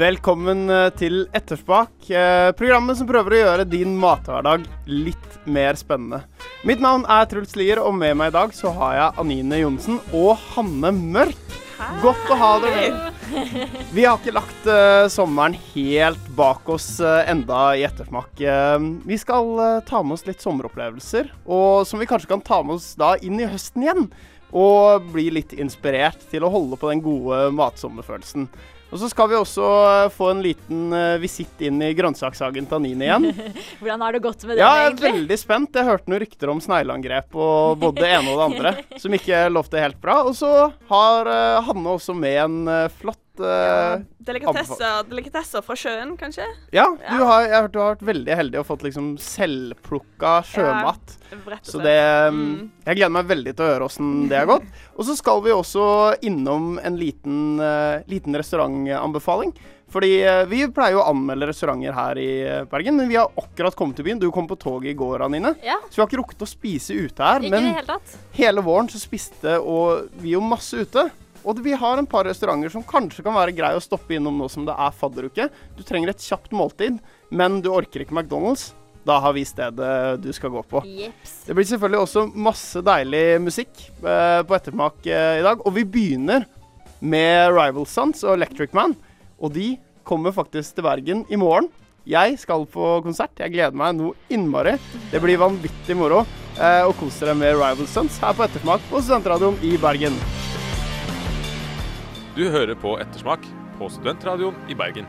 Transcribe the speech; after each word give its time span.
Velkommen 0.00 0.70
eh, 0.72 0.86
til 0.96 1.26
Etterspak, 1.36 2.06
eh, 2.08 2.50
programmet 2.56 2.96
som 2.96 3.08
prøver 3.08 3.34
å 3.34 3.40
gjøre 3.40 3.66
din 3.68 3.98
mathverdag 4.00 4.62
litt 4.88 5.34
mer 5.44 5.76
spennende. 5.76 6.22
Mitt 6.64 6.80
navn 6.80 7.04
er 7.04 7.26
Truls 7.28 7.52
Lier, 7.58 7.82
og 7.84 7.92
med 7.98 8.16
meg 8.16 8.30
i 8.30 8.36
dag 8.38 8.54
så 8.56 8.72
har 8.78 8.94
jeg 8.96 9.20
Anine 9.20 9.58
Johnsen 9.60 9.98
og 10.16 10.40
Hanne 10.54 10.94
Mørk. 10.96 11.58
Godt 12.00 12.32
å 12.32 12.40
ha 12.40 12.50
dere. 12.64 13.12
Vi 13.96 14.06
har 14.06 14.16
ikke 14.16 14.36
lagt 14.38 14.70
uh, 14.70 15.04
sommeren 15.12 15.58
helt 15.74 16.32
bak 16.36 16.72
oss 16.72 16.88
uh, 17.04 17.20
enda 17.28 17.60
i 17.76 17.84
Ettersmak. 17.84 18.32
Uh, 18.40 19.04
vi 19.04 19.20
skal 19.20 19.52
ta 19.88 20.00
med 20.00 20.16
oss 20.16 20.26
litt 20.28 20.40
sommeropplevelser, 20.44 21.28
og 21.44 21.84
som 21.88 22.00
vi 22.00 22.08
kanskje 22.08 22.32
kan 22.32 22.44
ta 22.44 22.62
med 22.64 22.78
oss 22.80 22.94
da 23.00 23.14
inn 23.20 23.40
i 23.40 23.48
høsten 23.48 23.84
igjen. 23.84 24.10
Og 24.50 25.12
bli 25.12 25.28
litt 25.36 25.52
inspirert 25.60 26.24
til 26.32 26.44
å 26.44 26.52
holde 26.52 26.80
på 26.80 26.88
den 26.90 27.04
gode 27.04 27.48
matsommerfølelsen. 27.54 28.48
Og 28.90 28.98
så 28.98 29.08
skal 29.10 29.28
vi 29.30 29.38
også 29.38 29.66
eh, 29.86 30.08
få 30.10 30.32
en 30.32 30.42
liten 30.42 30.90
eh, 30.96 31.16
visitt 31.22 31.62
inn 31.62 31.78
i 31.84 31.92
grønnsakshagen 31.94 32.66
til 32.66 32.80
Anine 32.80 33.06
igjen. 33.06 33.28
Hvordan 33.80 34.02
har 34.06 34.16
det 34.16 34.22
gått 34.24 34.42
med 34.44 34.56
det, 34.56 34.64
Ja, 34.64 34.72
jeg 34.74 34.82
er 34.82 34.90
egentlig? 34.90 35.12
veldig 35.14 35.38
spent. 35.44 35.78
Jeg 35.78 35.86
hørte 35.86 36.10
noen 36.10 36.22
rykter 36.24 36.52
om 36.52 36.62
snegleangrep 36.64 37.38
og 37.38 37.78
både 37.84 38.02
det 38.02 38.12
ene 38.18 38.34
og 38.34 38.40
det 38.40 38.48
andre, 38.50 38.74
som 39.02 39.14
ikke 39.14 39.46
lovte 39.54 39.82
helt 39.82 40.00
bra. 40.02 40.20
Og 40.26 40.34
så 40.38 40.52
har 40.90 41.30
eh, 41.30 41.64
Hanne 41.70 41.98
også 41.98 42.18
med 42.18 42.40
en 42.44 42.62
flott 42.98 43.18
ja, 43.40 43.96
Delikatesser, 44.20 45.06
delikatesser 45.08 45.62
fra 45.64 45.74
sjøen, 45.78 46.10
kanskje? 46.20 46.44
Ja, 46.76 46.82
du 46.92 47.22
har, 47.24 47.46
jeg 47.46 47.54
har 47.54 47.62
hørt 47.64 47.72
du 47.72 47.78
har 47.80 47.94
vært 47.94 48.02
veldig 48.04 48.34
heldig 48.36 48.58
og 48.60 48.66
fått 48.68 48.82
liksom 48.84 49.14
selvplukka 49.22 50.32
sjømat. 50.44 51.14
Ja, 51.30 51.56
Så 51.64 51.80
det 51.80 51.96
mm. 52.34 52.50
Jeg 52.84 52.98
gleder 52.98 53.14
meg 53.14 53.30
veldig 53.30 53.54
til 53.54 53.64
å 53.64 53.70
høre 53.70 53.88
åssen 53.88 54.10
det 54.28 54.42
har 54.42 54.50
gått. 54.50 54.66
Og 54.98 55.06
så 55.08 55.16
skal 55.16 55.40
vi 55.46 55.54
også 55.54 55.86
innom 56.26 56.74
en 56.84 56.98
liten, 57.00 57.62
liten 58.10 58.36
restaurantanbefaling. 58.86 59.52
Fordi 59.90 60.22
eh, 60.22 60.44
vi 60.46 60.62
pleier 60.70 60.94
jo 60.94 61.02
å 61.02 61.08
anmelde 61.10 61.48
restauranter 61.50 61.94
her 61.96 62.18
i 62.22 62.28
eh, 62.46 62.64
Bergen, 62.70 62.96
men 62.96 63.08
vi 63.10 63.18
har 63.18 63.30
akkurat 63.36 63.74
kommet 63.74 63.96
til 63.98 64.06
byen. 64.06 64.20
Du 64.22 64.30
kom 64.30 64.46
på 64.46 64.58
toget 64.58 64.92
i 64.92 64.98
går, 64.98 65.24
Anine. 65.26 65.54
Ja, 65.64 65.80
Så 65.88 65.98
vi 65.98 66.02
har 66.04 66.10
ikke 66.10 66.20
rukket 66.22 66.44
å 66.46 66.50
spise 66.50 66.94
ute 66.94 67.24
her. 67.26 67.42
ikke 67.42 67.56
Men 67.56 67.74
hele 67.74 67.98
hele 68.38 68.62
våren 68.62 68.90
så 68.90 69.00
spiste 69.02 69.58
og 69.58 70.12
vi 70.22 70.36
jo 70.36 70.44
masse 70.44 70.78
ute. 70.78 71.08
Og 71.40 71.58
vi 71.64 71.72
har 71.72 71.96
en 71.96 72.06
par 72.06 72.26
restauranter 72.28 72.70
som 72.70 72.84
kanskje 72.84 73.24
kan 73.24 73.34
være 73.34 73.54
grei 73.56 73.72
å 73.74 73.82
stoppe 73.82 74.12
innom 74.14 74.36
nå 74.38 74.46
som 74.52 74.66
det 74.68 74.76
er 74.76 74.92
fadderuke. 74.94 75.48
Du 75.74 75.82
trenger 75.88 76.12
et 76.12 76.22
kjapt 76.22 76.52
måltid, 76.52 77.00
men 77.32 77.62
du 77.64 77.70
orker 77.72 78.04
ikke 78.04 78.14
McDonald's. 78.14 78.74
Da 79.08 79.16
har 79.24 79.32
vi 79.32 79.46
stedet 79.48 80.20
du 80.20 80.28
skal 80.36 80.52
gå 80.52 80.60
på. 80.68 80.82
Jeps. 80.84 81.38
Det 81.46 81.56
blir 81.56 81.64
selvfølgelig 81.64 82.02
også 82.04 82.26
masse 82.36 82.82
deilig 82.84 83.24
musikk 83.40 83.72
eh, 84.04 84.42
på 84.44 84.56
ettermak 84.58 85.06
eh, 85.08 85.38
i 85.40 85.46
dag. 85.46 85.64
Og 85.64 85.72
vi 85.78 85.86
begynner 85.88 86.44
med 87.00 87.52
Rival 87.56 87.86
Sons 87.88 88.24
og 88.24 88.34
Electric 88.36 88.72
Man. 88.76 88.94
Og 89.40 89.52
de 89.54 89.74
kommer 90.04 90.32
faktisk 90.36 90.74
til 90.76 90.84
Bergen 90.86 91.24
i 91.30 91.36
morgen. 91.40 91.68
Jeg 92.08 92.38
skal 92.40 92.64
på 92.66 93.02
konsert. 93.04 93.36
Jeg 93.38 93.52
gleder 93.52 93.76
meg 93.76 93.94
noe 93.98 94.14
innmari. 94.32 94.76
Det 95.12 95.20
blir 95.22 95.38
vanvittig 95.40 95.96
moro. 95.96 96.24
Eh, 96.60 96.82
og 96.84 96.96
kos 96.98 97.20
dere 97.22 97.36
med 97.38 97.54
Rival 97.56 97.86
Sons 97.88 98.18
her 98.20 98.34
på 98.36 98.44
Ettersmak 98.44 98.82
på 98.90 99.00
Studentradioen 99.04 99.56
i 99.64 99.76
Bergen. 99.80 100.16
Du 102.36 102.44
hører 102.50 102.76
på 102.78 102.96
Ettersmak 103.00 103.44
på 103.78 103.88
Studentradioen 103.92 104.56
i 104.70 104.76
Bergen. 104.78 105.06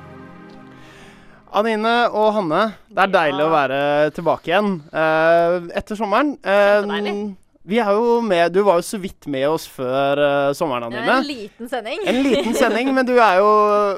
Anine 1.52 2.08
og 2.16 2.30
Hanne, 2.38 2.62
det 2.88 3.02
er 3.04 3.12
deilig 3.12 3.42
Ja. 3.44 3.48
å 3.50 3.52
være 3.52 3.80
tilbake 4.16 4.48
igjen 4.48 4.70
eh, 4.94 5.58
etter 5.76 5.98
sommeren. 6.00 6.38
Eh, 6.40 6.80
Kjempedeilig. 6.80 7.36
Vi 7.64 7.78
er 7.78 7.92
jo 7.94 8.16
med 8.26 8.54
Du 8.56 8.62
var 8.66 8.80
jo 8.80 8.86
så 8.86 8.98
vidt 9.02 9.28
med 9.30 9.46
oss 9.52 9.68
før 9.70 10.18
uh, 10.18 10.54
sommeren, 10.58 10.88
Anine. 10.88 11.18
en 11.20 11.28
liten 11.28 11.70
sending. 11.70 12.00
En 12.10 12.22
liten 12.26 12.56
sending, 12.58 12.90
men 12.96 13.06
du 13.06 13.14
er 13.22 13.38
jo 13.38 13.52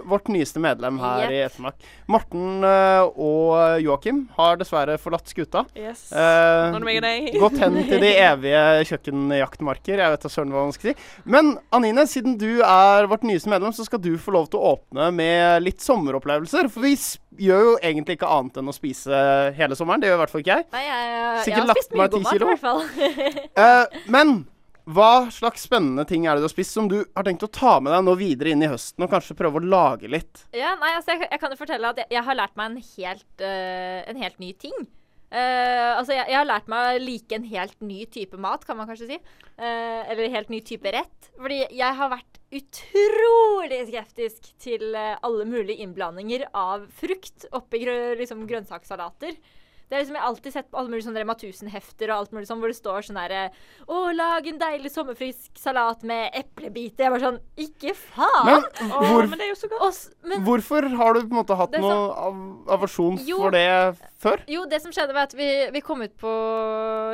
vårt 0.09 0.27
nyeste 0.33 0.59
medlem 0.63 0.99
her 0.99 1.31
i 1.31 1.39
Ettermak. 1.45 1.79
Morten 2.11 2.65
uh, 2.65 3.07
og 3.15 3.79
Joakim 3.83 4.25
har 4.35 4.59
dessverre 4.59 4.97
forlatt 4.99 5.31
skuta. 5.31 5.63
Yes. 5.79 6.09
Uh, 6.11 6.75
gått 7.45 7.59
hen 7.61 7.79
til 7.87 8.03
de 8.03 8.11
evige 8.19 8.63
kjøkkenjaktmarker. 8.91 10.03
Jeg 10.03 10.15
vet 10.17 10.27
da 10.27 10.33
søren 10.33 10.51
hva 10.53 10.67
man 10.67 10.75
skal 10.75 10.91
si. 10.91 11.09
Men 11.23 11.55
Anine, 11.75 12.07
siden 12.09 12.35
du 12.41 12.59
er 12.59 13.07
vårt 13.11 13.23
nyeste 13.27 13.51
medlem, 13.53 13.71
så 13.75 13.87
skal 13.87 14.03
du 14.03 14.11
få 14.19 14.35
lov 14.35 14.51
til 14.51 14.59
å 14.59 14.75
åpne 14.75 15.07
med 15.15 15.63
litt 15.63 15.83
sommeropplevelser. 15.83 16.67
For 16.73 16.83
vi 16.83 16.97
gjør 17.39 17.63
jo 17.65 17.73
egentlig 17.81 18.17
ikke 18.17 18.29
annet 18.29 18.59
enn 18.59 18.69
å 18.69 18.75
spise 18.75 19.23
hele 19.57 19.77
sommeren. 19.77 20.03
Det 20.03 20.09
gjør 20.09 20.19
i 20.19 20.21
hvert 20.23 20.33
fall 20.33 20.43
ikke 20.43 20.57
jeg. 20.57 20.67
Nei, 20.73 20.83
jeg, 20.83 21.07
jeg, 21.13 21.47
jeg 21.47 21.57
har 21.57 21.71
spist 21.71 21.95
mye 21.95 22.09
god 22.13 22.27
mat, 22.27 22.35
i 22.35 22.49
hvert 22.51 22.63
fall. 22.63 22.83
Eh, 23.63 24.01
men 24.11 24.41
hva 24.83 25.29
slags 25.31 25.63
spennende 25.63 26.03
ting 26.07 26.25
er 26.27 26.35
det 26.35 26.43
du 26.43 26.47
har 26.49 26.51
spist 26.51 26.75
som 26.75 26.89
du 26.91 26.97
har 27.05 27.23
tenkt 27.23 27.45
å 27.45 27.51
ta 27.51 27.77
med 27.79 27.93
deg 27.93 28.03
nå 28.03 28.15
videre 28.19 28.51
inn 28.51 28.65
i 28.65 28.71
høsten, 28.71 29.05
og 29.05 29.13
kanskje 29.13 29.37
prøve 29.39 29.61
å 29.61 29.63
lage 29.63 30.09
litt? 30.11 30.43
ja, 30.51 30.73
nei, 30.81 30.91
altså, 30.97 31.15
jeg, 31.15 31.29
jeg 31.31 31.39
kan 31.39 31.53
jo 31.53 31.59
fortelle 31.61 31.93
at 31.93 32.03
jeg, 32.03 32.11
jeg 32.17 32.25
har 32.27 32.39
lært 32.39 32.59
meg 32.59 32.71
en 32.71 32.83
helt, 32.89 33.31
uh, 33.39 34.01
en 34.11 34.19
helt 34.25 34.43
ny 34.43 34.51
ting. 34.59 34.75
Uh, 35.33 35.95
altså, 35.95 36.13
jeg, 36.17 36.27
jeg 36.29 36.37
har 36.37 36.49
lært 36.49 36.67
meg 36.69 36.89
å 36.89 36.99
like 37.01 37.39
en 37.39 37.47
helt 37.47 37.79
ny 37.81 38.03
type 38.11 38.37
mat, 38.43 38.67
kan 38.67 38.77
man 38.77 38.91
kanskje 38.91 39.13
si. 39.13 39.21
Uh, 39.55 40.03
eller 40.11 40.35
helt 40.35 40.51
ny 40.51 40.59
type 40.67 40.93
rett. 40.93 41.31
Fordi 41.39 41.63
jeg 41.63 41.99
har 42.01 42.11
vært 42.11 42.41
utrolig 42.53 43.79
skeptisk 43.87 44.51
til 44.61 44.91
alle 44.93 45.47
mulige 45.49 45.79
innblandinger 45.81 46.45
av 46.51 46.83
frukt 46.99 47.47
oppi 47.55 47.81
grø 47.81 47.97
liksom, 48.19 48.43
grønnsakssalater. 48.51 49.39
Det 49.89 49.97
er 49.97 50.01
liksom, 50.03 50.15
Jeg 50.15 50.23
har 50.23 50.29
alltid 50.31 50.53
sett 50.55 50.69
på 50.71 50.79
alle 50.79 50.89
mulige 50.89 51.05
sånne 51.07 51.21
Rema 51.21 51.35
1000-hefter 51.35 52.09
og 52.11 52.15
alt 52.17 52.31
mulig 52.35 52.47
sånn, 52.49 52.61
hvor 52.63 52.71
det 52.71 52.77
står 52.77 53.07
sånn 53.07 53.19
herre 53.19 53.41
Å, 53.85 53.97
lag 54.15 54.47
en 54.49 54.61
deilig 54.61 54.91
sommerfrisk 54.93 55.59
salat 55.59 56.05
med 56.07 56.33
eplebiter. 56.39 57.05
Jeg 57.05 57.13
bare 57.13 57.25
sånn 57.27 57.41
Ikke 57.65 57.93
faen! 57.99 58.47
Men 58.79 58.93
Å, 58.93 59.03
hvor, 59.09 59.27
men 59.27 59.37
det 59.41 59.47
er 59.49 59.53
jo 59.53 59.59
så 59.59 59.69
godt. 59.71 59.85
Også, 59.89 60.13
men 60.31 60.45
hvorfor 60.47 60.87
har 60.97 61.13
du 61.17 61.21
på 61.25 61.29
en 61.29 61.39
måte 61.41 61.59
hatt 61.59 61.77
er 61.77 61.83
noe 61.83 61.99
av, 62.27 62.41
aversjon 62.77 63.19
Jo. 63.27 63.41
for 63.43 63.53
det 63.55 63.67
før? 64.23 64.43
Jo, 64.47 64.63
det 64.71 64.79
som 64.81 64.93
skjedde 64.95 65.13
var 65.15 65.27
at 65.27 65.35
vi, 65.37 65.49
vi 65.75 65.83
kom 65.83 66.01
ut 66.05 66.15
på 66.19 66.33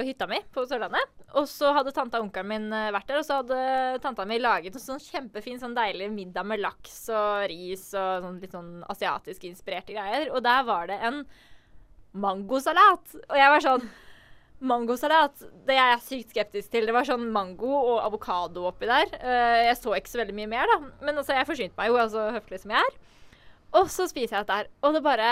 hytta 0.06 0.28
mi 0.30 0.40
på 0.54 0.64
Sørlandet. 0.70 1.10
Og 1.38 1.46
så 1.50 1.74
hadde 1.76 1.94
tanta 1.94 2.18
og 2.20 2.28
onkelen 2.28 2.50
min 2.50 2.74
eh, 2.74 2.90
vært 2.94 3.10
der, 3.12 3.20
og 3.22 3.26
så 3.28 3.42
hadde 3.42 4.00
tanta 4.02 4.26
mi 4.30 4.40
laget 4.42 4.78
en 4.78 4.82
sånn 4.84 5.02
kjempefin 5.04 5.60
sånn 5.62 5.76
deilig 5.78 6.10
middag 6.14 6.48
med 6.50 6.62
laks 6.64 7.04
og 7.14 7.46
ris 7.52 7.90
og 7.94 8.26
sånn 8.26 8.40
litt 8.42 8.56
sånn 8.56 8.72
asiatisk 8.90 9.46
inspirerte 9.50 9.94
greier. 9.98 10.30
Og 10.34 10.42
der 10.46 10.66
var 10.70 10.90
det 10.90 10.98
en 11.06 11.24
mangosalat. 12.14 13.18
Og 13.28 13.38
jeg 13.38 13.56
var 13.56 13.66
sånn 13.66 13.90
Mangosalat, 14.60 15.40
det 15.64 15.72
er 15.80 15.94
jeg 15.94 16.02
sykt 16.04 16.34
skeptisk 16.34 16.74
til. 16.74 16.84
Det 16.90 16.92
var 16.92 17.06
sånn 17.08 17.30
mango 17.32 17.70
og 17.78 18.02
avokado 18.04 18.66
oppi 18.68 18.90
der. 18.90 19.08
Eh, 19.16 19.60
jeg 19.70 19.78
så 19.80 19.94
ikke 19.96 20.12
så 20.12 20.20
veldig 20.20 20.36
mye 20.36 20.50
mer, 20.52 20.68
da. 20.68 20.90
Men 21.00 21.22
altså, 21.22 21.32
jeg 21.38 21.48
forsynte 21.48 21.80
meg 21.80 21.88
jo, 21.88 21.96
altså 22.02 22.26
høflig 22.36 22.60
som 22.60 22.74
jeg 22.76 22.90
er. 22.90 22.98
Og 23.80 23.88
så 23.94 24.10
spiser 24.10 24.36
jeg 24.36 24.44
dette 24.44 24.58
her, 24.58 24.70
og 24.84 24.98
det 24.98 25.04
bare 25.06 25.30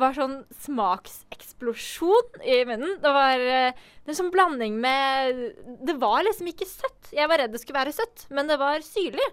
var 0.00 0.16
sånn 0.16 0.38
smakseksplosjon 0.64 2.40
i 2.40 2.62
munnen. 2.68 2.96
Det 3.02 3.12
var 3.12 3.44
eh, 3.44 3.84
en 4.06 4.16
sånn 4.16 4.32
blanding 4.32 4.78
med 4.80 5.42
Det 5.84 5.98
var 6.00 6.24
liksom 6.24 6.48
ikke 6.48 6.68
søtt. 6.68 7.12
Jeg 7.12 7.28
var 7.28 7.42
redd 7.42 7.52
det 7.52 7.60
skulle 7.60 7.82
være 7.82 7.94
søtt, 7.94 8.24
men 8.32 8.48
det 8.48 8.56
var 8.62 8.80
syrlig. 8.86 9.28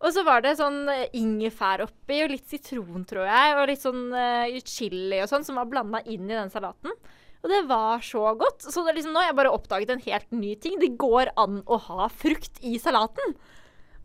Og 0.00 0.14
så 0.16 0.24
var 0.24 0.40
det 0.44 0.56
sånn 0.56 0.86
eh, 0.88 1.08
ingefær 1.18 1.84
oppi, 1.84 2.22
og 2.24 2.32
litt 2.32 2.48
sitron, 2.48 3.04
tror 3.08 3.26
jeg, 3.28 3.56
og 3.56 3.66
litt 3.68 3.82
sånn 3.84 4.06
uh, 4.14 4.60
chili 4.64 5.20
og 5.20 5.28
sånn, 5.28 5.44
som 5.44 5.60
var 5.60 5.68
blanda 5.68 6.00
inn 6.08 6.24
i 6.24 6.36
den 6.36 6.52
salaten. 6.52 6.94
Og 7.40 7.48
det 7.52 7.60
var 7.68 8.00
så 8.04 8.34
godt. 8.36 8.64
Så 8.64 8.84
liksom 8.88 9.14
nå 9.14 9.22
har 9.22 9.30
jeg 9.30 9.38
bare 9.38 9.52
oppdaget 9.52 9.92
en 9.94 10.04
helt 10.04 10.32
ny 10.32 10.54
ting. 10.60 10.76
Det 10.80 10.92
går 11.00 11.32
an 11.40 11.62
å 11.64 11.78
ha 11.88 12.08
frukt 12.12 12.60
i 12.64 12.76
salaten. 12.80 13.36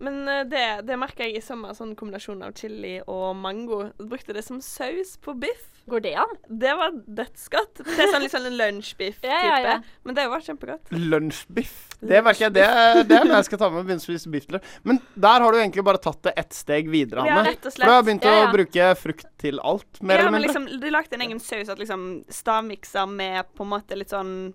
Men 0.03 0.27
eh, 0.27 0.43
det, 0.51 0.65
det 0.87 0.99
merka 0.99 1.27
jeg 1.27 1.39
i 1.39 1.43
sommer, 1.43 1.75
sånn 1.75 1.95
kombinasjon 1.99 2.43
av 2.43 2.55
chili 2.59 2.97
og 3.07 3.35
mango. 3.39 3.85
Jeg 3.91 4.11
brukte 4.11 4.35
det 4.35 4.43
som 4.47 4.59
saus 4.63 5.15
på 5.23 5.35
biff. 5.39 5.74
Går 5.87 6.01
det 6.01 6.11
an? 6.17 6.31
Det 6.49 6.71
var 6.79 6.91
dødsgodt. 7.17 7.83
Det 7.85 7.99
er 8.01 8.07
sånn 8.09 8.23
litt 8.23 8.33
sånn 8.33 8.47
lunsjbiff-type. 8.57 9.29
Ja, 9.29 9.41
ja, 9.45 9.57
ja. 9.75 9.75
Men 10.07 10.15
det 10.17 10.23
var 10.31 10.41
kjempegodt. 10.41 10.89
Lunsjbiff. 10.97 11.75
Det 12.01 12.23
merker 12.25 12.47
jeg. 12.47 12.53
Det, 12.55 12.63
er- 12.65 13.03
det 13.05 13.19
er 13.19 13.27
det 13.29 13.35
jeg 13.35 13.45
skal 13.51 13.61
ta 13.61 13.69
med 13.69 13.83
og 13.83 13.85
begynne 13.91 14.01
å 14.01 14.05
spise 14.07 14.31
biff 14.33 14.47
til. 14.49 14.57
Men 14.83 14.99
der 15.13 15.45
har 15.45 15.51
du 15.53 15.59
egentlig 15.61 15.85
bare 15.85 16.01
tatt 16.01 16.23
det 16.25 16.33
ett 16.41 16.57
steg 16.57 16.89
videre, 16.89 17.27
Ja, 17.29 17.43
rett 17.45 17.65
og 17.69 17.71
For 17.77 17.85
du 17.85 17.91
har 17.93 18.03
begynt 18.09 18.25
Ja, 18.25 18.33
ja. 18.41 18.47
å 18.49 18.53
bruke 18.57 18.89
frukt 18.97 19.27
til 19.45 19.59
alt, 19.61 20.01
mer 20.01 20.15
ja, 20.17 20.21
eller 20.25 20.31
men 20.33 20.41
mindre. 20.41 20.61
liksom, 20.65 20.81
du 20.81 20.89
lagde 20.89 21.13
en 21.19 21.21
egen 21.29 21.39
saus 21.39 21.69
at 21.69 21.77
liksom 21.79 22.07
stavmikser 22.33 23.05
med 23.07 23.45
på 23.55 23.63
en 23.63 23.69
måte 23.77 23.95
litt 23.97 24.09
sånn 24.09 24.53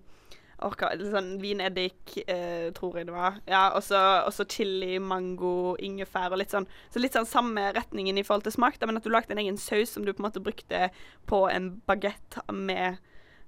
orka, 0.65 0.91
sånn 0.99 1.33
vineddik, 1.41 2.15
eh, 2.25 2.69
tror 2.77 2.99
jeg 2.99 3.09
det 3.09 3.15
var. 3.15 3.39
Ja, 3.49 3.63
og 3.75 3.83
så 3.83 4.45
chili, 4.51 4.99
mango, 4.99 5.75
ingefær 5.81 6.31
og 6.31 6.41
litt 6.41 6.53
sånn 6.53 6.67
Så 6.93 7.01
litt 7.01 7.15
sånn 7.17 7.29
samme 7.29 7.71
retningen 7.75 8.17
i 8.17 8.25
forhold 8.27 8.45
til 8.47 8.55
smak, 8.55 8.79
da, 8.79 8.89
men 8.89 8.99
at 8.99 9.07
du 9.07 9.11
lagde 9.13 9.33
en 9.35 9.41
egen 9.43 9.59
saus 9.61 9.93
som 9.93 10.05
du 10.05 10.13
på 10.13 10.21
en 10.21 10.29
måte 10.29 10.43
brukte 10.43 10.89
på 11.29 11.43
en 11.51 11.73
bagett 11.87 12.39
med, 12.51 13.01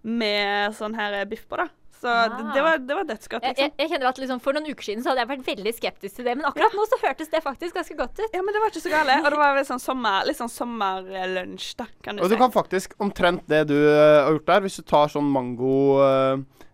med 0.03 0.75
sånn 0.77 0.97
her 0.97 1.23
biff 1.29 1.47
på, 1.49 1.59
da. 1.61 1.69
Så 2.03 2.11
det, 2.11 2.51
det 2.55 2.61
var, 2.61 2.77
det 2.77 2.95
var 2.95 3.05
dødsgodt, 3.07 3.43
Jeg, 3.43 3.55
jeg, 3.57 3.69
liksom. 3.69 3.79
jeg 3.79 3.89
kjenner 3.91 4.07
at 4.09 4.17
liksom, 4.19 4.39
For 4.43 4.57
noen 4.57 4.65
uker 4.67 4.87
siden 4.89 5.03
så 5.03 5.11
hadde 5.11 5.23
jeg 5.23 5.29
vært 5.29 5.45
veldig 5.47 5.73
skeptisk 5.77 6.17
til 6.17 6.27
det, 6.27 6.33
men 6.35 6.47
akkurat 6.49 6.75
nå 6.75 6.87
så 6.91 6.99
hørtes 6.99 7.31
det 7.31 7.39
faktisk 7.45 7.77
ganske 7.79 7.95
godt 7.95 8.19
ut. 8.19 8.25
Ja, 8.35 8.41
men 8.43 8.51
det 8.51 8.63
var 8.63 8.73
ikke 8.73 8.83
så 8.83 8.91
gale. 8.91 9.15
Og 9.21 9.29
det 9.31 9.39
var 9.39 9.55
litt 9.55 9.69
sånn 9.69 9.79
sommer, 9.79 10.25
litt 10.27 10.39
sånn 10.41 10.51
sommerlunsj, 10.51 11.69
da, 11.79 11.87
kan 12.03 12.19
du 12.19 12.25
Og 12.25 12.33
du 12.33 12.35
kan 12.41 12.51
faktisk 12.51 12.97
omtrent 13.03 13.47
det 13.47 13.61
du 13.71 13.77
eh, 13.77 14.19
har 14.19 14.35
gjort 14.35 14.51
der, 14.51 14.65
hvis 14.67 14.81
du 14.81 14.83
tar 14.91 15.13
sånn 15.15 15.31
mango 15.31 15.77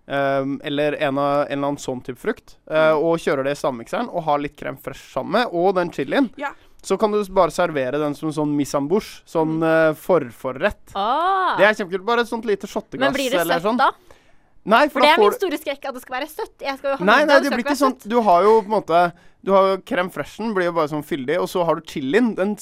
eh, 0.10 0.16
eh, 0.16 0.46
eller 0.68 0.98
en, 1.00 1.18
av, 1.18 1.46
en 1.46 1.52
eller 1.52 1.68
annen 1.70 1.78
sånn 1.78 2.02
type 2.04 2.18
frukt, 2.20 2.58
Uh, 2.70 2.94
Mm. 2.96 3.04
og 3.04 3.20
kjører 3.20 3.44
det 3.46 3.52
i 3.52 3.60
stavmikseren 3.62 4.10
og 4.10 4.24
har 4.24 4.40
litt 4.40 4.56
krem 4.58 4.78
fresh 4.78 5.14
sammen 5.14 5.32
med, 5.32 5.48
og 5.54 5.76
den 5.76 5.92
chilien, 5.92 6.30
Ja. 6.38 6.52
så 6.84 6.98
kan 7.00 7.12
du 7.12 7.24
bare 7.34 7.52
servere 7.52 8.00
den 8.00 8.14
som 8.16 8.30
sånn 8.32 8.56
misambouche, 8.56 9.22
en 9.22 9.28
sånn 9.28 9.60
Mm. 9.60 9.64
eh, 9.64 9.94
forforrett. 9.94 10.92
Ah. 10.96 11.56
Det 11.58 11.66
er 11.66 11.74
kjempekult. 11.86 12.06
Bare 12.06 12.22
et 12.22 12.28
sånt 12.28 12.46
lite 12.46 12.68
shotteglass 12.68 13.00
men 13.00 13.14
blir 13.14 13.30
det 13.32 13.46
søtt 13.48 13.62
sånn. 13.64 13.78
da? 13.78 13.92
Nei, 14.66 14.88
For 14.90 15.00
for, 15.00 15.02
det 15.02 15.08
da 15.08 15.14
er 15.16 15.20
min 15.24 15.32
store 15.40 15.58
skrekk 15.58 15.86
at 15.88 15.94
det 15.94 16.02
skal 16.02 16.20
være 16.20 16.28
søtt. 16.30 16.60
Jeg 16.62 16.78
skal 16.78 16.92
jo 16.92 16.98
ha 16.98 17.06
Nei, 17.06 17.24
nei, 17.26 17.40
det 17.40 17.46
skal 17.48 17.58
blir 17.58 17.64
ikke 17.66 17.80
sånn. 17.80 18.08
Du 18.08 18.22
har 18.22 18.44
jo 18.44 18.62
på 18.62 18.66
en 18.66 18.82
måte 18.82 19.14
Du 19.42 19.54
har 19.54 19.78
crème 19.78 20.12
freshen, 20.12 20.54
blir 20.54 20.66
jo 20.66 20.74
bare 20.74 20.90
sånn 20.90 21.02
fyldig, 21.02 21.40
og 21.40 21.48
så 21.48 21.64
har 21.66 21.76
du 21.76 21.82
chilien. 21.82 22.36
Den 22.36 22.58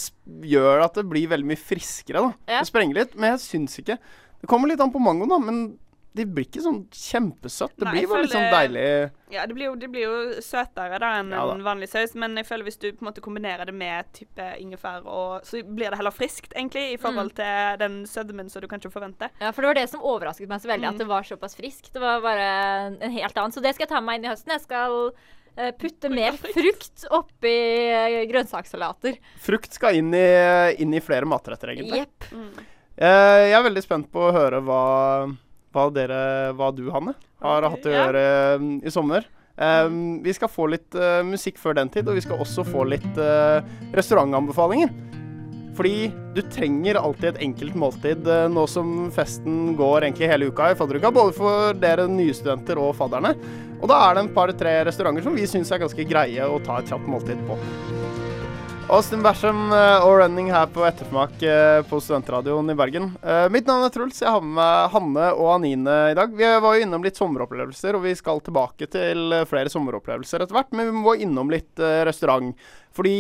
gjør 0.46 0.84
at 0.86 0.94
det 0.94 1.10
blir 1.10 1.28
veldig 1.28 1.44
mye 1.50 1.58
friskere, 1.58 2.22
da. 2.22 2.34
Ja. 2.48 2.60
Det 2.62 2.68
sprenger 2.72 2.94
litt, 2.94 3.16
men 3.18 3.32
jeg 3.32 3.40
syns 3.40 3.80
ikke 3.82 3.98
Det 4.40 4.48
kommer 4.48 4.68
litt 4.68 4.80
an 4.80 4.92
på 4.94 5.02
mangoen, 5.02 5.28
da, 5.28 5.40
men 5.40 5.80
det 6.18 6.26
blir 6.34 6.48
ikke 6.48 6.64
sånn 6.66 6.80
kjempesøtt. 6.94 7.76
Det 7.78 7.86
Nei, 7.88 7.94
blir 7.96 8.08
bare 8.12 8.26
litt 8.26 8.34
sånn 8.34 8.50
deilig 8.54 8.84
Ja, 9.36 9.46
det 9.48 9.56
blir, 9.58 9.66
jo, 9.70 9.76
det 9.80 9.90
blir 9.94 10.06
jo 10.08 10.42
søtere 10.44 10.98
da 11.04 11.12
enn 11.20 11.32
Ja 11.36 11.44
da. 11.46 11.54
en 11.56 11.64
vanlig 11.66 11.90
saus, 11.92 12.16
men 12.20 12.36
jeg 12.40 12.48
føler 12.50 12.68
hvis 12.68 12.80
du 12.82 12.88
på 12.92 13.04
en 13.06 13.10
måte 13.12 13.24
kombinerer 13.26 13.70
det 13.70 13.76
med 13.78 14.10
type 14.18 14.50
ingefær, 14.64 15.06
og, 15.06 15.46
så 15.48 15.62
blir 15.64 15.92
det 15.94 16.00
heller 16.02 16.16
friskt, 16.16 16.52
egentlig, 16.58 16.86
i 16.96 17.00
forhold 17.02 17.34
til 17.38 17.80
den 17.84 18.02
sødmen 18.10 18.50
som 18.50 18.64
du 18.64 18.68
kanskje 18.72 18.92
forventer. 18.94 19.30
Ja, 19.42 19.52
for 19.54 19.62
det 19.64 19.72
var 19.74 19.80
det 19.82 19.88
som 19.94 20.02
overrasket 20.04 20.50
meg 20.52 20.62
så 20.64 20.72
veldig, 20.74 20.88
Mm. 20.88 20.94
at 20.96 21.02
det 21.04 21.08
var 21.10 21.24
såpass 21.28 21.56
friskt. 21.60 21.92
Det 21.94 22.02
var 22.02 22.22
bare 22.22 22.48
en 23.02 23.12
helt 23.12 23.38
annen. 23.38 23.52
Så 23.56 23.62
det 23.62 23.76
skal 23.76 23.86
jeg 23.88 23.90
ta 23.96 24.02
med 24.02 24.08
meg 24.12 24.20
inn 24.22 24.26
i 24.30 24.34
høsten. 24.34 24.54
Jeg 24.56 24.62
skal 24.64 25.12
eh, 25.58 25.72
putte 25.78 26.10
mer 26.14 26.38
frukt 26.38 27.06
oppi 27.12 27.54
eh, 27.92 28.24
grønnsakssalater. 28.30 29.18
Frukt 29.44 29.74
skal 29.74 29.96
inn 30.00 30.14
i, 30.14 30.26
inn 30.82 30.94
i 30.94 31.02
flere 31.04 31.26
matretter, 31.30 31.74
egentlig. 31.76 32.04
Jepp. 32.06 32.32
Mm. 32.32 32.64
jeg 32.98 33.54
er 33.54 33.66
veldig 33.68 33.84
spent 33.86 34.08
på 34.14 34.24
å 34.30 34.32
høre 34.34 34.62
hva, 34.66 34.80
hva 35.78 35.88
dere 35.94 36.22
Hva 36.58 36.72
du, 36.74 36.88
Hanne, 36.94 37.14
har 37.44 37.70
hatt 37.70 37.86
å 37.86 37.94
gjøre 37.94 38.24
mm, 38.62 38.78
i 38.82 38.94
sommer. 38.94 39.28
Um, 39.58 40.22
Vi 40.26 40.34
skal 40.38 40.52
få 40.54 40.68
litt 40.74 40.98
uh, 40.98 41.22
musikk 41.26 41.62
før 41.62 41.78
den 41.80 41.92
tid, 41.94 42.10
og 42.10 42.18
vi 42.18 42.26
skal 42.26 42.42
også 42.42 42.66
få 42.68 42.86
litt 42.90 43.22
uh, 43.22 43.62
restaurantanbefalinger. 43.98 44.94
Fordi 45.78 46.10
du 46.34 46.42
trenger 46.50 46.98
alltid 46.98 47.36
et 47.36 47.44
enkelt 47.46 47.78
måltid 47.78 48.26
uh, 48.30 48.48
nå 48.50 48.66
som 48.70 49.12
festen 49.14 49.76
går 49.78 50.08
egentlig 50.08 50.30
hele 50.32 50.50
uka 50.50 50.72
i 50.74 50.78
fadderuka. 50.78 51.14
Både 51.14 51.38
for 51.38 51.78
dere 51.78 52.08
nye 52.10 52.34
studenter 52.38 52.82
og 52.82 52.96
fadderne. 52.98 53.36
Og 53.78 53.90
da 53.90 54.02
er 54.08 54.18
det 54.18 54.26
en 54.26 54.34
par-tre 54.34 54.80
restauranter 54.90 55.26
som 55.26 55.38
vi 55.38 55.46
syns 55.50 55.74
er 55.74 55.84
ganske 55.84 56.10
greie 56.10 56.50
å 56.50 56.62
ta 56.66 56.82
et 56.82 56.90
kjapt 56.90 57.10
måltid 57.10 57.42
på. 57.50 57.58
Austin 58.88 59.20
Basham 59.20 59.66
eh, 59.76 60.06
og 60.08 60.14
Running 60.22 60.48
her 60.48 60.70
på 60.72 60.86
ettersmak 60.88 61.42
eh, 61.44 61.82
på 61.90 61.98
Studentradioen 62.00 62.72
i 62.72 62.76
Bergen. 62.80 63.10
Eh, 63.20 63.48
mitt 63.52 63.68
navn 63.68 63.84
er 63.84 63.92
Truls. 63.92 64.22
Jeg 64.22 64.32
har 64.32 64.40
med 64.40 64.54
meg 64.56 64.94
Hanne 64.94 65.26
og 65.36 65.50
Anine 65.58 65.96
i 66.14 66.16
dag. 66.16 66.32
Vi 66.32 66.48
var 66.64 66.78
jo 66.78 66.86
innom 66.86 67.04
litt 67.04 67.20
sommeropplevelser, 67.20 67.98
og 67.98 68.06
vi 68.06 68.14
skal 68.16 68.40
tilbake 68.46 68.88
til 68.94 69.36
flere 69.50 69.72
sommeropplevelser 69.74 70.46
etter 70.46 70.56
hvert. 70.56 70.72
Men 70.72 70.88
vi 70.88 71.02
må 71.04 71.18
innom 71.20 71.52
litt 71.52 71.82
restaurant. 72.08 72.56
Fordi 72.96 73.18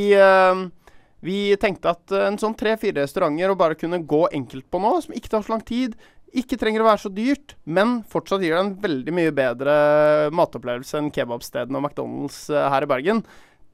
vi 1.28 1.40
tenkte 1.60 1.92
at 1.92 2.16
en 2.16 2.40
sånn 2.40 2.56
tre-fire 2.56 3.04
restauranter 3.04 3.52
å 3.52 3.60
bare 3.60 3.76
kunne 3.76 4.00
gå 4.08 4.22
enkelt 4.40 4.70
på 4.72 4.80
nå, 4.80 4.94
som 5.04 5.18
ikke 5.20 5.34
tar 5.34 5.44
så 5.44 5.58
lang 5.58 5.66
tid, 5.68 5.98
ikke 6.38 6.60
trenger 6.62 6.86
å 6.86 6.88
være 6.88 7.04
så 7.04 7.12
dyrt, 7.12 7.58
men 7.68 8.00
fortsatt 8.08 8.44
gir 8.44 8.56
det 8.56 8.64
en 8.64 8.74
veldig 8.88 9.18
mye 9.20 9.36
bedre 9.36 9.76
matopplevelse 10.36 11.00
enn 11.02 11.12
kebabstedene 11.16 11.80
og 11.80 11.88
McDonald's 11.88 12.40
her 12.54 12.88
i 12.88 12.92
Bergen 12.92 13.24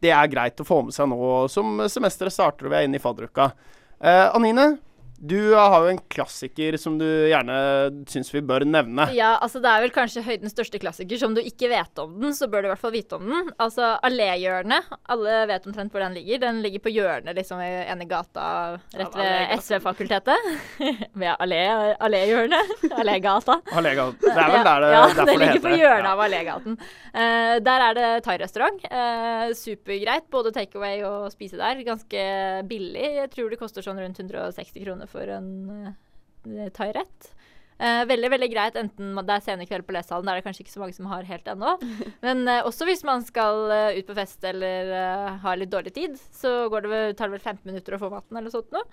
det 0.03 0.11
er 0.11 0.31
greit 0.31 0.59
å 0.59 0.67
få 0.67 0.81
med 0.87 0.95
seg 0.95 1.09
nå 1.11 1.47
som 1.51 1.79
semesteret 1.91 2.35
starter 2.35 2.67
og 2.67 2.73
vi 2.73 2.81
er 2.81 2.87
inne 2.87 2.99
i 2.99 3.03
fadderuka. 3.03 3.51
Eh, 4.03 4.25
Anine, 4.35 4.73
du 5.23 5.53
har 5.55 5.85
jo 5.85 5.91
en 5.93 5.99
klassiker 6.11 6.75
som 6.77 6.97
du 6.99 7.05
gjerne 7.07 7.55
syns 8.11 8.27
vi 8.33 8.41
bør 8.43 8.65
nevne. 8.67 9.05
Ja, 9.15 9.37
altså 9.39 9.61
det 9.63 9.69
er 9.71 9.85
vel 9.85 9.93
kanskje 9.95 10.23
høydens 10.25 10.51
største 10.51 10.81
klassiker. 10.83 11.15
Som 11.21 11.31
du 11.37 11.39
ikke 11.39 11.69
vet 11.71 12.01
om 12.03 12.17
den, 12.19 12.33
så 12.35 12.49
bør 12.51 12.65
du 12.65 12.67
i 12.67 12.71
hvert 12.73 12.81
fall 12.81 12.91
vite 12.91 13.15
om 13.15 13.29
den. 13.31 13.53
Altså 13.63 13.93
Alléhjørnet. 14.03 14.89
Alle 15.13 15.37
vet 15.47 15.67
omtrent 15.69 15.95
hvor 15.95 16.03
den 16.03 16.17
ligger. 16.17 16.41
Den 16.43 16.59
ligger 16.65 16.83
på 16.83 16.91
hjørnet 16.91 17.37
liksom 17.39 17.61
i 17.63 17.69
ene 17.93 18.07
gata 18.09 18.47
rett 18.99 19.15
ved 19.15 19.53
SV-fakultetet. 19.63 20.49
ved 21.23 21.31
allé, 21.37 21.61
Alléhjørnet. 22.03 22.75
Allégata. 22.99 23.61
Allégata. 23.71 24.19
det 24.27 24.35
er 24.35 24.51
vel 24.57 24.67
der 24.67 24.83
det, 24.83 24.91
ja, 24.91 25.05
derfor 25.07 25.23
det 25.23 25.37
det 25.37 25.39
ligger 25.45 25.65
på 25.69 25.75
hjørnet 25.79 26.11
av 26.11 26.25
Allégaten. 26.27 26.77
Uh, 27.13 27.55
der 27.63 27.87
er 27.87 27.99
det 28.01 28.11
thairestaurant. 28.27 28.83
Uh, 28.91 29.55
supergreit. 29.55 30.27
Både 30.35 30.51
takeaway 30.51 30.99
og 31.07 31.31
spise 31.31 31.63
der. 31.63 31.79
Ganske 31.87 32.27
billig. 32.67 33.07
Jeg 33.21 33.31
tror 33.31 33.55
det 33.55 33.63
koster 33.63 33.87
sånn 33.87 34.03
rundt 34.03 34.19
160 34.19 34.83
kroner 34.83 35.12
for 35.13 35.29
en 35.31 35.49
uh, 35.87 36.67
thairett. 36.75 37.31
Uh, 37.81 38.03
veldig 38.07 38.29
veldig 38.31 38.49
greit, 38.53 38.75
enten 38.79 39.15
det 39.17 39.33
er 39.33 39.43
sene 39.43 39.65
kveld 39.67 39.85
på 39.87 39.95
lesesalen, 39.95 40.27
der 40.27 40.37
er 40.37 40.43
det 40.43 40.45
kanskje 40.45 40.63
ikke 40.63 40.75
så 40.75 40.83
mange 40.83 40.95
som 40.95 41.09
har 41.11 41.25
helt 41.27 41.49
ennå. 41.51 41.73
Men 42.25 42.45
uh, 42.47 42.61
også 42.69 42.87
hvis 42.89 43.03
man 43.07 43.25
skal 43.25 43.65
uh, 43.71 43.97
ut 43.97 44.07
på 44.07 44.17
fest 44.17 44.45
eller 44.47 44.93
har 45.43 45.59
litt 45.59 45.73
dårlig 45.73 45.95
tid, 45.95 46.19
så 46.35 46.69
går 46.71 46.85
det 46.85 46.93
vel, 46.93 47.17
tar 47.17 47.31
det 47.31 47.39
vel 47.39 47.43
15 47.43 47.65
minutter 47.71 47.97
å 47.97 48.01
få 48.03 48.11
maten 48.13 48.39
eller 48.39 48.53
sånt 48.53 48.71
noe. 48.75 48.85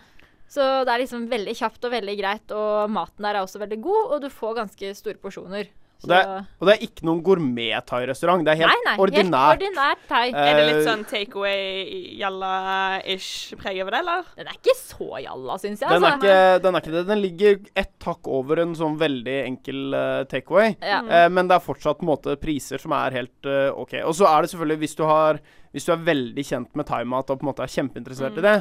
Så 0.51 0.65
det 0.83 0.91
er 0.91 1.05
liksom 1.05 1.29
veldig 1.31 1.53
kjapt 1.61 1.85
og 1.87 1.93
veldig 1.95 2.17
greit, 2.19 2.57
og 2.57 2.91
maten 2.91 3.23
der 3.23 3.39
er 3.39 3.45
også 3.45 3.61
veldig 3.63 3.79
god, 3.85 4.01
og 4.17 4.25
du 4.25 4.33
får 4.35 4.57
ganske 4.65 4.97
store 4.99 5.21
porsjoner. 5.23 5.71
Og 6.01 6.09
det, 6.09 6.17
er, 6.17 6.45
og 6.61 6.65
det 6.69 6.73
er 6.75 6.81
ikke 6.87 7.05
noen 7.05 7.19
gourmet-thai-restaurant. 7.27 8.45
Det 8.47 8.53
er 8.55 8.59
helt 8.63 8.73
nei, 8.73 8.81
nei, 8.87 8.95
ordinært. 9.05 9.61
Helt 9.61 9.67
ordinært 9.69 10.03
thai. 10.09 10.27
Eh, 10.31 10.35
Er 10.41 10.55
det 10.57 10.65
litt 10.71 10.87
sånn 10.89 11.05
takeaway-jalla-ish 11.11 13.55
preg 13.61 13.81
over 13.83 13.95
det, 13.95 14.01
eller? 14.05 14.25
Den 14.39 14.51
er 14.51 14.57
ikke 14.59 14.75
så 14.79 15.09
jalla, 15.25 15.57
syns 15.61 15.83
jeg. 15.85 15.91
Den 15.93 16.05
er, 16.05 16.15
altså. 16.15 16.27
ikke, 16.27 16.63
den 16.65 16.75
er 16.79 16.85
ikke 16.85 16.95
det. 16.95 17.05
Den 17.11 17.23
ligger 17.25 17.59
ett 17.85 18.09
hakk 18.11 18.31
over 18.41 18.55
en 18.65 18.75
sånn 18.79 18.97
veldig 19.01 19.37
enkel 19.47 19.81
uh, 19.97 20.23
takeaway. 20.31 20.69
Ja. 20.81 21.01
Eh, 21.05 21.29
men 21.33 21.51
det 21.51 21.57
er 21.59 21.65
fortsatt 21.65 22.01
på 22.01 22.07
en 22.07 22.13
måte 22.15 22.37
priser 22.41 22.79
som 22.83 22.93
er 22.97 23.17
helt 23.21 23.41
uh, 23.49 23.71
OK. 23.81 23.95
Og 24.05 24.15
så 24.19 24.25
er 24.31 24.39
det 24.47 24.53
selvfølgelig, 24.55 24.81
hvis 24.85 24.99
du, 24.99 25.05
har, 25.09 25.33
hvis 25.75 25.87
du 25.89 25.93
er 25.95 26.07
veldig 26.11 26.45
kjent 26.53 26.71
med 26.81 26.85
thaimat 26.91 27.31
og 27.31 27.41
på 27.41 27.45
en 27.47 27.51
måte 27.53 27.67
er 27.67 27.75
kjempeinteressert 27.77 28.29
Mm. 28.31 28.39
i 28.39 28.43
det, 28.47 28.59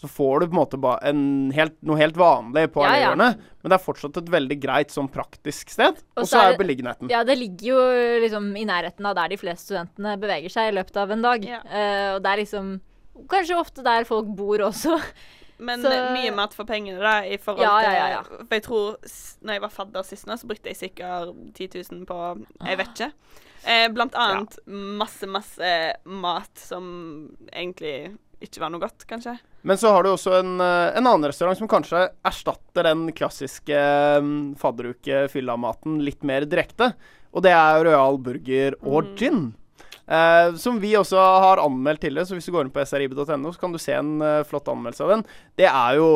så 0.00 0.08
får 0.08 0.40
du 0.40 0.46
på 0.48 0.54
en 0.54 0.60
måte 0.60 0.92
en 1.10 1.22
helt, 1.52 1.74
noe 1.84 1.98
helt 2.00 2.16
vanlig 2.16 2.70
på 2.72 2.84
Ja, 2.86 2.94
ja. 2.96 3.14
Men 3.14 3.68
det 3.68 3.76
er 3.76 3.82
fortsatt 3.84 4.16
et 4.16 4.30
veldig 4.32 4.56
greit 4.62 4.92
sånn 4.94 5.10
praktisk 5.12 5.68
sted. 5.74 5.98
Og 6.16 6.24
så 6.24 6.38
er 6.40 6.46
er 6.46 6.54
det- 6.54 6.60
beliggenheten. 6.62 7.10
Ja, 7.12 7.22
det 7.24 7.36
ligger 7.36 7.66
jo 7.66 7.80
liksom 8.24 8.56
i 8.56 8.64
nærheten 8.64 9.04
av 9.04 9.14
der 9.18 9.28
de 9.28 9.36
fleste 9.36 9.68
studentene 9.68 10.16
beveger 10.18 10.48
seg 10.48 10.70
i 10.72 10.76
løpet 10.78 10.96
av 10.96 11.10
en 11.10 11.20
dag. 11.22 11.44
Ja. 11.44 11.60
Uh, 11.66 12.14
og 12.16 12.22
det 12.24 12.30
er 12.32 12.40
liksom 12.40 12.80
kanskje 13.28 13.58
ofte 13.60 13.84
der 13.84 14.04
folk 14.08 14.26
bor 14.34 14.58
også. 14.70 14.96
Men 15.58 15.82
Så- 15.84 15.92
mye 16.16 16.32
mat 16.34 16.54
for 16.56 16.64
pengene, 16.64 16.98
da, 16.98 17.20
i 17.20 17.36
forhold 17.36 17.66
Ja, 17.66 17.76
til 17.80 17.92
ja, 17.92 18.08
ja, 18.08 18.08
ja. 18.08 18.22
For 18.48 18.56
jeg 18.56 18.62
tror 18.64 18.96
når 19.44 19.52
jeg 19.52 19.60
var 19.60 19.68
fadder 19.76 20.02
sist 20.08 20.26
nå, 20.26 20.38
så 20.40 20.48
brukte 20.48 20.72
jeg 20.72 20.76
sikkert 20.80 21.36
10 21.54 21.68
000 21.92 22.06
på 22.06 22.46
Jeg 22.64 22.78
vet 22.80 22.88
ikke. 22.96 23.12
Eh, 23.68 23.88
blant 23.92 24.14
annet 24.16 24.56
masse, 24.66 25.26
masse 25.28 25.94
mat 26.06 26.56
som 26.56 27.36
egentlig 27.52 28.16
ikke 28.40 28.60
var 28.62 28.70
noe 28.72 28.80
godt, 28.80 29.04
kanskje. 29.06 29.34
Men 29.68 29.76
så 29.76 29.90
har 29.92 30.02
du 30.06 30.10
også 30.14 30.38
en, 30.40 30.54
eh, 30.60 30.96
en 30.96 31.06
annen 31.06 31.28
restaurant 31.28 31.58
som 31.58 31.68
kanskje 31.68 32.06
erstatter 32.24 32.86
den 32.88 33.10
klassiske 33.12 33.80
um, 34.18 34.54
fadderuke-fylla-maten 34.56 35.98
litt 36.04 36.22
mer 36.24 36.46
direkte. 36.48 36.92
Og 37.34 37.42
det 37.44 37.52
er 37.52 37.84
Royal 37.84 38.16
Burger 38.18 38.74
og 38.82 39.04
Mm. 39.04 39.16
gin. 39.16 39.54
Eh, 40.08 40.54
som 40.56 40.80
vi 40.80 40.94
også 40.98 41.14
har 41.20 41.58
anmeldt 41.62 42.00
tidligere, 42.00 42.26
så 42.26 42.34
hvis 42.34 42.46
du 42.46 42.52
går 42.52 42.64
inn 42.66 42.72
på 42.74 42.82
srib.no, 42.84 43.52
så 43.52 43.60
kan 43.60 43.72
du 43.72 43.78
se 43.78 43.92
en 43.94 44.20
uh, 44.22 44.42
flott 44.42 44.66
anmeldelse 44.66 45.04
av 45.04 45.08
den. 45.14 45.24
Det 45.56 45.66
er 45.70 45.94
jo 46.00 46.08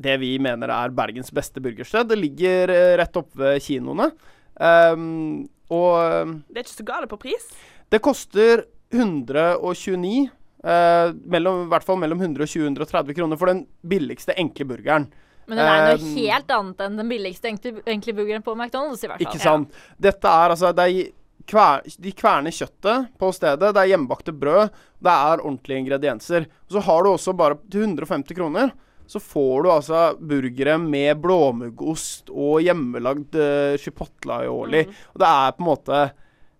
det 0.00 0.16
vi 0.20 0.38
mener 0.38 0.68
er 0.70 0.90
Bergens 0.90 1.30
beste 1.30 1.60
burgersted. 1.62 2.08
Det 2.08 2.18
ligger 2.18 2.70
uh, 2.70 2.96
rett 2.98 3.16
oppe 3.16 3.36
ved 3.38 3.60
kinoene. 3.62 4.10
Um, 4.58 5.48
og 5.70 6.34
Det 6.48 6.56
er 6.56 6.64
ikke 6.64 6.80
så 6.80 6.88
gale 6.88 7.06
på 7.06 7.18
pris. 7.20 7.44
det 7.90 8.00
koster 8.02 8.64
129 8.90 10.30
eh, 10.64 11.12
mellom, 11.30 11.66
I 11.66 11.70
hvert 11.72 11.86
fall 11.86 12.00
mellom 12.00 12.20
120 12.24 12.64
og 12.64 12.70
130 12.72 13.18
kroner 13.18 13.40
for 13.40 13.52
den 13.52 13.64
billigste 13.82 14.36
enkle 14.38 14.68
burgeren. 14.72 15.08
Men 15.48 15.60
den 15.60 15.68
er 15.68 15.86
noe 15.86 16.00
uh, 16.02 16.16
helt 16.18 16.50
annet 16.52 16.82
enn 16.84 16.98
den 17.00 17.08
billigste 17.08 17.50
enkle 17.50 18.14
burgeren 18.16 18.44
på 18.44 18.56
McDonald's, 18.56 19.04
i 19.04 19.08
hvert 19.08 19.22
fall. 19.22 19.30
Ikke 19.30 19.40
sant? 19.40 19.78
Dette 19.96 20.34
er 20.42 20.52
altså 20.52 20.74
det 20.76 20.84
er 20.88 21.14
kver, 21.48 21.86
De 22.04 22.12
kverner 22.12 22.52
kjøttet 22.52 23.14
på 23.16 23.30
stedet. 23.32 23.72
Det 23.72 23.80
er 23.80 23.94
hjemmebakte 23.94 24.34
brød. 24.36 24.74
Det 25.00 25.14
er 25.14 25.40
ordentlige 25.40 25.84
ingredienser. 25.86 26.50
Så 26.68 26.82
har 26.84 27.00
du 27.02 27.14
også 27.14 27.32
bare 27.38 27.56
til 27.72 27.86
150 27.88 28.36
kroner 28.36 28.74
så 29.08 29.20
får 29.24 29.62
du 29.64 29.70
altså 29.72 30.00
burgere 30.20 30.74
med 30.78 31.16
blåmuggost 31.22 32.28
og 32.28 32.60
hjemmelagd 32.60 33.38
uh, 33.40 33.76
chipotle 33.80 34.42
aioli. 34.42 34.82
Og 35.14 35.22
det 35.22 35.28
er 35.28 35.54
på 35.56 35.64
en 35.64 35.68
måte 35.70 36.00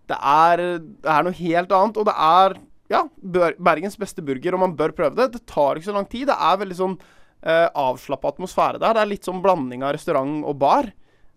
det 0.09 0.17
er, 0.17 0.63
det 0.81 1.11
er 1.13 1.25
noe 1.27 1.37
helt 1.37 1.75
annet. 1.77 1.99
Og 2.01 2.07
det 2.09 2.15
er 2.17 2.55
ja, 2.89 3.03
Bergens 3.21 3.97
beste 3.99 4.23
burger, 4.25 4.55
og 4.57 4.59
man 4.65 4.75
bør 4.75 4.91
prøve 4.97 5.15
det. 5.15 5.31
Det 5.35 5.45
tar 5.49 5.75
ikke 5.77 5.89
så 5.91 5.93
lang 5.95 6.07
tid. 6.09 6.27
Det 6.31 6.35
er 6.39 6.57
veldig 6.63 6.77
sånn 6.79 6.95
eh, 7.43 7.67
avslappa 7.77 8.31
atmosfære 8.33 8.79
der. 8.81 8.93
Det 8.97 9.03
er 9.03 9.11
litt 9.13 9.27
sånn 9.29 9.43
blanding 9.43 9.83
av 9.85 9.93
restaurant 9.95 10.41
og 10.49 10.57
bar. 10.59 10.89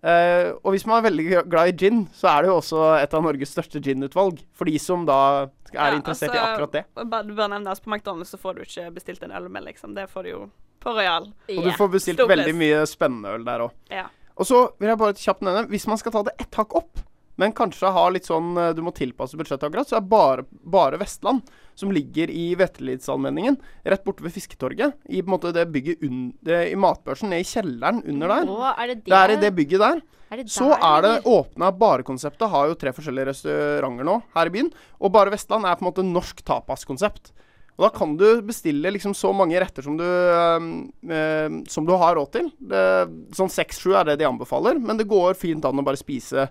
Eh, 0.03 0.49
og 0.65 0.73
hvis 0.75 0.87
man 0.89 0.99
er 0.99 1.05
veldig 1.11 1.27
glad 1.53 1.69
i 1.71 1.77
gin, 1.79 2.01
så 2.17 2.27
er 2.33 2.43
det 2.43 2.49
jo 2.51 2.57
også 2.59 2.81
et 3.03 3.13
av 3.15 3.23
Norges 3.23 3.53
største 3.55 3.83
ginutvalg. 3.85 4.41
For 4.57 4.65
de 4.67 4.79
som 4.83 5.05
da 5.07 5.19
er 5.45 5.53
Ja, 5.77 5.91
interessert 5.95 6.35
i 6.35 6.39
altså, 6.39 6.49
akkurat 6.57 6.73
det. 6.73 6.85
og 6.97 7.09
bare- 7.13 7.23
Det 7.29 7.37
bør 7.37 7.49
nevnes, 7.53 7.81
på 7.81 7.93
McDonald's 7.93 8.33
så 8.35 8.39
får 8.41 8.55
du 8.57 8.61
ikke 8.63 8.95
bestilt 8.95 9.23
en 9.23 9.31
øl 9.31 9.49
med, 9.49 9.63
liksom. 9.65 9.95
Det 9.95 10.09
får 10.11 10.23
du 10.25 10.31
jo 10.31 10.51
på 10.81 10.91
Royal. 10.97 11.33
Og 11.57 11.63
du 11.65 11.71
får 11.71 11.89
bestilt 11.93 12.19
Stort 12.19 12.29
veldig 12.29 12.55
mye 12.59 12.83
spennende 12.87 13.29
øl 13.37 13.45
der 13.45 13.61
òg. 13.61 13.71
Ja. 13.91 14.07
Og 14.37 14.45
så 14.47 14.73
vil 14.81 14.89
jeg 14.89 14.99
bare 14.99 15.13
kjapt 15.15 15.41
nevne, 15.43 15.69
hvis 15.69 15.87
man 15.87 15.99
skal 15.99 16.13
ta 16.13 16.23
det 16.25 16.33
ett 16.41 16.51
hakk 16.59 16.75
opp, 16.75 16.99
men 17.43 17.55
kanskje 17.57 17.91
ha 17.93 18.07
litt 18.15 18.29
sånn 18.29 18.55
eh, 18.61 18.71
Du 18.77 18.83
må 18.87 18.95
tilpasse 18.95 19.39
budsjettet 19.39 19.67
akkurat, 19.69 19.91
så 19.91 19.99
er 19.99 20.07
bare, 20.07 20.47
bare 20.63 21.01
Vestland, 21.03 21.49
som 21.79 21.93
ligger 21.95 22.31
i 22.31 22.53
Vetlidsalmenningen, 22.61 23.59
rett 23.89 24.07
borte 24.07 24.25
ved 24.25 24.35
Fisketorget, 24.35 24.97
i 25.11 25.23
på 25.23 25.27
en 25.27 25.35
måte 25.35 25.55
det 25.57 25.67
bygget 25.75 26.05
un, 26.07 26.31
det, 26.45 26.65
i 26.71 26.79
matbørsen, 26.79 27.33
ned 27.33 27.45
i 27.45 27.49
kjelleren 27.49 28.03
under 28.13 28.37
der. 28.37 28.51
Å, 28.53 28.75
er 28.77 28.93
det 28.93 28.99
det? 29.03 29.07
Det 29.11 29.21
er 29.21 29.35
i 29.35 29.39
det 29.43 29.55
bygget 29.59 29.83
der. 29.83 30.03
Er 30.33 30.41
det 30.41 30.49
Så 30.49 30.71
er 30.73 31.05
det 31.05 31.17
åpna 31.29 31.69
Barekonseptet 31.77 32.49
har 32.49 32.71
jo 32.71 32.77
tre 32.81 32.93
forskjellige 32.97 33.29
restauranter 33.29 34.07
nå 34.09 34.15
her 34.33 34.49
i 34.49 34.53
byen. 34.55 34.71
Og 35.05 35.13
Bare 35.13 35.33
Vestland 35.35 35.69
er 35.69 35.77
på 35.77 35.85
en 35.85 35.91
måte 35.91 36.05
norsk 36.07 36.41
tapaskonsept. 36.49 37.35
Og 37.77 37.85
da 37.87 37.91
kan 37.93 38.15
du 38.21 38.27
bestille 38.45 38.93
liksom 38.95 39.15
så 39.17 39.33
mange 39.37 39.61
retter 39.61 39.85
som 39.85 39.97
du, 39.99 40.05
øh, 40.05 41.59
som 41.69 41.89
du 41.89 41.93
har 42.01 42.17
råd 42.17 42.33
til. 42.37 42.51
Det, 42.61 42.83
sånn 43.37 43.53
seks-sju 43.53 43.93
er 43.97 44.09
det 44.09 44.19
de 44.21 44.29
anbefaler, 44.29 44.81
men 44.81 45.01
det 45.01 45.09
går 45.11 45.37
fint 45.41 45.65
an 45.69 45.81
å 45.81 45.85
bare 45.85 46.01
spise 46.01 46.49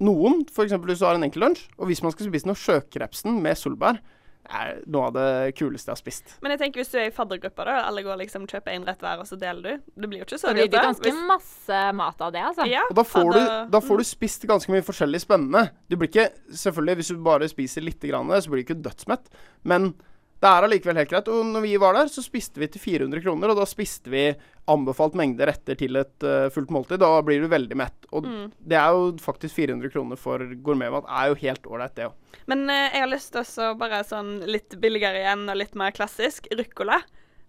noen. 0.00 0.44
F.eks. 0.50 0.72
hvis 0.72 1.00
du 1.00 1.06
har 1.06 1.14
en 1.18 1.24
enkel 1.26 1.42
lunsj. 1.46 1.66
Og 1.78 1.88
hvis 1.90 2.02
man 2.04 2.12
skal 2.14 2.28
spise 2.28 2.48
noe 2.48 2.58
sjøkrepsen 2.58 3.40
med 3.42 3.58
solbær, 3.58 3.98
er 4.46 4.76
noe 4.86 5.08
av 5.08 5.14
det 5.16 5.54
kuleste 5.58 5.90
jeg 5.90 5.96
har 5.96 5.98
spist. 5.98 6.34
Men 6.44 6.52
jeg 6.54 6.60
tenker 6.60 6.78
hvis 6.78 6.92
du 6.92 6.98
er 7.00 7.08
i 7.08 7.14
faddergruppa, 7.14 7.64
da, 7.66 7.76
alle 7.88 8.04
går 8.06 8.20
liksom 8.20 8.44
kjøper 8.46 8.76
én 8.76 8.84
rett 8.86 9.00
hver, 9.02 9.18
og 9.18 9.26
så 9.26 9.38
deler 9.40 9.62
du. 9.64 9.88
Det 9.98 10.10
blir 10.12 10.20
jo 10.22 10.26
ikke 10.28 10.38
så 10.38 10.52
Det 10.54 10.68
blir 10.68 10.84
ganske 10.86 11.02
Hvis- 11.02 11.26
masse 11.26 11.80
mat 11.98 12.20
av 12.22 12.30
det, 12.32 12.44
altså. 12.52 12.66
Ja, 12.70 12.84
Og 12.88 12.94
da 12.94 13.02
får, 13.02 13.32
du, 13.34 13.70
da 13.74 13.80
får 13.82 13.98
du 13.98 14.04
spist 14.06 14.46
ganske 14.46 14.70
mye 14.70 14.86
forskjellig 14.86 15.20
spennende. 15.24 15.70
Du 15.90 15.96
blir 15.96 16.08
ikke, 16.12 16.28
selvfølgelig 16.50 16.96
Hvis 17.00 17.08
du 17.10 17.24
bare 17.26 17.48
spiser 17.50 17.82
litt, 17.82 18.00
grann, 18.06 18.28
så 18.28 18.46
blir 18.52 18.62
du 18.62 18.66
ikke 18.72 18.82
dødsmett. 18.86 19.26
Men 19.64 19.94
det 20.46 20.52
er 20.52 20.66
allikevel 20.68 21.00
helt 21.00 21.10
greit. 21.10 21.28
Og 21.32 21.46
når 21.50 21.64
vi 21.66 21.72
var 21.82 21.96
der, 21.98 22.10
så 22.12 22.22
spiste 22.22 22.62
vi 22.62 22.68
til 22.70 22.82
400 22.82 23.22
kroner. 23.24 23.50
Og 23.50 23.58
da 23.58 23.66
spiste 23.66 24.12
vi 24.12 24.28
anbefalt 24.70 25.14
mengde 25.18 25.46
retter 25.46 25.78
til 25.78 25.98
et 25.98 26.26
uh, 26.26 26.46
fullt 26.54 26.70
måltid. 26.74 27.02
Da 27.02 27.10
blir 27.26 27.42
du 27.42 27.50
veldig 27.50 27.78
mett. 27.78 28.06
Og 28.14 28.26
Mm. 28.26 28.46
det 28.58 28.78
er 28.78 28.94
jo 28.94 29.10
faktisk 29.22 29.54
400 29.58 29.90
kroner 29.92 30.16
for 30.18 30.38
gourmetmat. 30.38 31.04
er 31.10 31.28
jo 31.32 31.38
helt 31.42 31.66
ålreit, 31.66 31.94
det 31.98 32.06
òg. 32.08 32.14
Men 32.46 32.64
uh, 32.70 32.86
jeg 32.94 33.02
har 33.02 33.10
lyst 33.10 33.32
til 33.34 33.42
å 33.66 33.74
bare 33.78 34.02
sånn 34.06 34.40
litt 34.46 34.78
billigere 34.82 35.22
igjen, 35.24 35.48
og 35.50 35.58
litt 35.58 35.74
mer 35.74 35.90
klassisk. 35.96 36.46
Ruccola, 36.54 37.00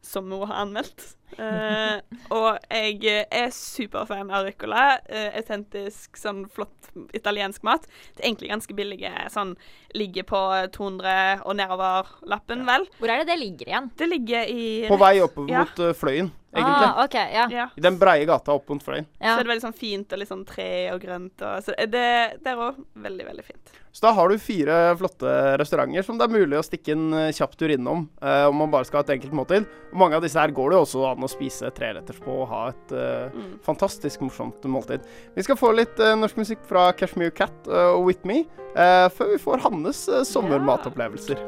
som 0.02 0.32
hun 0.32 0.48
har 0.48 0.64
anmeldt. 0.64 1.14
Uh, 1.38 2.00
og 2.34 2.56
jeg 2.72 3.02
eh, 3.04 3.26
er 3.36 3.50
superfan 3.54 4.32
av 4.34 4.48
ruccola. 4.48 4.86
Uh, 5.10 5.36
autentisk, 5.38 6.16
sånn 6.18 6.46
flott 6.54 6.90
italiensk 7.18 7.66
mat. 7.68 7.86
Det 8.16 8.24
er 8.24 8.30
egentlig 8.30 8.52
ganske 8.54 8.78
billige. 8.78 9.12
Sånn 9.34 9.54
ligger 9.98 10.26
på 10.30 10.42
200 10.74 11.44
og 11.44 11.58
nedover-lappen, 11.60 12.64
vel. 12.68 12.88
Hvor 12.98 13.14
er 13.14 13.22
det 13.22 13.32
det 13.34 13.40
ligger 13.44 13.74
igjen? 13.74 13.92
Det 14.00 14.10
ligger 14.10 14.50
i 14.50 14.66
På 14.90 15.00
vei 15.02 15.18
opp 15.24 15.38
mot 15.42 15.52
ja. 15.52 15.66
Fløyen, 15.98 16.32
egentlig. 16.58 16.90
Ah, 16.92 17.04
okay, 17.06 17.34
ja. 17.34 17.48
Ja. 17.54 17.66
I 17.78 17.82
den 17.86 17.98
breie 18.02 18.26
gata 18.30 18.54
opp 18.58 18.70
mot 18.74 18.84
Fløyen. 18.84 19.06
Så 19.22 19.34
er 19.38 19.44
det 19.44 19.52
veldig 19.54 19.66
sånn 19.68 19.78
fint 19.78 20.14
og 20.14 20.20
litt 20.22 20.30
sånn 20.32 20.46
tre 20.50 20.70
og 20.94 21.02
grønt. 21.04 21.42
Og, 21.42 21.64
så 21.66 21.76
det, 21.78 22.06
det 22.44 22.54
er 22.54 22.62
òg 22.68 22.80
veldig, 23.08 23.26
veldig 23.32 23.46
fint. 23.48 23.74
Så 23.98 24.04
da 24.06 24.12
har 24.14 24.30
du 24.30 24.38
fire 24.38 24.76
flotte 25.00 25.32
restauranter 25.58 26.06
som 26.06 26.20
det 26.20 26.28
er 26.28 26.34
mulig 26.36 26.60
å 26.60 26.62
stikke 26.66 26.94
en 26.94 27.06
eh, 27.18 27.32
kjapp 27.34 27.56
tur 27.58 27.72
innom 27.74 28.04
eh, 28.22 28.44
om 28.46 28.60
man 28.62 28.70
bare 28.70 28.86
skal 28.86 29.00
ha 29.00 29.06
et 29.08 29.14
enkelt 29.16 29.34
måltid. 29.34 29.66
Og 29.90 29.98
mange 29.98 30.20
av 30.20 30.22
disse 30.28 30.38
her 30.38 30.54
går 30.54 30.70
det 30.70 30.78
jo 30.78 30.84
også 30.86 31.06
an 31.10 31.26
å 31.26 31.32
spise 31.32 31.72
treretters 31.74 32.20
på 32.22 32.36
og 32.44 32.48
ha 32.54 32.64
et 32.74 32.94
eh, 32.94 33.06
Mm. 33.38 33.58
fantastisk 33.66 34.22
morsomt 34.24 34.64
måltid. 34.70 35.02
Vi 35.36 35.44
skal 35.44 35.58
få 35.60 35.72
litt 35.76 35.98
eh, 36.00 36.14
norsk 36.20 36.38
musikk 36.40 36.62
fra 36.70 36.92
Cashmere 36.98 37.34
Cat 37.36 37.68
eh, 37.68 37.90
og 37.98 38.06
With 38.08 38.26
Me 38.30 38.44
eh, 38.78 39.10
før 39.18 39.34
vi 39.34 39.42
får 39.42 39.66
Hannes 39.66 40.06
sommermatopplevelser. 40.30 41.42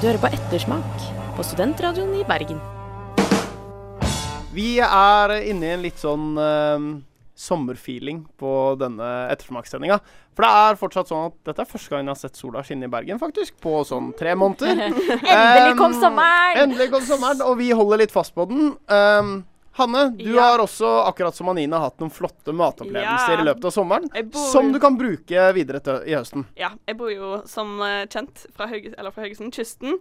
Du 0.00 0.06
hører 0.08 0.20
på 0.22 0.32
Ettersmak 0.32 1.08
på 1.36 1.44
Studentradioen 1.44 2.14
i 2.16 2.24
Bergen. 2.28 2.60
Vi 4.54 4.78
er 4.82 5.32
inne 5.46 5.68
i 5.68 5.74
en 5.76 5.84
litt 5.84 6.00
sånn 6.00 6.32
eh, 6.40 6.86
sommerfeeling 7.40 8.24
på 8.40 8.50
denne 8.80 9.10
ettersmakssendinga. 9.32 10.00
For 10.34 10.44
det 10.46 10.50
er 10.64 10.78
fortsatt 10.80 11.10
sånn 11.10 11.28
at 11.30 11.36
dette 11.46 11.62
er 11.64 11.68
første 11.70 11.92
gang 11.92 12.02
jeg 12.08 12.10
har 12.14 12.18
sett 12.18 12.40
sola 12.40 12.62
skinne 12.66 12.88
i 12.88 12.92
Bergen, 12.92 13.20
faktisk. 13.22 13.54
På 13.62 13.80
sånn 13.86 14.10
tre 14.18 14.34
måneder. 14.38 14.74
Endelig 14.90 15.76
kom 15.78 15.94
Um, 15.94 16.00
sommeren! 16.02 16.58
Endelig 16.64 16.90
kom 16.92 17.06
sommeren, 17.06 17.44
og 17.46 17.56
vi 17.62 17.70
holder 17.76 18.02
litt 18.02 18.14
fast 18.14 18.34
på 18.36 18.48
den. 18.50 18.72
Um, 18.90 19.32
Hanne, 19.78 20.08
du 20.18 20.26
Ja. 20.34 20.48
har 20.50 20.58
også, 20.64 20.88
akkurat 21.06 21.36
som 21.38 21.48
Anina, 21.52 21.78
hatt 21.84 22.00
noen 22.02 22.10
flotte 22.12 22.50
matopplevelser 22.52 23.36
Ja. 23.36 23.38
i 23.40 23.46
løpet 23.46 23.68
av 23.70 23.72
sommeren. 23.76 24.10
Bor 24.34 24.48
Som 24.50 24.72
du 24.74 24.80
kan 24.82 24.98
bruke 24.98 25.46
videre 25.56 25.78
til, 25.80 26.02
i 26.10 26.16
høsten. 26.18 26.42
Ja, 26.58 26.72
jeg 26.90 26.98
bor 26.98 27.08
jo 27.14 27.36
som 27.46 27.78
eh, 27.86 28.02
kjent 28.10 28.48
fra, 28.50 28.66
Hauge, 28.66 28.92
eller 28.98 29.14
fra 29.14 29.22
Haugesund, 29.28 29.54
kysten. 29.54 30.00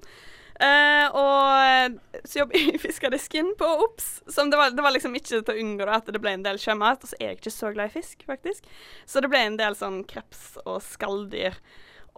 Eh, 0.60 1.16
og 1.16 2.00
så 2.28 2.42
jobber 2.42 2.60
jeg 2.60 2.74
i 2.76 2.82
fiskedisken 2.82 3.54
på 3.60 3.68
Ops. 3.86 4.10
Som 4.28 4.52
det, 4.52 4.60
var, 4.60 4.74
det 4.76 4.84
var 4.84 4.94
liksom 4.96 5.16
ikke 5.16 5.40
til 5.40 5.54
å 5.54 5.62
unngå 5.64 5.88
at 5.96 6.12
det 6.12 6.22
ble 6.22 6.36
en 6.36 6.46
del 6.46 6.60
sjømat. 6.62 7.06
Og 7.06 7.12
så 7.12 7.20
er 7.20 7.32
jeg 7.32 7.40
ikke 7.40 7.56
så 7.56 7.72
glad 7.76 7.92
i 7.92 7.96
fisk, 7.96 8.26
faktisk. 8.28 8.68
Så 9.08 9.24
det 9.24 9.32
ble 9.32 9.42
en 9.46 9.58
del 9.60 9.78
sånn 9.80 10.04
kreps 10.10 10.60
og 10.66 10.82
skalldyr. 10.84 11.58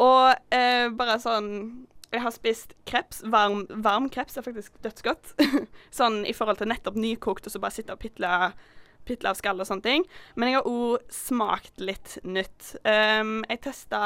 Og 0.01 0.33
uh, 0.33 0.87
bare 0.97 1.17
sånn 1.21 1.49
Jeg 2.11 2.23
har 2.25 2.33
spist 2.35 2.73
kreps. 2.89 3.21
Varm, 3.31 3.65
varm 3.85 4.09
kreps 4.11 4.39
er 4.39 4.43
faktisk 4.47 4.75
dødsgodt. 4.83 5.35
sånn 5.99 6.23
i 6.27 6.35
forhold 6.35 6.59
til 6.59 6.71
nettopp 6.71 6.97
nykokt, 6.99 7.47
og 7.47 7.53
så 7.53 7.61
bare 7.61 7.77
sitte 7.77 7.95
og 7.95 8.01
pitle 8.03 8.51
pitle 9.07 9.31
av 9.31 9.37
skall 9.39 9.61
og 9.63 9.65
sånne 9.65 9.85
ting. 9.85 10.03
Men 10.35 10.51
jeg 10.51 10.59
har 10.59 10.67
òg 10.69 11.13
smakt 11.13 11.81
litt 11.81 12.17
nytt. 12.21 12.75
Um, 12.85 13.39
jeg 13.49 13.63
testa 13.65 14.01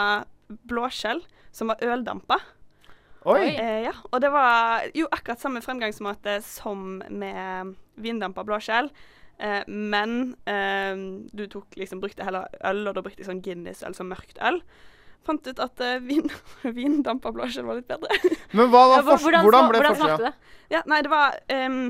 blåskjell, 0.70 1.24
som 1.56 1.72
var 1.72 1.84
øldampa. 1.84 2.40
Oi! 3.26 3.46
Eh, 3.50 3.82
ja, 3.88 3.94
og 4.12 4.22
det 4.22 4.30
var 4.34 4.86
jo 4.94 5.08
akkurat 5.10 5.42
samme 5.42 5.62
fremgangsmåte 5.66 6.38
som 6.46 7.00
med 7.10 7.76
vindampa 7.98 8.44
blåskjell. 8.46 8.92
Eh, 9.38 9.64
men 9.68 10.36
eh, 10.46 10.98
du 11.32 11.48
tok 11.52 11.76
liksom 11.76 12.04
brukte 12.04 12.26
heller 12.28 12.52
øl, 12.64 12.84
og 12.88 12.96
da 12.96 13.04
brukte 13.04 13.24
jeg 13.24 13.30
sånn 13.30 13.42
Guinness-øl, 13.46 13.96
som 13.98 14.12
mørkt 14.14 14.40
øl. 14.46 14.62
Fant 15.26 15.48
ut 15.48 15.64
at 15.64 15.82
eh, 15.82 15.98
vin, 16.06 16.30
vindampa 16.78 17.34
blåskjell 17.36 17.66
var 17.68 17.82
litt 17.82 17.90
bedre. 17.90 18.36
Men 18.54 18.70
hva 18.70 18.86
var 18.94 19.08
for, 19.08 19.26
hvordan, 19.26 19.48
hvordan 19.48 19.72
ble 19.72 19.82
hvordan 19.82 20.00
forskjellen? 20.04 20.38
Ja, 20.74 20.84
nei, 20.90 21.02
det 21.06 21.12
var 21.14 21.36
ehm, 21.54 21.82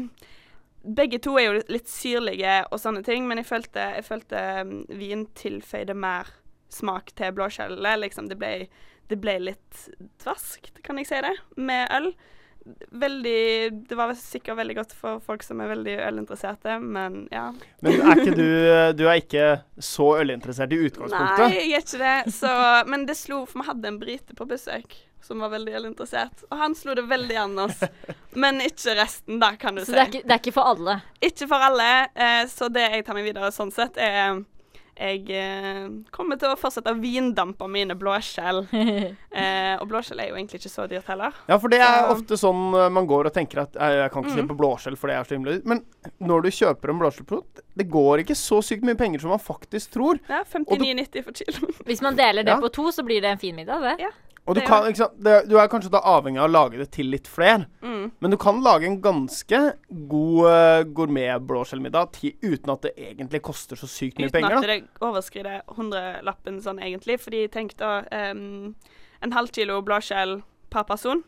Begge 0.85 1.17
to 1.23 1.33
er 1.41 1.47
jo 1.47 1.61
litt 1.73 1.89
syrlige 1.89 2.59
og 2.69 2.77
sånne 2.77 3.01
ting, 3.05 3.23
men 3.25 3.39
jeg 3.41 3.47
følte, 3.49 3.87
jeg 3.97 4.05
følte 4.05 4.41
um, 4.61 4.73
vin 4.93 5.23
tilføyde 5.33 5.95
mer 5.97 6.29
smak 6.69 7.09
til 7.17 7.31
blåskjellet. 7.33 8.03
Liksom, 8.03 8.27
det 8.29 8.37
ble, 8.37 8.51
det 9.11 9.19
ble 9.21 9.37
litt 9.51 9.83
dvaskt, 10.23 10.81
kan 10.85 10.97
jeg 11.01 11.09
si 11.09 11.19
det, 11.25 11.35
med 11.57 11.91
øl. 11.93 12.11
Veldig 12.89 13.85
Det 13.85 13.95
var 13.97 14.09
sikkert 14.17 14.57
veldig 14.57 14.75
godt 14.79 14.93
for 14.97 15.19
folk 15.21 15.43
som 15.45 15.59
er 15.61 15.69
veldig 15.69 15.99
ølinteresserte, 16.07 16.79
men 16.81 17.27
ja. 17.29 17.51
Men 17.85 17.99
er 18.01 18.21
ikke 18.23 18.33
du 18.39 18.47
Du 18.97 19.03
er 19.05 19.19
ikke 19.21 19.49
så 19.77 20.07
ølinteressert 20.23 20.73
i 20.73 20.79
utgangspunktet? 20.87 21.43
Nei, 21.45 21.59
jeg 21.59 21.75
er 21.77 21.83
ikke 21.85 21.99
det. 22.01 22.33
Så, 22.33 22.53
men 22.89 23.05
det 23.05 23.17
slo 23.19 23.43
For 23.45 23.61
vi 23.61 23.67
hadde 23.69 23.91
en 23.93 23.99
brite 24.01 24.33
på 24.37 24.47
besøk 24.49 24.97
som 25.25 25.39
var 25.41 25.49
veldig 25.55 25.73
ølinteressert, 25.79 26.43
og 26.53 26.59
han 26.59 26.75
slo 26.77 26.93
det 26.93 27.01
veldig 27.09 27.37
an 27.41 27.55
oss. 27.63 27.79
Men 28.37 28.59
ikke 28.61 28.93
resten, 28.99 29.39
da, 29.41 29.55
kan 29.57 29.73
du 29.73 29.81
Så 29.81 29.87
si. 29.89 29.95
det 29.97 30.03
er, 30.03 30.11
det 30.21 30.35
er 30.35 30.41
ikke 30.43 30.53
for 30.53 30.69
alle. 30.69 30.99
Ikke 31.17 31.47
for 31.49 31.65
alle, 31.65 31.87
eh, 32.13 32.43
så 32.51 32.67
det 32.69 32.83
jeg 32.93 33.05
tar 33.07 33.17
meg 33.17 33.25
videre 33.25 33.49
sånn 33.55 33.73
sett, 33.73 33.97
er 33.97 34.43
jeg 34.97 35.29
eh, 35.29 35.89
kommer 36.11 36.37
til 36.39 36.49
å 36.53 36.57
fortsette 36.57 36.91
å 36.93 36.99
vindampe 37.01 37.67
mine 37.69 37.95
blåskjell. 37.99 38.65
Eh, 39.35 39.75
og 39.83 39.89
blåskjell 39.91 40.21
er 40.23 40.29
jo 40.29 40.35
egentlig 40.37 40.61
ikke 40.61 40.69
så 40.71 40.85
dyrt 40.87 41.09
heller. 41.11 41.33
Ja, 41.49 41.57
for 41.59 41.67
det 41.67 41.81
er 41.83 42.05
Så- 42.05 42.13
ofte 42.13 42.37
sånn 42.39 42.61
eh, 42.79 42.85
man 42.95 43.05
går 43.09 43.27
og 43.27 43.33
tenker 43.35 43.59
at 43.65 43.73
jeg 43.75 44.11
kan 44.13 44.23
ikke 44.23 44.31
Mm. 44.31 44.37
kjøpe 44.47 44.55
blåskjell, 44.61 44.95
for 44.97 45.07
det 45.11 45.17
er 45.17 45.23
så 45.27 45.35
himla 45.35 45.51
dyrt. 45.57 45.65
Men 45.65 45.81
når 46.23 46.43
du 46.45 46.49
kjøper 46.55 46.89
en 46.93 46.99
blåskjellprodukt, 47.01 47.59
det 47.75 47.89
går 47.91 48.23
ikke 48.23 48.37
så 48.39 48.61
sykt 48.63 48.83
mye 48.87 48.95
penger 48.95 49.19
som 49.19 49.29
man 49.33 49.39
faktisk 49.43 49.91
tror. 49.91 50.21
Ja, 50.29 50.43
59,90 50.47 51.23
for 51.27 51.33
kilo. 51.35 51.67
Hvis 51.83 52.01
man 52.01 52.15
deler 52.15 52.43
det 52.47 52.53
Ja. 52.55 52.61
på 52.63 52.71
to, 52.71 52.87
så 52.95 53.03
blir 53.03 53.19
det 53.19 53.31
en 53.35 53.37
fin 53.43 53.55
middag, 53.55 53.81
det. 53.83 53.99
Ja. 54.07 54.09
Og 54.45 54.53
du, 54.53 54.61
kan, 54.61 54.85
sant, 54.93 55.15
det, 55.25 55.47
du 55.49 55.55
er 55.57 55.69
kanskje 55.71 55.89
da 55.93 56.03
avhengig 56.05 56.37
av 56.37 56.47
å 56.47 56.53
lage 56.53 56.77
det 56.77 56.91
til 56.93 57.09
litt 57.09 57.25
flere. 57.29 57.65
Mm. 57.81 58.11
Men 58.21 58.33
du 58.33 58.37
kan 58.41 58.61
lage 58.65 58.85
en 58.85 58.99
ganske 59.01 59.61
god 60.11 60.41
uh, 60.45 60.81
gourmet-blåskjellmiddag 60.85 62.19
uten 62.43 62.73
at 62.75 62.85
det 62.85 62.93
egentlig 63.07 63.41
koster 63.45 63.79
så 63.79 63.89
sykt 63.89 64.21
mye 64.21 64.29
Uten 64.29 64.37
penger. 64.37 64.59
at 64.59 64.69
det 64.69 65.05
overskrider 65.05 65.63
hundrelappen 65.77 66.61
sånn 66.61 66.81
egentlig. 66.83 67.17
Fordi 67.23 67.47
tenk 67.53 67.73
da 67.81 68.03
um, 68.05 68.75
en 69.25 69.33
halv 69.33 69.49
kilo 69.55 69.79
blåskjell 69.85 70.39
per 70.69 70.85
person. 70.85 71.25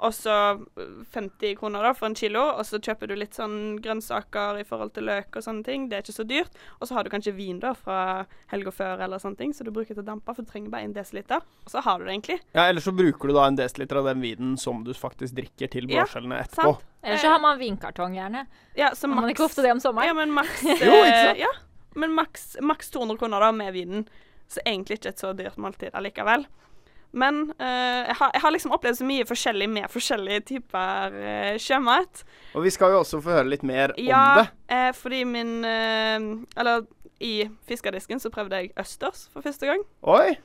Og 0.00 0.14
så 0.16 0.34
øh, 0.80 1.04
50 1.12 1.58
kroner 1.60 1.84
da 1.84 1.90
for 1.96 2.08
en 2.08 2.16
kilo, 2.16 2.40
og 2.56 2.64
så 2.64 2.78
kjøper 2.80 3.10
du 3.10 3.14
litt 3.20 3.36
sånn 3.36 3.76
grønnsaker 3.84 4.60
i 4.62 4.64
forhold 4.64 4.94
til 4.96 5.04
løk 5.10 5.36
og 5.36 5.44
sånne 5.44 5.66
ting. 5.66 5.88
Det 5.90 5.98
er 5.98 6.04
ikke 6.04 6.16
så 6.16 6.24
dyrt. 6.28 6.56
Og 6.80 6.88
så 6.88 6.96
har 6.96 7.04
du 7.04 7.10
kanskje 7.12 7.34
vin 7.36 7.58
da 7.60 7.74
fra 7.76 7.98
helga 8.52 8.72
før 8.72 9.04
eller 9.04 9.20
sånne 9.20 9.36
ting, 9.42 9.52
så 9.56 9.66
du 9.66 9.72
bruker 9.76 9.92
til 9.92 10.02
å 10.02 10.06
dampe, 10.06 10.32
for 10.32 10.46
du 10.46 10.48
trenger 10.50 10.72
bare 10.72 10.88
en 10.88 10.96
desiliter. 10.96 11.44
Og 11.66 11.74
så 11.74 11.82
har 11.84 12.00
du 12.00 12.06
det 12.08 12.14
egentlig. 12.14 12.38
Ja, 12.56 12.64
Eller 12.70 12.80
så 12.84 12.94
bruker 12.96 13.28
du 13.28 13.36
da 13.36 13.44
en 13.50 13.60
desiliter 13.60 14.00
av 14.00 14.08
den 14.08 14.24
vinen 14.24 14.56
som 14.60 14.84
du 14.86 14.94
faktisk 14.96 15.36
drikker 15.36 15.68
til 15.72 15.90
Ja, 15.90 16.04
blåskjellene 16.06 16.40
etterpå. 16.46 16.78
Eller 17.02 17.20
så 17.20 17.34
har 17.34 17.40
man 17.44 17.60
vinkartong, 17.60 18.16
gjerne. 18.16 18.46
Ja, 18.76 18.94
så 18.94 19.08
Har 19.08 19.20
man 19.20 19.30
ikke 19.32 19.44
ofte 19.44 19.62
det 19.64 19.72
om 19.72 19.80
sommeren? 19.80 20.08
Ja, 20.08 20.16
men 20.16 20.32
maks 20.36 20.64
Jo, 20.88 20.96
eh, 21.04 21.36
Ja, 21.44 21.52
men 21.94 22.12
maks, 22.16 22.56
maks 22.60 22.90
200 22.90 23.20
kroner 23.20 23.40
da 23.40 23.52
med 23.52 23.72
vinen. 23.76 24.08
Så 24.48 24.60
egentlig 24.64 24.98
ikke 24.98 25.12
et 25.12 25.22
så 25.22 25.32
dyrt 25.36 25.60
måltid 25.60 25.94
allikevel. 25.94 26.44
Men 27.12 27.40
eh, 27.58 28.06
jeg, 28.06 28.16
har, 28.20 28.30
jeg 28.36 28.42
har 28.44 28.52
liksom 28.54 28.72
opplevd 28.76 29.00
så 29.00 29.06
mye 29.08 29.24
forskjellig 29.26 29.66
med 29.70 29.88
forskjellige 29.90 30.44
typer 30.52 31.16
eh, 31.18 31.56
sjømat. 31.58 32.22
Og 32.54 32.62
vi 32.62 32.70
skal 32.70 32.92
jo 32.94 33.00
også 33.02 33.18
få 33.24 33.32
høre 33.34 33.48
litt 33.50 33.64
mer 33.66 33.94
om 33.96 34.04
Ja, 34.06 34.22
det. 34.38 34.46
eh, 34.70 34.92
fordi 34.94 35.24
min 35.26 35.64
eh, 35.66 36.18
Eller 36.56 36.86
i 37.20 37.48
fiskerdisken 37.68 38.20
så 38.22 38.30
prøvde 38.32 38.56
jeg 38.62 38.70
østers 38.80 39.26
for 39.32 39.42
første 39.44 39.66
gang. 39.68 39.82
Oi! 40.08 40.38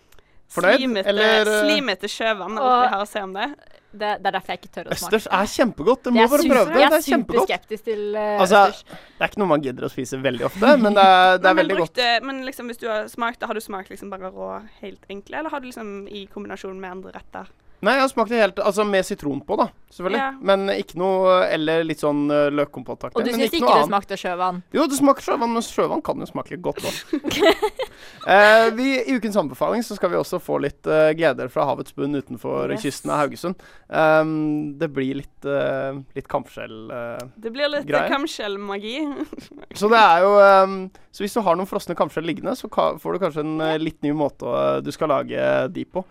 Fornøyd? 0.53 0.77
Slimete, 0.77 1.09
Eller 1.09 1.47
eh, 1.49 1.63
slimete 1.65 2.07
sjøvann 2.11 2.57
er 2.57 2.61
Og- 2.61 2.71
alt 2.71 2.83
jeg 2.85 2.91
har 2.93 3.01
å 3.01 3.09
si 3.09 3.19
om 3.19 3.33
det. 3.33 3.47
Det, 3.95 4.09
det 4.19 4.27
er 4.27 4.31
derfor 4.35 4.51
jeg 4.51 4.59
ikke 4.59 4.71
tør 4.75 4.87
å 4.91 4.95
smake. 4.99 5.07
Østers 5.07 5.27
er 5.31 5.45
kjempegodt. 5.55 6.01
Det 6.03 6.11
må 6.13 6.25
bare 6.27 6.47
prøve 6.51 6.65
det. 6.73 6.79
Jeg 6.81 6.89
Det 6.91 6.95
er 6.95 6.97
er 6.97 7.05
superskeptisk 7.15 7.83
til 7.85 8.01
uh, 8.15 8.41
Altså, 8.43 8.61
østers. 8.67 8.83
Det 8.91 9.21
er 9.23 9.29
ikke 9.31 9.39
noe 9.39 9.47
man 9.53 9.61
gidder 9.63 9.85
å 9.87 9.89
spise 9.93 10.19
veldig 10.19 10.45
ofte, 10.49 10.73
men 10.83 10.93
det 10.97 11.05
er, 11.05 11.37
det 11.39 11.47
er 11.49 11.53
Men 11.53 11.61
veldig 11.61 11.75
men, 11.75 11.81
brukte, 11.81 12.07
Men 12.27 12.41
liksom 12.45 12.67
hvis 12.67 12.77
du 12.81 12.87
har 12.91 13.07
smakt 13.07 13.39
det, 13.39 13.47
har 13.47 13.55
du 13.55 13.63
smakt 13.63 13.89
liksom 13.89 14.09
bare 14.11 14.31
rå, 14.35 14.49
helt 14.81 15.07
enkle, 15.09 15.37
eller 15.39 15.49
har 15.49 15.59
du 15.63 15.67
liksom 15.71 16.07
i 16.11 16.25
kombinasjon 16.27 16.75
med 16.79 16.91
andre 16.91 17.15
retter? 17.15 17.47
Nei, 17.83 17.93
jeg 17.97 18.01
har 18.05 18.09
smakt 18.09 18.31
det 18.31 18.39
helt 18.39 18.59
Altså 18.63 18.85
med 18.87 19.03
sitron 19.05 19.41
på, 19.45 19.57
da. 19.59 19.67
Selvfølgelig. 19.91 20.19
Ja. 20.19 20.29
Men 20.49 20.69
ikke 20.73 20.97
noe 20.99 21.35
Eller 21.51 21.83
litt 21.87 22.01
sånn 22.01 22.25
uh, 22.31 22.47
løkkompotaktig. 22.51 23.19
Og 23.19 23.25
du 23.27 23.31
syns 23.33 23.47
ikke 23.51 23.59
ikke 23.61 23.75
det 23.81 23.89
smakte 23.89 24.17
sjøvann? 24.19 24.61
Jo, 24.75 24.85
det 24.89 24.97
smaker 24.99 25.25
sjøvann, 25.27 25.53
men 25.53 25.65
sjøvann 25.65 26.03
kan 26.05 26.19
jo 26.23 26.27
smake 26.29 26.57
godt 26.63 26.81
òg. 26.87 26.97
eh, 28.35 28.69
vi- 28.75 29.03
I 29.05 29.15
ukens 29.19 29.37
anbefaling 29.39 29.83
så 29.85 29.95
skal 29.95 30.11
vi 30.11 30.19
også 30.19 30.39
få 30.43 30.57
litt 30.63 30.87
uh, 30.89 31.11
gleder 31.15 31.51
fra 31.51 31.67
havets 31.69 31.95
bunn 31.95 32.15
utenfor 32.17 32.73
Yes. 32.73 32.81
kysten 32.83 33.11
av 33.13 33.21
Haugesund. 33.23 33.61
Um, 33.87 34.75
det 34.79 34.89
blir 34.95 35.21
litt, 35.21 35.47
uh, 35.47 35.99
litt 36.17 36.27
kamskjell. 36.31 36.75
Uh, 36.91 37.27
Det 37.39 37.51
blir 37.53 37.69
litt 37.71 37.87
kamskjellmagi. 37.87 38.97
så 39.79 39.91
det 39.91 40.01
er 40.01 40.25
jo 40.25 40.33
um, 40.41 40.77
Så 41.11 41.23
hvis 41.23 41.35
du 41.37 41.43
har 41.45 41.55
noen 41.59 41.69
frosne 41.69 41.95
kamskjell 41.95 42.25
liggende, 42.27 42.55
så 42.59 42.67
får 42.71 43.13
du 43.15 43.21
kanskje 43.23 43.45
en 43.45 43.57
litt 43.81 44.01
ny 44.03 44.11
måte 44.15 44.81
du 44.83 44.91
skal 44.91 45.13
lage 45.13 45.45
de 45.71 45.85
på. 45.87 46.03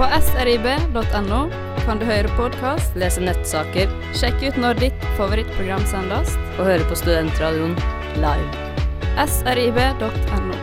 På 0.00 0.06
srib.no 0.16 1.38
kan 1.84 1.98
du 2.00 2.06
høre 2.08 2.28
podkast, 2.32 2.94
lese 2.96 3.20
nettsaker, 3.20 3.90
sjekke 4.16 4.48
ut 4.48 4.56
når 4.62 4.78
ditt 4.80 5.02
favorittprogram 5.18 5.82
sendes, 5.90 6.30
og 6.54 6.62
høre 6.70 6.86
på 6.88 6.96
Studentradioen 6.96 7.74
live. 8.16 8.70
srib.no. 9.28 10.56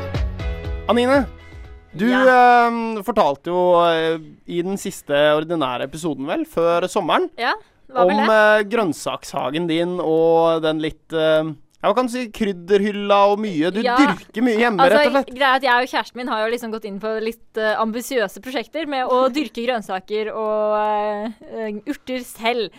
Anine, 0.89 1.19
du 1.93 2.07
eh, 2.09 2.79
fortalte 3.05 3.53
jo 3.53 3.61
eh, 3.85 4.17
i 4.49 4.63
den 4.65 4.81
siste 4.81 5.21
ordinære 5.35 5.85
episoden, 5.85 6.25
vel, 6.25 6.49
før 6.49 6.89
sommeren, 6.89 7.29
Ja, 7.37 7.53
om 7.93 8.09
eh, 8.17 8.65
grønnsakshagen 8.65 9.69
din 9.69 9.99
og 10.01 10.65
den 10.65 10.81
litt 10.81 11.13
eh, 11.13 11.53
ja, 11.87 11.93
hva 11.93 11.95
kan 12.01 12.11
si, 12.11 12.25
krydderhylla 12.35 13.19
og 13.31 13.39
mye. 13.39 13.71
Du 13.71 13.79
Ja, 13.81 13.95
dyrker 13.95 14.43
mye 14.43 14.59
hjemme, 14.59 14.83
Altså, 14.83 14.97
rett 14.99 15.07
og 15.07 15.15
slett. 15.15 15.33
greia 15.39 15.55
at 15.55 15.63
Jeg 15.63 15.87
og 15.87 15.91
kjæresten 15.93 16.19
min 16.19 16.27
har 16.33 16.43
jo 16.43 16.51
liksom 16.53 16.71
gått 16.75 16.85
inn 16.91 16.99
på 16.99 17.15
litt 17.23 17.61
uh, 17.63 17.73
ambisiøse 17.81 18.43
prosjekter 18.43 18.87
med 18.91 19.07
å 19.07 19.23
dyrke 19.31 19.63
grønnsaker 19.65 20.33
og 20.35 21.31
uh, 21.31 21.81
urter 21.87 22.23
selv. 22.27 22.69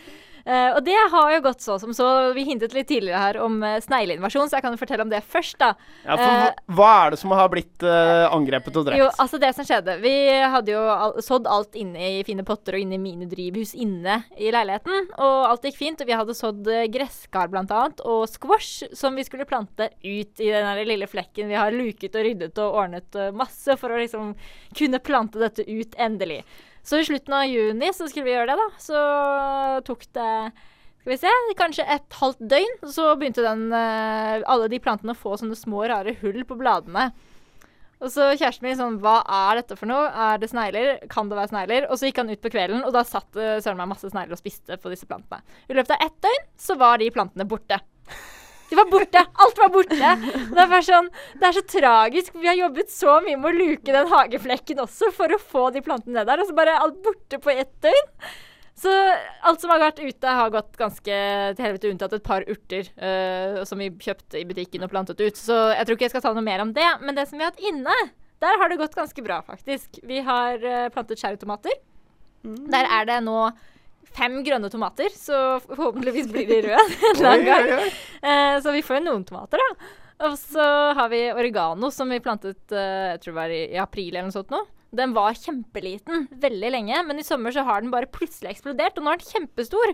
Eh, 0.44 0.70
og 0.74 0.82
det 0.86 0.96
har 1.12 1.32
jo 1.34 1.40
gått 1.44 1.64
så 1.64 1.78
som 1.80 1.94
så. 1.96 2.06
Vi 2.36 2.44
hintet 2.48 2.74
litt 2.76 2.88
tidligere 2.90 3.20
her 3.20 3.38
om 3.42 3.58
uh, 3.64 3.78
snegleinvasjon, 3.82 4.48
så 4.50 4.58
jeg 4.58 4.64
kan 4.64 4.74
jo 4.74 4.80
fortelle 4.80 5.04
om 5.06 5.12
det 5.12 5.22
først, 5.26 5.58
da. 5.60 5.72
Ja, 6.04 6.16
for 6.16 6.26
hva, 6.26 6.52
hva 6.78 6.90
er 7.02 7.14
det 7.14 7.20
som 7.22 7.34
har 7.36 7.50
blitt 7.52 7.84
angrepet 7.84 8.76
og 8.78 8.86
drept? 8.88 9.00
Jo, 9.00 9.08
altså 9.22 9.38
det 9.40 9.50
som 9.54 9.66
skjedde 9.66 9.96
Vi 10.02 10.12
hadde 10.52 10.72
jo 10.72 10.80
al 10.90 11.16
sådd 11.24 11.46
alt 11.50 11.76
inne 11.78 12.10
i 12.18 12.22
fine 12.26 12.44
potter 12.46 12.76
og 12.76 12.82
inne 12.82 12.96
i 12.96 13.02
minidrivhus 13.02 13.74
inne 13.78 14.20
i 14.36 14.50
leiligheten. 14.54 15.10
Og 15.16 15.36
alt 15.48 15.68
gikk 15.68 15.78
fint. 15.78 16.02
Og 16.02 16.08
vi 16.08 16.16
hadde 16.16 16.36
sådd 16.36 16.70
gresskar 16.92 17.50
blant 17.52 17.72
annet, 17.74 18.02
og 18.06 18.26
squash 18.30 18.88
som 18.96 19.18
vi 19.18 19.26
skulle 19.26 19.48
plante 19.48 19.90
ut 20.02 20.42
i 20.42 20.50
den 20.52 20.82
lille 20.88 21.08
flekken. 21.10 21.50
Vi 21.50 21.58
har 21.58 21.74
luket 21.74 22.16
og 22.18 22.26
ryddet 22.26 22.62
og 22.62 22.80
ordnet 22.82 23.20
masse 23.36 23.78
for 23.80 23.94
å 23.94 24.00
liksom 24.00 24.34
kunne 24.78 25.02
plante 25.04 25.42
dette 25.42 25.66
ut 25.68 25.98
endelig. 25.98 26.42
Så 26.88 27.02
i 27.02 27.04
slutten 27.04 27.34
av 27.36 27.46
juni 27.50 27.92
så 27.92 28.08
skulle 28.08 28.26
vi 28.26 28.32
gjøre 28.32 28.54
det, 28.54 28.58
da. 28.58 28.68
Så 28.80 29.04
tok 29.88 30.06
det 30.16 30.32
skal 31.08 31.14
vi 31.14 31.18
se, 31.22 31.30
kanskje 31.56 31.84
et 31.88 32.16
halvt 32.20 32.40
døgn, 32.50 32.74
så 32.92 33.14
begynte 33.16 33.44
den, 33.44 33.70
eh, 33.72 34.42
alle 34.44 34.66
de 34.68 34.80
plantene 34.82 35.14
å 35.14 35.16
få 35.16 35.36
sånne 35.40 35.56
små, 35.56 35.86
rare 35.88 36.12
hull 36.20 36.42
på 36.44 36.58
bladene. 36.58 37.12
Og 37.98 38.12
så 38.12 38.28
kjæresten 38.36 38.66
min 38.66 38.76
sånn 38.78 38.98
Hva 39.02 39.22
er 39.24 39.58
dette 39.58 39.74
for 39.78 39.90
noe? 39.90 40.06
Er 40.06 40.38
det 40.38 40.50
snegler? 40.52 41.08
Kan 41.10 41.30
det 41.30 41.38
være 41.38 41.50
snegler? 41.50 41.86
Og 41.90 41.98
så 41.98 42.06
gikk 42.06 42.20
han 42.22 42.30
ut 42.30 42.42
på 42.42 42.52
kvelden, 42.52 42.84
og 42.84 42.92
da 42.94 43.02
satt 43.02 43.26
uh, 43.34 43.58
søren 43.58 43.80
meg 43.80 43.90
masse 43.90 44.10
snegler 44.12 44.36
og 44.36 44.42
spiste 44.42 44.76
på 44.78 44.92
disse 44.92 45.08
plantene. 45.08 45.42
I 45.66 45.74
løpet 45.74 45.96
av 45.96 46.04
ett 46.06 46.20
døgn 46.22 46.44
så 46.68 46.76
var 46.78 47.00
de 47.00 47.10
plantene 47.10 47.48
borte. 47.48 47.80
De 48.68 48.76
var 48.76 48.90
borte! 48.90 49.22
Alt 49.44 49.60
var 49.62 49.70
borte! 49.72 50.10
Det 50.52 50.64
er 50.64 50.84
sånn 50.84 51.08
Det 51.38 51.48
er 51.48 51.56
så 51.56 51.64
tragisk. 51.72 52.36
Vi 52.36 52.50
har 52.50 52.58
jobbet 52.58 52.92
så 52.92 53.18
mye 53.24 53.38
med 53.40 53.50
å 53.50 53.56
luke 53.62 53.94
den 53.94 54.10
hageflekken 54.12 54.82
også 54.84 55.12
for 55.16 55.32
å 55.32 55.40
få 55.40 55.68
de 55.74 55.82
plantene 55.84 56.18
ned 56.18 56.28
der, 56.28 56.42
og 56.42 56.50
så 56.50 56.56
bare 56.56 56.76
alt 56.82 57.00
borte 57.04 57.40
på 57.42 57.54
ett 57.54 57.72
døgn. 57.84 58.12
Så 58.78 58.92
alt 59.42 59.62
som 59.62 59.72
har 59.72 59.80
vært 59.82 59.98
ute, 59.98 60.34
har 60.38 60.52
gått 60.54 60.76
ganske 60.78 61.14
til 61.58 61.64
helvete, 61.64 61.90
unntatt 61.90 62.12
et 62.14 62.26
par 62.26 62.44
urter 62.46 62.86
uh, 63.02 63.64
som 63.66 63.80
vi 63.82 63.88
kjøpte 63.90 64.38
i 64.38 64.46
butikken 64.46 64.86
og 64.86 64.92
plantet 64.92 65.18
ut. 65.18 65.40
Så 65.40 65.56
jeg 65.72 65.88
tror 65.88 65.98
ikke 65.98 66.06
jeg 66.06 66.14
skal 66.14 66.26
ta 66.28 66.34
noe 66.36 66.46
mer 66.46 66.62
om 66.62 66.70
det. 66.76 66.86
Men 67.02 67.18
det 67.18 67.26
som 67.26 67.40
vi 67.40 67.46
har 67.46 67.50
hatt 67.50 67.64
inne, 67.72 67.96
der 68.38 68.60
har 68.60 68.70
det 68.70 68.78
gått 68.78 68.94
ganske 68.94 69.24
bra, 69.26 69.40
faktisk. 69.42 69.98
Vi 70.06 70.22
har 70.22 70.62
uh, 70.62 70.86
plantet 70.94 71.18
cherrytomater. 71.18 71.74
Der 72.44 72.86
er 72.86 73.08
det 73.08 73.18
nå 73.26 73.40
fem 74.16 74.40
grønne 74.46 74.70
tomater, 74.72 75.12
så 75.14 75.58
forhåpentligvis 75.66 76.30
blir 76.32 76.48
de 76.48 76.60
røde 76.68 76.84
en 76.98 77.08
eller 77.12 77.30
annen 77.30 77.48
gang. 77.48 77.94
Eh, 78.22 78.56
så 78.64 78.74
vi 78.74 78.84
får 78.84 79.00
jo 79.00 79.06
noen 79.08 79.26
tomater, 79.28 79.62
da. 79.62 79.90
Og 80.28 80.34
så 80.40 80.64
har 80.98 81.12
vi 81.12 81.28
oregano, 81.30 81.92
som 81.94 82.10
vi 82.10 82.18
plantet 82.22 82.74
eh, 82.74 83.14
jeg 83.14 83.22
tror 83.22 83.32
det 83.34 83.38
var 83.38 83.54
i, 83.54 83.62
i 83.76 83.80
april 83.82 84.12
eller 84.16 84.30
noe 84.30 84.38
sånt 84.38 84.54
nå. 84.54 84.64
Den 84.98 85.12
var 85.12 85.36
kjempeliten 85.36 86.26
veldig 86.40 86.70
lenge, 86.72 87.02
men 87.04 87.20
i 87.20 87.26
sommer 87.26 87.52
så 87.52 87.62
har 87.68 87.84
den 87.84 87.92
bare 87.92 88.08
plutselig 88.10 88.54
eksplodert, 88.54 88.96
og 88.96 89.04
nå 89.04 89.12
er 89.12 89.20
den 89.20 89.34
kjempestor. 89.34 89.92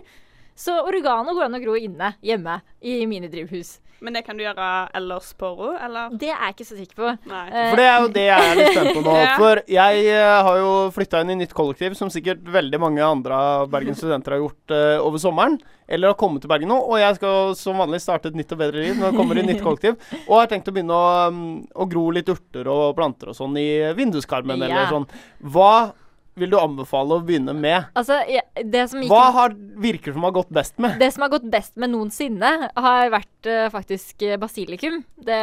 Så 0.55 0.75
oregano 0.87 1.33
går 1.35 1.49
an 1.49 1.57
å 1.57 1.63
gro 1.63 1.75
inne, 1.75 2.13
hjemme, 2.23 2.61
i 2.81 3.01
minidrivhus. 3.09 3.79
Men 4.03 4.13
det 4.13 4.25
kan 4.27 4.35
du 4.37 4.43
gjøre 4.43 4.65
ellers 4.95 5.29
på 5.39 5.47
ro, 5.55 5.69
eller? 5.81 6.11
Det 6.19 6.27
er 6.27 6.41
jeg 6.43 6.55
ikke 6.55 6.65
så 6.67 6.75
sikker 6.77 6.97
på. 6.99 7.11
Nei. 7.31 7.43
Eh, 7.47 7.69
For 7.71 7.79
det 7.79 7.85
er 7.87 7.95
jo 8.03 8.09
det 8.17 8.25
jeg 8.25 8.49
er 8.49 8.59
litt 8.59 8.75
spent 8.75 8.91
på 8.97 9.03
nå. 9.05 9.13
Ja. 9.25 9.31
For 9.39 9.61
jeg 9.71 10.03
eh, 10.11 10.33
har 10.47 10.59
jo 10.59 10.73
flytta 10.95 11.21
inn 11.23 11.31
i 11.33 11.37
nytt 11.39 11.55
kollektiv, 11.55 11.95
som 11.97 12.11
sikkert 12.13 12.43
veldig 12.53 12.81
mange 12.83 13.03
andre 13.07 13.39
av 13.55 13.71
Bergens 13.71 14.01
studenter 14.03 14.35
har 14.35 14.43
gjort 14.43 14.75
uh, 14.75 14.99
over 15.07 15.23
sommeren. 15.23 15.57
Eller 15.87 16.11
har 16.11 16.19
kommet 16.19 16.43
til 16.43 16.51
Bergen 16.51 16.69
nå. 16.73 16.77
Og 16.91 16.99
jeg 16.99 17.17
skal 17.17 17.55
som 17.57 17.79
vanlig 17.81 18.03
starte 18.03 18.29
et 18.31 18.37
nytt 18.37 18.51
og 18.51 18.61
bedre 18.61 18.83
liv 18.83 18.99
når 18.99 19.09
jeg 19.09 19.19
kommer 19.19 19.39
i 19.41 19.47
nytt 19.47 19.63
kollektiv. 19.63 19.97
Og 20.25 20.39
har 20.41 20.51
tenkt 20.51 20.69
å 20.69 20.75
begynne 20.75 20.95
å, 20.95 21.11
um, 21.31 21.43
å 21.71 21.87
gro 21.89 22.07
litt 22.15 22.29
urter 22.35 22.67
og 22.71 22.95
planter 22.99 23.31
og 23.31 23.39
sånn 23.39 23.55
i 23.61 23.69
vinduskarmen 23.97 24.59
Ja. 24.59 24.69
eller 24.69 24.91
sånn. 24.91 25.07
Hva 25.55 25.73
vil 26.39 26.51
du 26.51 26.57
anbefale 26.59 27.15
å 27.15 27.23
begynne 27.23 27.55
med? 27.55 27.87
altså, 27.95 28.19
som 28.91 29.01
gikk 29.03 29.11
Hva 29.11 29.29
har, 29.37 29.55
virker 29.81 30.15
som 30.15 30.27
har 30.27 30.35
gått 30.35 30.51
best 30.55 30.77
med? 30.83 30.97
Det 30.99 31.09
som 31.15 31.25
har 31.25 31.31
gått 31.31 31.47
best 31.51 31.75
med 31.79 31.93
noensinne, 31.93 32.51
har 32.75 33.11
vært 33.13 33.49
uh, 33.49 33.67
faktisk 33.73 34.25
eh, 34.27 34.37
basilikum. 34.41 35.01
Det 35.15 35.41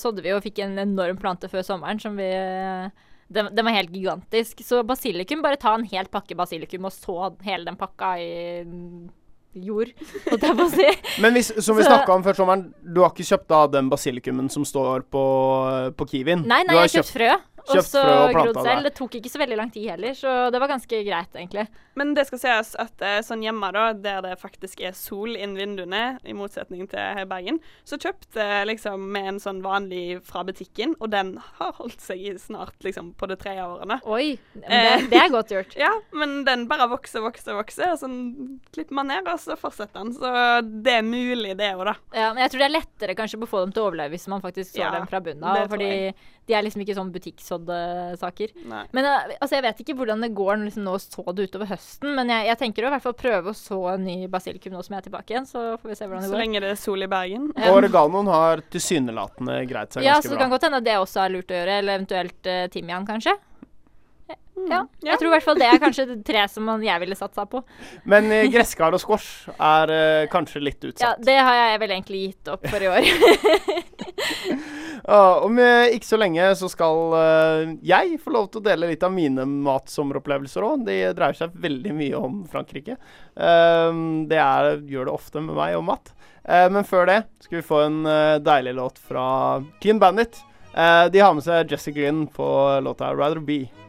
sådde 0.00 0.24
vi 0.24 0.34
og 0.36 0.42
fikk 0.44 0.62
en 0.64 0.78
enorm 0.82 1.18
plante 1.20 1.50
før 1.50 1.66
sommeren 1.66 2.00
som 2.02 2.18
vi 2.18 2.28
eh, 2.30 2.88
den, 3.28 3.50
den 3.52 3.66
var 3.66 3.76
helt 3.76 3.94
gigantisk. 3.94 4.62
Så 4.64 4.82
basilikum, 4.86 5.42
bare 5.44 5.60
ta 5.60 5.74
en 5.76 5.86
hel 5.88 6.08
pakke 6.12 6.38
basilikum 6.38 6.86
og 6.88 6.94
så 6.94 7.32
hele 7.44 7.66
den 7.68 7.76
pakka 7.80 8.14
i 8.22 8.30
jord, 9.58 9.90
holdt 10.28 10.44
jeg 10.44 10.56
på 10.56 10.64
å 10.64 10.72
si. 10.72 10.88
Men 11.24 11.36
hvis, 11.36 11.50
som 11.64 11.78
vi 11.78 11.86
snakka 11.86 12.14
om 12.14 12.24
før 12.24 12.36
sommeren, 12.38 12.66
du 12.82 13.02
har 13.02 13.12
ikke 13.12 13.26
kjøpt 13.26 13.48
da 13.50 13.62
den 13.78 13.90
basilikumen 13.92 14.50
som 14.52 14.66
står 14.68 15.06
på, 15.12 15.24
på 15.98 16.08
Kiwien? 16.12 16.44
Nei, 16.46 16.62
nei, 16.68 16.76
har 16.76 16.86
jeg 16.86 16.92
har 16.92 16.96
kjøpt 17.00 17.14
frø. 17.16 17.30
Kjøpt 17.76 17.90
så 17.90 18.02
frø 18.02 18.14
og 18.22 18.32
planta 18.32 18.52
det. 18.62 18.64
selv. 18.70 18.82
Det 18.88 18.94
tok 18.98 19.14
ikke 19.18 19.30
så 19.32 19.38
veldig 19.42 19.56
lang 19.60 19.70
tid 19.74 19.88
heller, 19.90 20.14
så 20.16 20.32
det 20.54 20.60
var 20.62 20.70
ganske 20.72 21.02
greit, 21.04 21.34
egentlig. 21.36 21.66
Men 21.98 22.14
det 22.14 22.24
skal 22.28 22.38
sies 22.38 22.72
at 22.78 23.02
eh, 23.02 23.18
sånn 23.26 23.42
hjemme, 23.42 23.70
da, 23.74 23.92
der 23.92 24.20
det 24.22 24.34
faktisk 24.40 24.80
er 24.86 24.92
sol 24.94 25.34
inn 25.36 25.56
vinduene, 25.58 26.18
i 26.24 26.32
motsetning 26.38 26.86
til 26.88 26.98
her 27.00 27.24
i 27.24 27.28
Bergen, 27.28 27.58
så 27.84 27.98
kjøpte 27.98 28.38
jeg 28.44 28.68
liksom 28.70 29.08
med 29.12 29.28
en 29.34 29.40
sånn 29.42 29.62
vanlig 29.64 30.20
fra 30.28 30.44
butikken, 30.46 30.94
og 31.02 31.10
den 31.10 31.34
har 31.58 31.72
holdt 31.80 32.00
seg 32.00 32.22
i 32.22 32.34
snart 32.38 32.76
liksom 32.86 33.12
på 33.18 33.26
det 33.30 33.38
tredje 33.42 33.66
årene. 33.66 34.00
Oi, 34.06 34.38
men 34.54 34.64
Eh. 34.68 34.84
det, 35.00 35.10
det 35.10 35.18
er 35.24 35.28
godt 35.34 35.50
gjort. 35.54 35.74
Ja, 35.84 35.90
men 36.12 36.44
den 36.46 36.66
bare 36.70 36.86
vokser, 36.90 37.20
vokser, 37.24 37.54
vokser, 37.58 37.92
og 37.94 37.98
sånn 38.00 38.16
klipper 38.74 38.94
man 39.00 39.08
ned, 39.10 39.26
og 39.28 39.38
så 39.42 39.56
fortsetter 39.58 40.02
den. 40.04 40.14
Så 40.14 40.30
det 40.84 40.94
er 41.00 41.02
mulig, 41.06 41.56
det 41.58 41.72
òg, 41.74 41.84
da. 41.90 41.94
Ja, 42.14 42.32
men 42.34 42.42
jeg 42.44 42.52
tror 42.54 42.62
det 42.64 42.68
er 42.70 42.76
lettere 42.78 43.14
kanskje 43.18 43.38
på 43.42 43.48
å 43.48 43.52
få 43.52 43.64
dem 43.64 43.72
til 43.74 43.82
å 43.82 43.88
overleve 43.90 44.14
hvis 44.14 44.28
man 44.30 44.42
faktisk 44.44 44.74
så 44.76 44.82
Ja, 44.84 44.90
dem 44.94 45.06
fra 45.10 45.20
bunnen 45.24 45.44
av. 45.44 45.66
Fordi. 45.72 45.90
De 46.48 46.56
er 46.56 46.64
liksom 46.64 46.82
ikke 46.84 46.96
sånn 46.96 47.10
butikksådde 47.12 47.78
saker. 48.20 48.54
Nei. 48.70 48.84
Men 48.96 49.08
eh, 49.10 49.34
altså, 49.38 49.58
jeg 49.58 49.66
vet 49.66 49.82
ikke 49.84 49.96
hvordan 49.98 50.24
det 50.24 50.30
går 50.36 50.62
liksom, 50.64 50.86
nå 50.86 50.94
så 51.02 51.24
det 51.36 51.48
utover 51.50 51.68
høsten, 51.70 52.14
men 52.16 52.32
jeg, 52.32 52.46
jeg 52.48 52.60
tenker 52.62 52.86
å 52.86 52.90
i 52.90 52.94
hvert 52.96 53.04
fall 53.04 53.16
prøve 53.18 53.52
å 53.52 53.56
så 53.58 53.80
en 53.92 54.06
ny 54.08 54.16
basilikum 54.32 54.72
nå 54.74 54.82
som 54.86 54.96
jeg 54.96 55.04
er 55.04 55.08
tilbake 55.10 55.34
igjen, 55.34 55.48
så 55.48 55.64
får 55.76 55.92
vi 55.92 55.98
se 56.00 56.08
hvordan 56.08 56.24
det 56.24 56.30
Så 56.30 56.36
går. 56.36 56.42
lenge 56.44 56.62
det 56.64 56.72
er 56.72 56.80
sol 56.80 57.04
i 57.04 57.10
Bergen. 57.12 57.50
Um, 57.52 57.62
Og 57.68 57.80
oreganoen 57.82 58.32
har 58.32 58.64
tilsynelatende 58.72 59.60
greit 59.68 59.92
seg 59.92 60.00
ganske 60.00 60.08
bra. 60.08 60.14
Ja, 60.14 60.22
så 60.24 60.32
det 60.32 60.40
kan 60.40 60.54
godt 60.54 60.66
hende 60.68 60.80
det 60.88 60.96
også 60.98 61.22
er 61.26 61.36
lurt 61.36 61.52
å 61.52 61.60
gjøre, 61.60 61.78
eller 61.82 62.00
eventuelt 62.00 62.50
uh, 62.50 62.64
timian, 62.72 63.06
kanskje. 63.08 63.36
Ja. 64.28 64.82
Mm. 64.82 64.88
Jeg 65.06 65.20
tror 65.20 65.28
i 65.28 65.32
hvert 65.36 65.46
fall 65.46 65.60
det 65.60 65.68
er 65.70 65.78
kanskje 65.80 66.04
det 66.10 66.16
tre 66.26 66.42
som 66.50 66.66
man, 66.66 66.82
jeg 66.84 67.00
ville 67.00 67.16
satsa 67.16 67.44
på. 67.48 67.62
Men 68.10 68.26
eh, 68.34 68.48
gresskar 68.52 68.96
og 68.96 69.00
squash 69.00 69.48
er 69.54 69.92
eh, 69.94 70.26
kanskje 70.32 70.64
litt 70.66 70.82
utsatt. 70.82 71.22
Ja. 71.22 71.28
Det 71.30 71.38
har 71.38 71.60
jeg 71.60 71.80
vel 71.84 71.94
egentlig 71.94 72.24
gitt 72.26 72.52
opp 72.52 72.66
for 72.68 72.84
i 72.84 72.90
år. 72.90 73.06
Ja, 75.08 75.40
om 75.40 75.56
eh, 75.58 75.94
ikke 75.96 76.04
så 76.04 76.18
lenge 76.20 76.50
så 76.58 76.68
skal 76.68 77.14
eh, 77.16 77.70
jeg 77.86 78.18
få 78.20 78.32
lov 78.34 78.50
til 78.50 78.60
å 78.60 78.66
dele 78.66 78.90
litt 78.90 79.04
av 79.06 79.14
mine 79.14 79.46
matsommeropplevelser 79.48 80.66
òg. 80.66 80.84
De 80.84 80.98
dreier 81.16 81.38
seg 81.38 81.54
veldig 81.56 81.94
mye 81.96 82.20
om 82.20 82.42
Frankrike. 82.50 82.98
Um, 83.32 84.26
det 84.28 84.36
er, 84.42 84.82
gjør 84.84 85.08
det 85.08 85.14
ofte 85.14 85.40
med 85.40 85.56
meg 85.56 85.78
og 85.78 85.86
mat. 85.88 86.12
Uh, 86.42 86.68
men 86.74 86.84
før 86.84 87.08
det 87.08 87.22
skal 87.40 87.60
vi 87.60 87.66
få 87.70 87.82
en 87.86 87.98
uh, 88.04 88.36
deilig 88.44 88.76
låt 88.76 89.00
fra 89.00 89.24
Clean 89.80 90.02
Bandit. 90.02 90.42
Uh, 90.74 91.08
de 91.08 91.24
har 91.24 91.32
med 91.32 91.46
seg 91.46 91.72
Jesse 91.72 91.94
Glynn 91.96 92.26
på 92.28 92.48
låta 92.84 93.14
'Rather 93.14 93.40
Be'. 93.40 93.87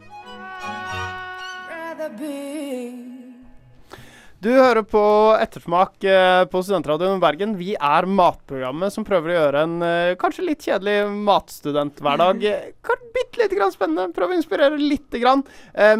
Du 4.40 4.48
hører 4.48 4.80
på 4.88 5.00
Ettersmak 5.36 6.00
eh, 6.08 6.46
på 6.48 6.62
Studentradioen 6.64 7.18
Bergen. 7.20 7.50
Vi 7.58 7.74
er 7.76 8.06
matprogrammet 8.08 8.94
som 8.94 9.04
prøver 9.04 9.34
å 9.34 9.34
gjøre 9.34 9.64
en 9.66 9.74
eh, 9.84 10.12
kanskje 10.20 10.46
litt 10.46 10.64
kjedelig 10.64 11.10
matstudenthverdag 11.26 12.46
eh, 12.48 12.70
bitte 13.12 13.42
lite 13.42 13.58
grann 13.58 13.74
spennende. 13.74 14.08
Prøve 14.16 14.32
å 14.32 14.38
inspirere 14.40 14.80
lite 14.80 15.20
grann. 15.20 15.42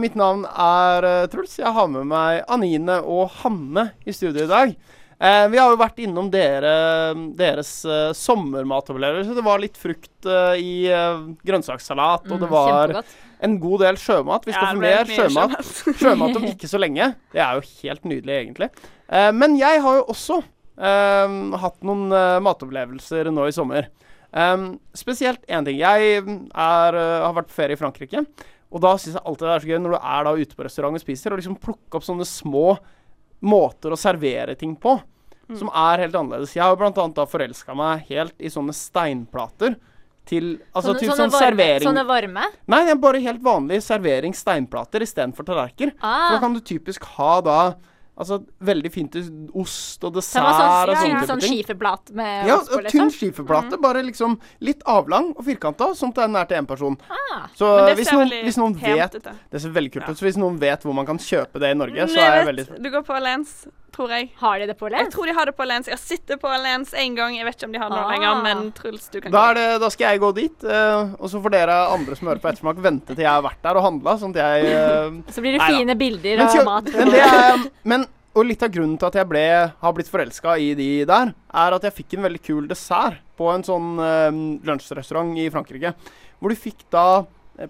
Mitt 0.00 0.16
navn 0.16 0.46
er 0.48 1.28
Truls. 1.28 1.58
Jeg 1.60 1.74
har 1.76 1.90
med 1.92 2.08
meg 2.08 2.40
Anine 2.48 3.00
og 3.04 3.28
Hanne 3.42 3.90
i 4.08 4.14
studio 4.16 4.46
i 4.46 4.50
dag. 4.50 4.72
Eh, 5.20 5.46
vi 5.52 5.58
har 5.60 5.68
jo 5.68 5.76
vært 5.76 5.98
innom 6.00 6.30
dere, 6.32 6.70
deres 7.36 7.70
eh, 7.84 8.12
sommermatopplevelse. 8.16 9.34
Det 9.36 9.44
var 9.44 9.60
litt 9.60 9.76
frukt 9.76 10.24
eh, 10.24 10.54
i 10.60 10.70
eh, 10.88 11.18
grønnsakssalat, 11.44 12.24
og 12.30 12.38
det 12.40 12.48
Mm, 12.48 12.54
var 12.54 12.86
kjempegodt. 12.88 13.16
en 13.44 13.58
god 13.60 13.80
del 13.84 13.98
sjømat. 14.00 14.46
Vi 14.48 14.52
skal 14.54 14.64
Ja, 14.64 14.70
få 14.70 14.78
det 14.78 14.80
ble 14.80 14.94
mer 14.94 15.10
mye 15.10 15.18
sjømat. 15.18 15.74
Sjømat 16.00 16.36
om 16.40 16.46
ikke 16.48 16.70
så 16.72 16.80
lenge. 16.80 17.10
Det 17.34 17.42
er 17.44 17.58
jo 17.60 17.66
helt 17.82 18.04
nydelig, 18.08 18.38
egentlig. 18.46 18.70
Eh, 19.12 19.30
men 19.36 19.58
jeg 19.60 19.82
har 19.84 19.98
jo 20.00 20.06
også 20.14 20.38
eh, 20.40 21.34
hatt 21.66 21.82
noen 21.84 22.06
eh, 22.16 22.38
matopplevelser 22.46 23.28
nå 23.34 23.44
i 23.50 23.52
sommer. 23.52 23.90
Eh, 24.32 24.56
spesielt 24.96 25.44
én 25.52 25.68
ting. 25.68 25.76
Jeg 25.82 26.16
er, 26.24 26.96
eh, 26.96 27.18
har 27.26 27.36
vært 27.36 27.50
på 27.52 27.58
ferie 27.60 27.76
i 27.76 27.80
Frankrike. 27.80 28.24
Og 28.70 28.80
da 28.84 28.94
syns 28.96 29.16
jeg 29.18 29.24
alltid 29.26 29.44
det 29.48 29.52
er 29.56 29.62
så 29.66 29.70
gøy 29.74 29.80
når 29.84 29.96
du 29.96 30.00
er 30.00 30.24
da 30.28 30.32
ute 30.38 30.56
på 30.56 30.64
restaurant 30.64 30.94
og 30.96 31.02
spiser, 31.02 31.34
og 31.34 31.40
liksom 31.42 31.56
plukke 31.60 31.98
opp 31.98 32.04
sånne 32.06 32.24
små 32.24 32.78
måter 33.42 33.92
å 33.94 33.98
servere 33.98 34.54
ting 34.58 34.74
på. 34.76 34.98
Som 35.58 35.70
er 35.74 36.04
helt 36.04 36.14
annerledes. 36.14 36.52
Jeg 36.54 36.62
har 36.62 36.76
da 37.18 37.24
forelska 37.26 37.74
meg 37.74 38.04
helt 38.12 38.36
i 38.38 38.50
sånne 38.52 38.74
steinplater. 38.76 39.74
Til, 40.30 40.60
altså 40.76 40.92
sånne, 40.92 41.00
til 41.00 41.08
sånne, 41.10 41.16
sånn 41.16 41.32
varme, 41.32 41.40
sånne 41.88 42.02
varme? 42.06 42.42
Nei, 42.70 42.80
bare 43.02 43.18
helt 43.24 43.40
vanlig 43.42 43.80
servering 43.82 44.36
steinplater 44.36 45.02
istedenfor 45.02 45.48
tallerkener. 45.48 45.96
For 45.98 46.06
da 46.06 46.36
Ah, 46.36 46.42
kan 46.44 46.54
du 46.54 46.60
typisk 46.62 47.08
ha 47.16 47.40
da 47.42 47.56
Altså 48.20 48.36
veldig 48.68 48.90
fint 48.92 49.14
ost 49.56 50.04
og 50.04 50.12
det 50.12 50.20
dessert 50.20 50.44
sånn, 50.44 50.50
og 50.50 50.92
ja, 50.92 50.98
sånne 51.00 51.08
ja, 51.08 51.20
type 51.20 51.30
sånn 51.30 51.40
ting. 51.40 52.16
med 52.18 52.50
Ja, 52.50 52.58
ost 52.58 52.70
på, 52.74 52.80
tynn 52.92 53.12
skiferplate, 53.14 53.78
mm. 53.78 53.82
bare 53.86 54.02
liksom 54.04 54.36
litt 54.68 54.84
avlang 54.84 55.30
og 55.32 55.46
firkanta, 55.46 55.90
sånn 55.96 56.12
at 56.12 56.20
det 56.20 56.26
er 56.26 56.32
nær 56.34 56.50
til 56.50 56.60
én 56.60 56.68
person. 56.68 56.98
Ah. 57.08 57.46
Så 57.56 57.70
hvis 57.96 58.12
noen, 58.12 58.34
hvis 58.44 58.60
noen 58.60 58.76
vet 58.76 59.16
ut, 59.16 59.30
det. 59.30 59.62
Ser 59.64 59.72
veldig 59.72 59.92
kult 59.94 60.04
Ja. 60.04 60.12
ut. 60.12 60.20
Så 60.20 60.28
hvis 60.28 60.36
noen 60.40 60.60
vet 60.60 60.84
hvor 60.84 60.96
man 61.00 61.08
kan 61.08 61.16
kjøpe 61.18 61.62
det 61.62 61.72
i 61.72 61.78
Norge, 61.80 62.08
så 62.12 62.20
er 62.20 62.36
jeg 62.42 62.50
veldig 62.52 62.82
Du 62.82 62.90
går 62.90 63.06
på 63.08 63.16
Alens, 63.16 63.66
tror 63.94 64.10
jeg. 64.14 64.30
Har 64.40 64.58
de 64.62 64.66
det 64.70 64.76
på 64.78 64.88
Jeg 64.92 65.10
tror 65.12 65.26
de 65.30 65.34
har 65.36 65.46
det 65.50 65.54
på 65.58 65.62
Alens. 65.66 65.86
Jeg 65.90 65.96
har 65.96 66.02
sittet 66.02 66.40
på 66.42 66.48
Alens 66.50 66.92
en 66.94 67.14
gang. 67.18 67.36
Jeg 67.36 67.44
vet 67.48 67.56
ikke 67.58 67.68
om 67.68 67.72
de 67.74 67.80
har 67.82 67.90
det 67.90 67.96
nå 67.98 68.04
Ah. 68.04 68.12
lenger, 68.14 68.42
men 68.44 68.72
Truls, 68.76 69.08
du 69.12 69.20
kan 69.20 69.32
da, 69.34 69.42
er 69.50 69.54
det, 69.58 69.66
da 69.82 69.90
skal 69.90 70.12
jeg 70.14 70.20
gå 70.22 70.30
dit, 70.36 70.64
uh, 70.64 71.14
og 71.18 71.30
så 71.32 71.40
får 71.42 71.54
dere 71.56 71.76
andre 71.94 72.16
som 72.18 72.28
hører 72.30 72.40
på 72.42 72.48
Ettersmak, 72.52 72.80
vente 72.84 73.14
til 73.14 73.24
jeg 73.26 73.30
har 73.30 73.42
vært 73.44 73.62
der 73.62 73.76
og 73.80 73.84
handla, 73.88 74.16
sånn 74.20 74.34
at 74.36 74.40
jeg 74.44 74.72
eh, 74.74 75.18
Så 75.34 75.42
blir 75.44 75.56
det 75.56 75.60
nei, 75.64 75.68
fine 75.76 75.96
bilder 76.00 76.40
Men, 76.42 76.48
av 76.48 76.64
mat. 76.70 76.90
men, 76.94 77.10
det 77.14 77.20
er, 77.26 77.64
men 77.94 78.06
Og 78.34 78.46
litt 78.46 78.62
av 78.62 78.70
grunnen 78.70 78.94
til 79.00 79.08
at 79.10 79.16
jeg 79.18 79.26
ble, 79.26 79.42
har 79.82 79.92
blitt 79.96 80.08
forelska 80.08 80.54
i 80.62 80.70
de 80.78 80.88
der, 81.04 81.32
er 81.50 81.74
at 81.74 81.82
jeg 81.88 81.96
fikk 81.96 82.14
en 82.18 82.28
veldig 82.28 82.42
kul 82.46 82.68
dessert 82.70 83.18
på 83.36 83.48
en 83.50 83.64
sånn 83.66 83.88
uh, 83.98 84.30
lunsjrestaurant 84.68 85.34
i 85.42 85.48
Frankrike. 85.50 85.94
Hvor 86.38 86.52
du 86.52 86.54
fikk 86.56 86.84
da, 86.94 87.24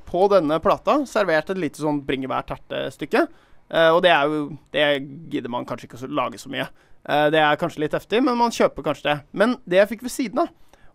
på 0.07 0.27
denne 0.31 0.61
plata, 0.63 0.99
servert 1.09 1.49
et 1.51 1.59
lite 1.59 1.81
sånn 1.81 2.03
bringebær-tertestykke. 2.07 3.25
Eh, 3.71 3.91
og 3.95 4.03
det 4.03 4.11
er 4.11 4.27
jo 4.27 4.47
Det 4.75 4.87
gidder 5.31 5.53
man 5.53 5.67
kanskje 5.69 5.87
ikke 5.89 6.01
å 6.03 6.15
lage 6.21 6.41
så 6.43 6.51
mye. 6.53 6.69
Uh, 7.01 7.31
det 7.33 7.41
er 7.41 7.57
kanskje 7.57 7.81
litt 7.81 7.95
heftig, 7.97 8.21
men 8.21 8.37
man 8.37 8.53
kjøper 8.53 8.85
kanskje 8.85 9.07
det. 9.07 9.19
Men 9.33 9.57
det 9.65 9.79
jeg 9.79 9.89
fikk 9.95 10.03
ved 10.05 10.13
siden 10.13 10.43
av, 10.43 10.51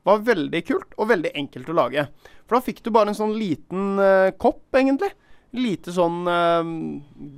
var 0.06 0.22
veldig 0.22 0.60
kult 0.68 0.92
og 1.02 1.10
veldig 1.10 1.32
enkelt 1.34 1.72
å 1.72 1.78
lage. 1.80 2.04
For 2.46 2.60
da 2.60 2.66
fikk 2.68 2.84
du 2.86 2.92
bare 2.94 3.10
en 3.10 3.18
sånn 3.18 3.34
liten 3.40 3.96
uh, 3.98 4.30
kopp, 4.38 4.68
egentlig. 4.78 5.10
Lite 5.56 5.94
sånn 5.96 6.26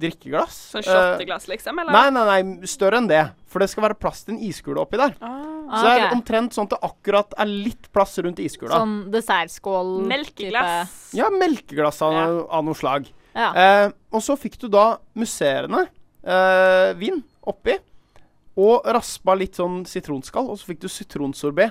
drikkeglass. 0.01 0.55
Sånn 0.73 0.83
shotteglass, 0.87 1.45
liksom? 1.51 1.77
Eller? 1.83 1.93
Nei, 1.93 2.07
nei, 2.15 2.23
nei, 2.25 2.67
større 2.67 2.97
enn 2.97 3.09
det. 3.11 3.21
For 3.45 3.61
det 3.61 3.67
skal 3.69 3.85
være 3.85 3.97
plass 4.01 4.23
til 4.25 4.33
en 4.33 4.39
iskule 4.41 4.81
oppi 4.81 4.97
der. 4.97 5.13
Ah. 5.21 5.43
Så 5.67 5.83
det 5.85 5.91
er 5.99 6.15
omtrent 6.15 6.55
sånn 6.55 6.65
at 6.65 6.73
det 6.73 6.79
akkurat 6.87 7.35
er 7.37 7.51
litt 7.51 7.91
plass 7.93 8.17
rundt 8.25 8.41
iskula. 8.41 8.79
Sånn 8.79 8.97
dessertskål 9.13 9.93
Melkeglass. 10.09 10.97
Ja, 11.17 11.29
melkeglass 11.29 12.01
av, 12.01 12.17
Ja. 12.17 12.25
av 12.57 12.65
noe 12.65 12.77
slag. 12.79 13.11
Ja. 13.37 13.51
Eh, 13.53 13.91
og 14.11 14.23
så 14.25 14.37
fikk 14.39 14.57
du 14.63 14.67
da 14.73 14.97
musserende 15.17 15.85
eh, 16.25 16.91
vin 16.97 17.21
oppi, 17.47 17.77
og 18.57 18.87
raspa 18.89 19.35
litt 19.37 19.59
sånn 19.59 19.83
sitronskall, 19.85 20.49
og 20.49 20.57
så 20.57 20.71
fikk 20.71 20.81
du 20.83 20.89
sitronsorbé 20.89 21.69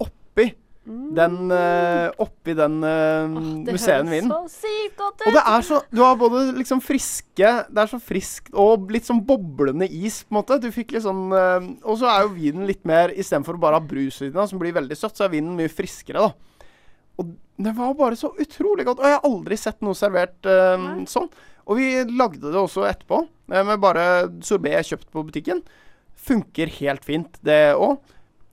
oppi 0.00 0.54
den 0.82 1.50
eh, 1.54 2.08
Oppi 2.18 2.54
den 2.58 2.80
eh, 2.82 3.28
Åh, 3.30 3.44
det 3.62 3.74
høres 3.76 4.24
så 4.26 4.38
sykt 4.50 4.96
godt 4.98 5.20
ut. 5.20 5.26
Og 5.28 5.36
det 5.36 5.42
er 5.52 5.66
så 5.68 5.78
Du 5.94 6.00
har 6.02 6.16
både 6.18 6.40
liksom 6.56 6.80
friske 6.82 7.50
Det 7.68 7.84
er 7.84 7.90
så 7.92 8.00
friskt 8.02 8.50
og 8.58 8.90
litt 8.90 9.06
sånn 9.06 9.20
boblende 9.26 9.86
is, 9.86 10.22
på 10.26 10.34
en 10.34 10.40
måte. 10.40 10.58
Du 10.58 10.72
fikk 10.74 10.96
litt 10.96 11.04
sånn 11.06 11.30
eh, 11.38 11.68
Og 11.86 12.00
så 12.00 12.10
er 12.10 12.24
jo 12.26 12.34
vinen 12.34 12.66
litt 12.66 12.82
mer 12.88 13.14
Istedenfor 13.14 13.60
å 13.60 13.62
bare 13.62 13.78
ha 13.78 13.84
brus 13.92 14.18
i 14.26 14.32
den, 14.32 14.48
som 14.50 14.58
blir 14.58 14.74
veldig 14.74 14.98
søtt, 14.98 15.14
så 15.14 15.28
er 15.28 15.36
vinen 15.36 15.54
mye 15.58 15.70
friskere, 15.70 16.26
da. 16.26 16.50
Og 17.20 17.34
det 17.62 17.74
var 17.76 17.94
bare 17.98 18.18
så 18.18 18.32
utrolig 18.40 18.86
godt. 18.88 19.02
Og 19.02 19.08
jeg 19.08 19.18
har 19.18 19.28
aldri 19.28 19.58
sett 19.60 19.82
noe 19.84 19.98
servert 19.98 20.48
uh, 20.48 21.02
sånn. 21.08 21.28
Og 21.70 21.78
vi 21.78 21.92
lagde 22.10 22.48
det 22.50 22.58
også 22.58 22.88
etterpå, 22.88 23.20
eh, 23.52 23.62
med 23.62 23.78
bare 23.82 24.06
sorbé 24.42 24.74
kjøpt 24.82 25.12
på 25.14 25.22
butikken. 25.28 25.60
Funker 26.18 26.72
helt 26.80 27.06
fint, 27.06 27.38
det 27.46 27.76
òg. 27.76 28.00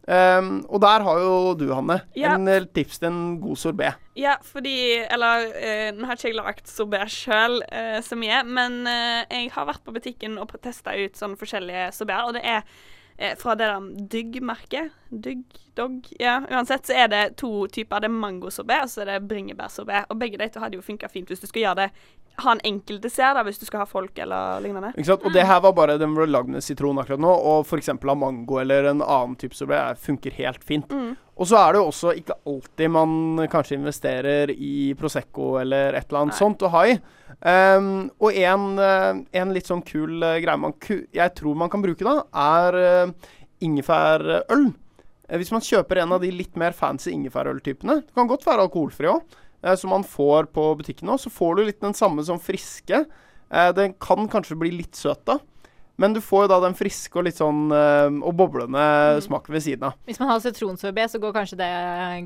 og 0.09 0.77
der 0.81 1.03
har 1.05 1.19
jo 1.21 1.53
du, 1.53 1.67
Hanne, 1.73 1.99
Ja. 2.17 2.33
en 2.33 2.47
eh, 2.47 2.65
tips 2.65 2.99
til 2.99 3.09
en 3.09 3.39
god 3.41 3.57
sorbé. 3.57 3.91
Ja, 4.15 4.37
fordi 4.41 5.05
Eller 5.05 5.45
uh, 5.49 5.97
nå 5.97 6.05
har 6.05 6.17
ikke 6.17 6.29
jeg 6.29 6.37
lagd 6.37 6.67
sorbet 6.67 7.09
sjøl 7.13 7.61
uh, 7.65 7.99
så 8.01 8.17
mye, 8.17 8.43
men 8.43 8.85
uh, 8.85 9.25
jeg 9.29 9.51
har 9.53 9.65
vært 9.69 9.83
på 9.85 9.93
butikken 9.93 10.37
og 10.37 10.53
testa 10.61 10.93
ut 10.97 11.17
sånne 11.17 11.37
forskjellige 11.37 11.91
sorbeter, 11.93 12.25
og 12.25 12.33
det 12.37 12.45
er 12.45 12.63
eh, 13.19 13.35
fra 13.37 13.55
det 13.55 13.67
der 13.69 14.07
Dygg-merket. 14.13 14.91
Dygg, 15.09 15.43
dog 15.79 16.13
Ja, 16.19 16.39
uansett 16.51 16.89
så 16.89 16.95
er 17.05 17.11
det 17.11 17.23
to 17.41 17.67
typer. 17.71 18.03
Det 18.03 18.09
er 18.11 18.15
mangosorbé 18.15 18.81
og 18.83 18.91
så 18.91 19.03
er 19.03 19.13
det 19.13 19.19
bringebærsorbé. 19.29 20.05
Og 20.09 20.19
begge 20.21 20.39
de 20.41 20.49
to 20.53 20.63
hadde 20.63 20.79
jo 20.79 20.85
funka 20.85 21.09
fint 21.11 21.31
hvis 21.31 21.43
du 21.43 21.47
skal 21.49 21.65
gjøre 21.65 21.85
det 21.85 21.91
ha 22.39 22.51
en 22.51 22.61
enkel 22.63 22.99
dessert, 23.01 23.35
da, 23.37 23.43
hvis 23.43 23.59
du 23.59 23.65
skal 23.67 23.83
ha 23.83 23.87
folk 23.89 24.17
eller 24.23 24.61
lignende. 24.63 24.93
Ikke 24.95 25.11
sant? 25.11 25.25
Og 25.27 25.35
det 25.35 25.45
her 25.47 25.61
var 25.63 25.75
bare 25.77 25.97
den 26.01 26.15
ble 26.15 26.27
lagd 26.29 26.51
med 26.51 26.63
sitron 26.65 26.99
akkurat 27.01 27.21
nå, 27.21 27.31
og 27.31 27.65
f.eks. 27.67 27.91
av 27.95 28.19
mango 28.19 28.59
eller 28.61 28.91
en 28.91 29.03
annen 29.03 29.37
type 29.39 29.57
sorbet 29.57 29.99
funker 30.01 30.35
helt 30.39 30.63
fint. 30.65 30.91
Mm. 30.91 31.17
Og 31.39 31.47
så 31.47 31.55
er 31.59 31.73
det 31.73 31.79
jo 31.79 31.87
også 31.87 32.13
ikke 32.19 32.35
alltid 32.51 32.91
man 32.91 33.45
kanskje 33.51 33.77
investerer 33.77 34.51
i 34.51 34.91
Prosecco 34.99 35.53
eller 35.61 35.95
et 35.95 36.09
eller 36.09 36.25
annet 36.25 36.35
Nei. 36.35 36.39
sånt 36.41 36.65
å 36.67 36.71
ha 36.73 36.83
i. 36.89 36.97
Ehm, 37.47 38.09
og 38.19 38.35
en, 38.35 38.65
eh, 38.83 39.21
en 39.39 39.53
litt 39.55 39.69
sånn 39.69 39.85
kul 39.87 40.19
eh, 40.19 40.41
greie 40.43 40.59
man 40.59 40.75
jeg 41.15 41.35
tror 41.37 41.55
man 41.55 41.71
kan 41.71 41.83
bruke 41.83 42.03
da, 42.03 42.17
er 42.35 42.79
uh, 43.07 43.31
ingefærøl. 43.63 44.67
Eh, 45.29 45.37
hvis 45.37 45.51
man 45.53 45.61
kjøper 45.61 46.01
en 46.03 46.11
av 46.17 46.21
de 46.25 46.31
litt 46.33 46.55
mer 46.57 46.71
fancy 46.73 47.11
ingefærøltypene, 47.13 48.01
det 48.07 48.15
kan 48.17 48.27
godt 48.27 48.45
være 48.49 48.65
alkoholfri 48.67 49.07
òg, 49.13 49.21
som 49.77 49.89
man 49.91 50.03
får 50.07 50.47
på 50.55 50.69
butikken 50.79 51.09
òg, 51.11 51.19
så 51.19 51.29
får 51.29 51.55
du 51.59 51.65
litt 51.67 51.81
den 51.83 51.93
samme 51.93 52.23
som 52.25 52.39
friske. 52.39 53.05
Eh, 53.51 53.71
den 53.75 53.93
kan 53.99 54.27
kanskje 54.31 54.55
bli 54.59 54.71
litt 54.71 54.95
søt 54.95 55.23
da, 55.27 55.39
men 55.99 56.13
du 56.15 56.21
får 56.23 56.45
jo 56.45 56.47
da 56.53 56.59
den 56.63 56.75
friske 56.79 57.17
og 57.19 57.25
litt 57.27 57.35
sånn 57.35 57.65
eh, 57.75 58.07
og 58.23 58.31
boblende 58.39 58.79
Mm. 58.79 59.21
smaken 59.25 59.51
ved 59.51 59.61
siden 59.65 59.83
av. 59.89 59.97
Hvis 60.07 60.19
man 60.21 60.29
har 60.29 60.39
sitronsorbé, 60.39 61.03
så 61.11 61.19
går 61.19 61.33
kanskje 61.35 61.57
det 61.59 61.69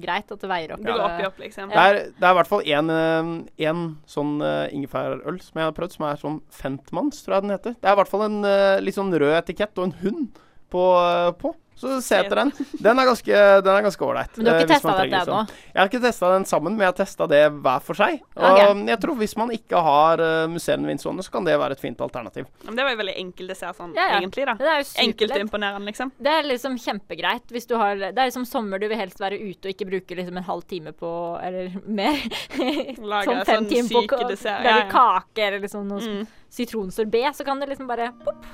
greit. 0.04 0.30
At 0.32 0.39
det 0.44 0.50
veier 0.52 0.74
opp. 0.76 0.84
Det 0.86 0.94
opp 0.94 1.24
opp, 1.32 1.39
liksom. 1.42 1.70
Det 1.74 1.80
er, 1.82 1.94
det 2.13 2.28
er 2.28 2.36
i 2.36 2.38
hvert 2.38 2.52
fall 2.52 2.62
én 2.62 3.98
sånn 4.06 4.36
ingefærøl 4.70 5.42
som 5.42 5.58
jeg 5.58 5.66
har 5.66 5.74
prøvd, 5.74 5.96
som 5.98 6.06
er 6.06 6.22
sånn 6.22 6.39
Fentmans, 6.54 7.24
tror 7.26 7.39
jeg 7.39 7.42
den 7.48 7.56
heter. 7.56 7.76
Det 7.82 7.89
er 7.89 7.96
i 7.98 8.00
hvert 8.04 8.12
fall 8.13 8.26
en 8.28 8.39
eh, 8.46 8.80
litt 8.84 8.96
sånn 9.00 9.10
rød 9.13 9.34
etikett 9.42 9.78
og 9.82 9.89
en 9.89 9.98
hund 10.04 10.39
på. 10.70 10.84
eh, 11.02 11.32
på. 11.42 11.56
Så 11.76 11.98
se 12.06 12.20
etter 12.22 12.40
den. 12.44 12.52
Den 12.80 13.00
er 13.02 13.08
ganske 13.10 13.40
Den 13.64 13.72
er 13.74 13.86
ganske 13.88 14.06
ålreit. 14.06 14.38
Men 14.38 14.46
du 14.46 14.52
har 14.52 14.58
eh, 14.60 14.64
ikke 14.64 14.74
hvis 14.74 14.84
testa 14.84 14.96
dette 15.02 15.24
sånn. 15.26 15.34
ennå? 15.34 15.62
Jeg 15.74 15.82
har 15.82 15.92
ikke 15.92 16.04
testa 16.04 16.32
den 16.34 16.46
sammen, 16.50 16.76
men 16.78 16.86
jeg 16.86 16.92
har 16.94 17.00
testa 17.00 17.28
det 17.32 17.42
hver 17.58 17.84
for 17.84 18.00
seg. 18.00 18.22
Og 18.38 18.48
okay. 18.50 18.86
jeg 18.94 19.02
tror 19.04 19.20
hvis 19.20 19.36
man 19.40 19.54
ikke 19.56 19.84
har 19.88 20.24
museene 20.52 20.86
musserende 20.88 21.24
så 21.26 21.32
kan 21.34 21.46
det 21.48 21.58
være 21.60 21.78
et 21.78 21.82
fint 21.82 22.00
alternativ. 22.02 22.46
Men 22.68 22.78
det 22.78 22.86
var 22.86 22.96
jo 22.96 23.00
veldig 23.02 23.16
enkelt 23.24 23.54
dessert 23.54 23.78
sånn, 23.80 23.94
Ja, 23.98 24.08
ja. 24.14 24.20
egentlig, 24.22 24.46
da. 24.48 24.56
Det 24.60 24.70
er 24.70 24.82
jo 24.82 24.88
Enkelt 25.04 25.36
og 25.36 25.44
imponerende, 25.44 25.86
liksom. 25.90 26.12
Det 26.18 26.32
er 26.32 26.48
liksom 26.48 26.78
kjempegreit 26.80 27.54
hvis 27.54 27.68
du 27.70 27.76
har 27.80 27.96
Det 28.00 28.12
er 28.14 28.30
liksom 28.30 28.46
sommer 28.46 28.80
du 28.80 28.88
vil 28.88 29.00
helst 29.00 29.20
være 29.22 29.40
ute 29.42 29.68
og 29.68 29.74
ikke 29.74 29.90
bruke 29.90 30.18
liksom 30.20 30.38
en 30.38 30.48
halv 30.48 30.62
time 30.70 30.94
på 30.94 31.12
Eller 31.44 31.74
mer. 31.86 32.20
Lage 33.14 33.28
sånn 33.30 33.46
fem 33.48 33.64
sånn 33.64 33.72
timer 33.72 34.08
på 34.14 34.30
dessert, 34.30 34.64
lage 34.64 34.70
ja, 34.70 34.86
ja. 34.86 34.92
kake 34.92 35.48
eller 35.48 35.64
liksom 35.64 35.88
noe 35.90 36.02
Mm. 36.04 36.26
sitronsorbé, 36.52 37.22
så 37.34 37.46
kan 37.48 37.60
det 37.60 37.70
liksom 37.72 37.88
bare 37.88 38.12
pop. 38.26 38.46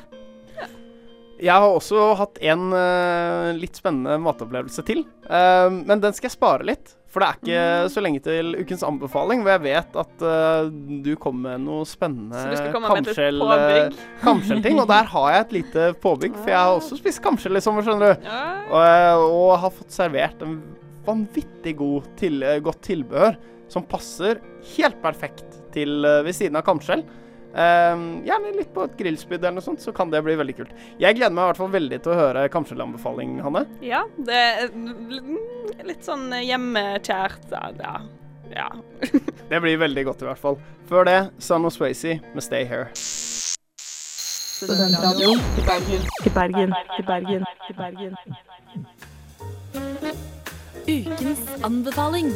Jeg 1.39 1.56
har 1.56 1.71
også 1.71 2.13
hatt 2.19 2.39
en 2.43 2.69
uh, 2.75 3.49
litt 3.56 3.78
spennende 3.80 4.17
matopplevelse 4.21 4.84
til. 4.88 5.06
Uh, 5.30 5.69
men 5.71 6.02
den 6.04 6.15
skal 6.15 6.28
jeg 6.30 6.36
spare 6.36 6.67
litt. 6.67 6.95
For 7.10 7.23
det 7.23 7.28
er 7.30 7.38
ikke 7.39 7.62
Mm. 7.80 7.89
så 7.89 8.02
lenge 8.06 8.19
til 8.21 8.52
ukens 8.60 8.84
anbefaling, 8.86 9.39
hvor 9.41 9.56
jeg 9.56 9.62
vet 9.63 9.95
at 9.97 10.21
uh, 10.21 10.67
du 11.02 11.15
kommer 11.17 11.56
med 11.56 11.63
noe 11.65 11.88
spennende 11.89 12.38
kamskjell, 12.75 13.39
kamskjellting. 14.21 14.78
Og 14.84 14.88
der 14.91 15.10
har 15.10 15.30
jeg 15.34 15.45
et 15.47 15.56
lite 15.58 15.88
påbygg, 16.04 16.36
for 16.38 16.52
jeg 16.54 16.60
har 16.60 16.75
også 16.75 16.99
spist 16.99 17.23
kamskjell 17.25 17.58
i 17.58 17.63
sommer, 17.65 17.88
skjønner 17.88 18.13
du. 18.13 18.28
Og, 18.69 19.25
og 19.39 19.56
har 19.63 19.73
fått 19.80 19.95
servert 19.95 20.43
en 20.45 20.60
vanvittig 21.08 21.73
god 21.80 22.12
til, 22.19 22.45
godt 22.67 22.84
tilbehør 22.86 23.39
som 23.69 23.86
passer 23.89 24.38
helt 24.75 25.02
perfekt 25.02 25.58
til 25.73 26.04
ved 26.06 26.34
siden 26.38 26.58
av 26.62 26.67
kamskjell. 26.67 27.02
Eh, 27.49 28.01
gjerne 28.27 28.53
litt 28.57 28.71
på 28.75 28.85
et 28.85 28.97
grillspyd 28.99 29.39
eller 29.39 29.57
noe 29.57 29.65
sånt, 29.65 29.81
så 29.81 29.93
kan 29.95 30.12
det 30.13 30.21
bli 30.25 30.35
veldig 30.39 30.55
kult. 30.59 30.73
Jeg 31.01 31.17
gleder 31.17 31.33
meg 31.33 31.43
i 31.43 31.51
hvert 31.51 31.62
fall 31.62 31.73
veldig 31.73 32.01
til 32.05 32.13
å 32.13 32.19
høre 32.19 32.47
kamskjellanbefaling, 32.53 33.39
Hanne. 33.45 33.65
ja, 33.85 34.03
det 34.17 34.39
er 34.39 35.88
litt 35.88 36.05
sånn 36.05 36.29
hjemmekjært. 36.38 37.49
Ja. 37.53 37.71
ja. 37.81 37.95
ja. 38.53 38.69
Det 39.49 39.57
blir 39.63 39.79
veldig 39.81 40.03
godt 40.12 40.21
i 40.21 40.29
hvert 40.29 40.41
fall. 40.41 40.59
Før 40.89 41.09
det, 41.09 41.17
Son 41.41 41.65
of 41.65 41.73
Swayze 41.73 42.19
med 42.35 42.45
Stay 42.45 42.67
Here. 42.69 42.91
Studentradioen 44.59 45.39
til 45.55 45.65
Bergen. 45.65 46.05
til 46.21 46.33
Bergen. 46.35 46.77
til 46.97 47.05
Bergen. 47.07 47.45
til 47.67 47.75
Bergen. 47.81 48.15
Ukens 50.89 51.41
anbefaling. 51.63 52.32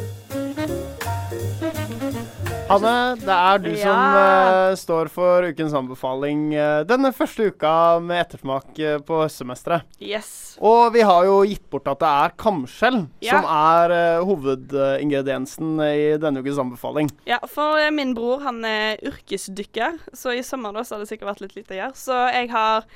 Hanne, 2.68 2.92
det 3.20 3.34
er 3.34 3.58
du 3.60 3.68
som 3.76 3.98
Ja. 3.98 4.70
eh, 4.70 4.74
står 4.78 5.08
for 5.12 5.42
ukens 5.50 5.74
anbefaling 5.74 6.54
uh, 6.54 6.84
denne 6.86 7.10
første 7.12 7.48
uka 7.50 7.98
med 8.00 8.22
ettersmak 8.22 8.70
uh, 8.78 8.98
på 9.04 9.18
høstsemesteret. 9.24 9.82
Yes. 10.00 10.56
Og 10.62 10.92
vi 10.94 11.02
har 11.02 11.24
jo 11.26 11.40
gitt 11.44 11.66
bort 11.70 11.88
at 11.90 11.98
det 12.00 12.08
er 12.08 12.36
kamskjell 12.40 13.00
Ja. 13.20 13.40
som 13.40 13.44
er 13.50 14.22
hovedingrediensen 14.24 15.74
i 15.82 16.14
denne 16.22 16.40
ukens 16.40 16.58
anbefaling. 16.62 17.10
Ja, 17.26 17.40
for 17.50 17.82
min 17.90 18.14
bror 18.14 18.40
han 18.46 18.62
er 18.64 18.96
yrkesdykker, 19.02 19.98
så 20.14 20.30
i 20.38 20.42
sommer 20.46 20.72
da 20.72 20.84
så 20.86 20.94
har 20.94 21.02
det 21.04 21.10
sikkert 21.10 21.34
vært 21.34 21.42
litt 21.48 21.56
lite 21.58 21.74
å 21.74 21.80
gjøre. 21.82 21.96
Så 21.98 22.20
jeg 22.32 22.50
har 22.54 22.86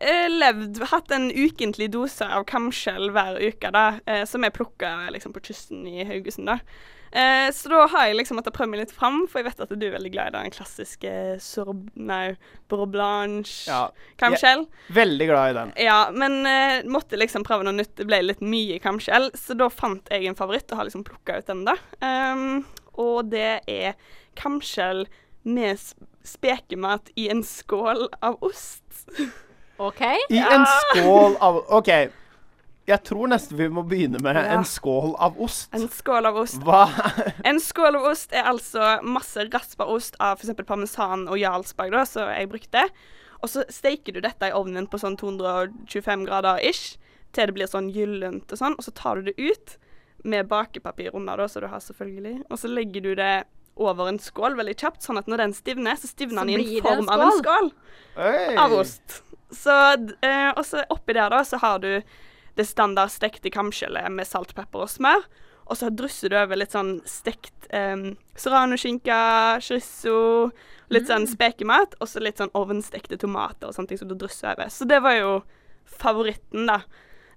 levd, 0.00 0.80
hatt 0.90 1.12
en 1.12 1.28
ukentlig 1.28 1.90
dose 1.92 2.24
av 2.24 2.46
kamskjell 2.48 3.10
hver 3.12 3.36
uke, 3.40 3.72
da, 3.74 3.84
eh, 4.06 4.24
som 4.28 4.46
jeg 4.46 4.56
plukka 4.56 4.94
liksom, 5.12 5.34
på 5.36 5.42
kysten 5.50 5.84
i 5.88 6.06
Haugesund. 6.08 6.48
da. 6.48 6.58
Eh, 7.12 7.52
så 7.52 7.68
da 7.68 7.86
har 7.90 8.06
jeg 8.06 8.20
liksom 8.20 8.38
måttet 8.38 8.54
prøve 8.54 8.70
meg 8.70 8.84
litt 8.84 8.94
fram, 8.94 9.24
for 9.26 9.40
jeg 9.40 9.48
vet 9.48 9.62
at 9.64 9.72
du 9.74 9.86
er 9.88 9.96
veldig 9.96 10.12
glad 10.14 10.30
i 10.30 10.36
den 10.36 10.54
klassiske 10.54 11.14
sorb... 11.42 11.88
Nei, 11.98 12.36
beurre 12.70 12.86
blanche 12.92 13.66
Ja, 13.66 13.80
kamskjell. 14.20 14.64
Veldig 14.94 15.26
glad 15.26 15.50
i 15.50 15.56
den. 15.58 15.74
Ja, 15.82 15.98
men 16.14 16.38
eh, 16.46 16.86
måtte 16.86 17.18
liksom 17.18 17.44
prøve 17.46 17.66
noe 17.66 17.74
nytt. 17.80 17.96
Det 17.98 18.06
ble 18.06 18.22
litt 18.22 18.44
mye 18.44 18.78
kamskjell, 18.82 19.32
så 19.34 19.58
da 19.58 19.68
fant 19.74 20.06
jeg 20.12 20.30
en 20.30 20.38
favoritt 20.38 20.70
og 20.70 20.82
har 20.82 20.90
liksom 20.90 21.04
plukka 21.08 21.40
ut 21.40 21.50
den, 21.50 21.66
da. 21.66 21.76
Um, 21.98 22.62
og 23.00 23.34
det 23.34 23.58
er 23.66 23.98
kamskjell 24.38 25.08
med 25.42 25.82
spekemat 26.26 27.10
i 27.18 27.26
en 27.32 27.42
skål 27.46 28.06
av 28.22 28.38
ost. 28.44 28.86
OK? 29.80 30.00
I 30.30 30.38
en 30.44 30.64
skål 30.68 31.36
av 31.40 31.60
OK. 31.80 31.88
Jeg 32.90 33.04
tror 33.06 33.28
nesten 33.30 33.58
vi 33.58 33.68
må 33.70 33.84
begynne 33.86 34.18
med 34.22 34.34
Ja. 34.36 34.42
en 34.56 34.64
skål 34.66 35.12
av 35.22 35.36
ost. 35.40 35.68
En 35.76 35.86
skål 35.88 36.26
av 36.26 36.36
ost. 36.40 36.62
Hva 36.66 36.88
En 37.48 37.60
skål 37.62 37.96
av 38.00 38.08
ost 38.10 38.32
er 38.34 38.48
altså 38.50 38.96
masse 39.06 39.44
raspa 39.52 39.86
ost 39.86 40.16
av 40.18 40.40
f.eks. 40.40 40.56
parmesan 40.66 41.28
og 41.30 41.38
jarlsberg, 41.38 41.92
da, 41.94 42.04
som 42.08 42.28
jeg 42.32 42.48
brukte. 42.50 42.86
Og 43.42 43.48
så 43.48 43.62
steiker 43.72 44.12
du 44.16 44.20
dette 44.24 44.50
i 44.50 44.56
ovnen 44.56 44.88
på 44.90 44.98
sånn 45.00 45.16
225 45.20 46.26
grader 46.26 46.58
ish, 46.66 46.96
til 47.32 47.46
det 47.46 47.54
blir 47.54 47.70
sånn 47.70 47.92
gyllent 47.94 48.50
og 48.52 48.58
sånn, 48.58 48.74
og 48.76 48.82
så 48.84 48.90
tar 48.92 49.20
du 49.20 49.30
det 49.30 49.36
ut 49.38 49.76
med 50.26 50.48
bakepapir 50.50 51.14
under, 51.14 51.38
da, 51.38 51.46
som 51.48 51.62
du 51.62 51.68
har 51.70 51.80
selvfølgelig, 51.80 52.42
og 52.50 52.58
så 52.60 52.68
legger 52.68 53.00
du 53.06 53.14
det 53.16 53.44
over 53.80 54.10
en 54.10 54.18
skål 54.20 54.58
veldig 54.58 54.74
kjapt, 54.76 55.00
sånn 55.06 55.16
at 55.22 55.30
når 55.30 55.44
den 55.46 55.54
stivner, 55.56 55.96
så 55.96 56.10
stivner 56.10 56.42
Så 56.42 56.50
den 56.50 56.60
i 56.60 56.80
en 56.80 56.84
form 56.84 57.06
en 57.06 57.14
av 57.14 57.22
en 57.24 57.38
skål. 57.38 57.70
skål 57.70 58.26
Oi. 58.26 58.56
av 58.60 58.74
ost. 58.76 59.22
Så, 59.52 59.76
eh, 60.22 60.50
og 60.54 60.64
så 60.66 60.84
oppi 60.90 61.16
der 61.16 61.30
da, 61.32 61.42
så 61.46 61.58
har 61.62 61.78
du 61.82 62.02
det 62.58 62.66
standard 62.66 63.12
stekte 63.12 63.50
kamskjellet 63.52 64.10
med 64.12 64.28
salt, 64.28 64.54
pepper 64.54 64.84
og 64.84 64.90
smør. 64.90 65.24
Og 65.70 65.78
så 65.78 65.90
drysser 65.94 66.32
du 66.32 66.36
over 66.40 66.58
litt 66.58 66.74
sånn 66.74 66.96
stekt 67.06 67.68
um, 67.70 68.16
serranoskinke, 68.34 69.18
chorizo, 69.62 70.50
litt 70.90 71.06
sånn 71.06 71.28
spekemat, 71.30 71.94
og 72.02 72.10
så 72.10 72.22
litt 72.22 72.40
sånn 72.42 72.50
ovnstekte 72.58 73.20
tomater 73.22 73.70
og 73.70 73.76
sånne 73.76 73.92
ting 73.92 74.00
som 74.00 74.10
du 74.10 74.16
drysser 74.18 74.50
over. 74.56 74.72
Så 74.74 74.88
det 74.90 74.98
var 75.04 75.14
jo 75.20 75.36
favoritten, 76.00 76.66
da. 76.70 76.82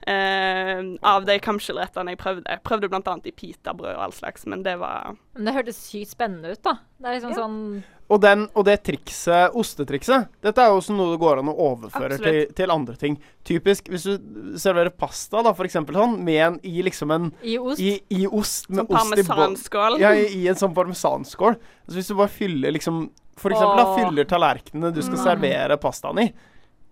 Uh, 0.04 0.97
av 1.08 1.23
de 1.23 1.38
kamskjellrettene 1.39 2.12
jeg 2.12 2.19
prøvde. 2.19 2.43
Jeg 2.49 2.63
prøvde 2.67 2.89
annet 2.97 3.30
i 3.30 3.36
pitabrød 3.38 3.93
og 3.93 4.02
all 4.10 4.15
slags, 4.17 4.43
men 4.49 4.65
det 4.65 4.73
var 4.82 5.13
Men 5.38 5.47
det 5.47 5.54
hørtes 5.56 5.80
sykt 5.80 6.12
spennende 6.12 6.58
ut, 6.58 6.63
da. 6.65 6.80
Det 6.99 7.08
er 7.08 7.15
liksom 7.19 7.32
Ja. 7.32 7.38
sånn 7.38 7.84
Og, 8.13 8.19
den, 8.21 8.43
og 8.54 8.65
det 8.67 8.76
trikset, 8.86 9.56
ostetrikset, 9.58 10.28
dette 10.45 10.62
er 10.62 10.69
jo 10.69 10.78
også 10.82 10.93
noe 10.93 11.13
det 11.15 11.19
går 11.23 11.39
an 11.41 11.49
å 11.49 11.56
overføre 11.71 12.19
til, 12.21 12.39
til 12.54 12.73
andre 12.73 12.93
ting. 12.99 13.15
Typisk 13.47 13.88
hvis 13.89 14.06
du 14.06 14.54
serverer 14.62 14.93
pasta, 14.93 15.41
da, 15.41 15.54
for 15.58 15.65
eksempel 15.65 15.97
sånn, 15.97 16.13
med 16.28 16.41
en 16.45 16.60
i 16.67 16.84
liksom 16.86 17.13
en 17.15 17.32
i 17.41 17.56
ost. 17.58 17.82
I, 17.82 17.95
i 18.13 18.28
ost, 18.30 18.69
med 18.69 18.84
som 18.84 18.93
ost 18.99 19.17
i 19.17 19.26
parmesanskål. 19.26 19.97
Ja, 20.04 20.13
i, 20.13 20.28
i 20.43 20.45
en 20.52 20.60
sånn 20.60 20.76
parmesanskål. 20.78 21.58
Altså 21.88 21.97
hvis 21.97 22.12
du 22.12 22.15
bare 22.19 22.34
fyller 22.36 22.76
liksom 22.78 23.08
For 23.41 23.49
eksempel 23.56 23.80
da, 23.82 23.95
fyller 23.97 24.30
tallerkenene 24.30 24.93
du 24.93 25.02
skal 25.02 25.17
Mm. 25.17 25.23
servere 25.26 25.80
pastaen 25.82 26.19
i, 26.21 26.28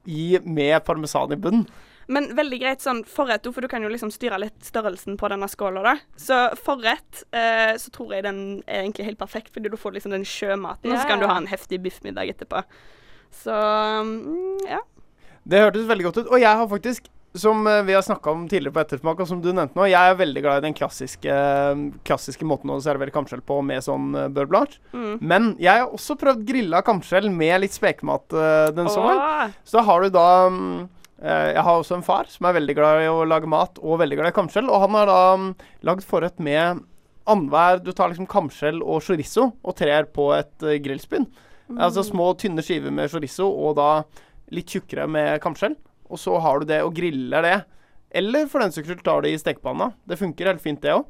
i 0.09 0.23
med 0.41 0.79
parmesan 0.87 1.35
i 1.35 1.37
bunnen. 1.37 1.67
Men 2.07 2.31
veldig 2.37 2.61
greit 2.63 2.83
sånn 2.83 3.03
forrett, 3.07 3.45
for 3.53 3.63
du 3.63 3.69
kan 3.71 3.83
jo 3.83 3.91
liksom 3.91 4.11
styre 4.13 4.39
litt 4.41 4.65
størrelsen 4.65 5.19
på 5.19 5.29
denne 5.31 5.49
skåla, 5.51 5.83
da. 5.85 5.95
Så 6.19 6.39
forrett 6.59 7.23
eh, 7.35 7.75
så 7.79 7.93
tror 7.93 8.15
jeg 8.15 8.25
den 8.25 8.41
er 8.65 8.85
egentlig 8.85 9.11
helt 9.11 9.21
perfekt, 9.21 9.53
fordi 9.53 9.71
du 9.71 9.77
får 9.79 9.97
liksom 9.97 10.15
den 10.15 10.25
sjømaten, 10.27 10.91
og 10.91 10.99
så 10.99 11.07
kan 11.07 11.21
du 11.21 11.29
ha 11.29 11.37
en 11.39 11.51
heftig 11.51 11.81
biffmiddag 11.85 12.33
etterpå. 12.33 12.63
Så 13.31 13.55
mm, 13.55 14.67
ja. 14.69 14.81
Det 15.43 15.63
hørtes 15.63 15.89
veldig 15.89 16.07
godt 16.09 16.21
ut. 16.21 16.29
Og 16.29 16.41
jeg 16.41 16.59
har 16.59 16.69
faktisk, 16.69 17.07
som 17.33 17.65
eh, 17.67 17.81
vi 17.87 17.95
har 17.95 18.03
snakka 18.05 18.33
om 18.33 18.45
tidligere 18.49 18.75
på 18.75 18.83
Ettersmak, 18.83 19.21
og 19.23 19.29
som 19.29 19.41
du 19.41 19.49
nevnte 19.51 19.77
nå, 19.79 19.87
jeg 19.89 20.11
er 20.13 20.19
veldig 20.19 20.43
glad 20.43 20.61
i 20.61 20.65
den 20.67 20.77
klassiske, 20.77 21.35
klassiske 22.07 22.47
måten 22.47 22.73
å 22.73 22.79
servere 22.83 23.13
kamskjell 23.13 23.43
på 23.45 23.61
med 23.65 23.85
sånn 23.85 24.11
uh, 24.17 24.27
beurre 24.27 24.51
blanche. 24.51 24.81
Mm. 24.93 25.13
Men 25.19 25.51
jeg 25.61 25.83
har 25.83 25.93
også 25.95 26.17
prøvd 26.21 26.45
grilla 26.47 26.83
kamskjell 26.85 27.31
med 27.33 27.63
litt 27.63 27.77
spekemat 27.77 28.35
uh, 28.35 28.69
den 28.75 28.91
sommeren. 28.91 29.55
Så 29.63 29.79
da 29.79 29.85
har 29.89 30.03
du 30.03 30.13
da 30.13 30.27
mm, 30.51 30.65
eh, 30.81 30.97
Jeg 31.21 31.61
har 31.61 31.77
også 31.77 31.99
en 31.99 32.05
far 32.05 32.29
som 32.31 32.47
er 32.49 32.55
veldig 32.57 32.73
glad 32.77 33.03
i 33.03 33.09
å 33.11 33.25
lage 33.29 33.49
mat 33.49 33.77
og 33.81 33.99
veldig 34.01 34.17
glad 34.17 34.31
i 34.31 34.35
kamskjell. 34.35 34.71
Og 34.71 34.81
han 34.87 34.95
har 34.97 35.09
da 35.09 35.19
mm, 35.37 35.51
lagd 35.85 36.05
forrett 36.07 36.41
med 36.41 36.81
annenhver 37.29 37.83
Du 37.85 37.91
tar 37.93 38.09
liksom 38.09 38.25
kamskjell 38.29 38.81
og 38.81 39.03
chorizo 39.05 39.51
og 39.61 39.75
trer 39.77 40.09
på 40.09 40.31
et 40.33 40.65
grillspinn. 40.81 41.27
Mm. 41.69 41.77
Altså 41.77 42.03
små, 42.07 42.31
tynne 42.41 42.65
skiver 42.65 42.93
med 42.93 43.11
chorizo 43.13 43.45
og 43.47 43.77
da 43.77 43.91
litt 44.51 44.73
tjukkere 44.73 45.05
med 45.07 45.37
kamskjell. 45.43 45.77
Og 46.11 46.19
så 46.19 46.39
har 46.43 46.59
du 46.59 46.71
det 46.73 46.81
og 46.83 46.95
griller 46.97 47.45
det. 47.45 47.57
Eller 48.11 48.49
for 48.51 48.63
den 48.63 48.73
saks 48.73 48.89
skyld 48.89 49.05
tar 49.05 49.23
det 49.23 49.35
i 49.35 49.39
stekepanna. 49.39 49.91
Det 50.09 50.19
funker 50.19 50.51
helt 50.51 50.63
fint, 50.63 50.81
det 50.83 50.97
òg. 50.97 51.05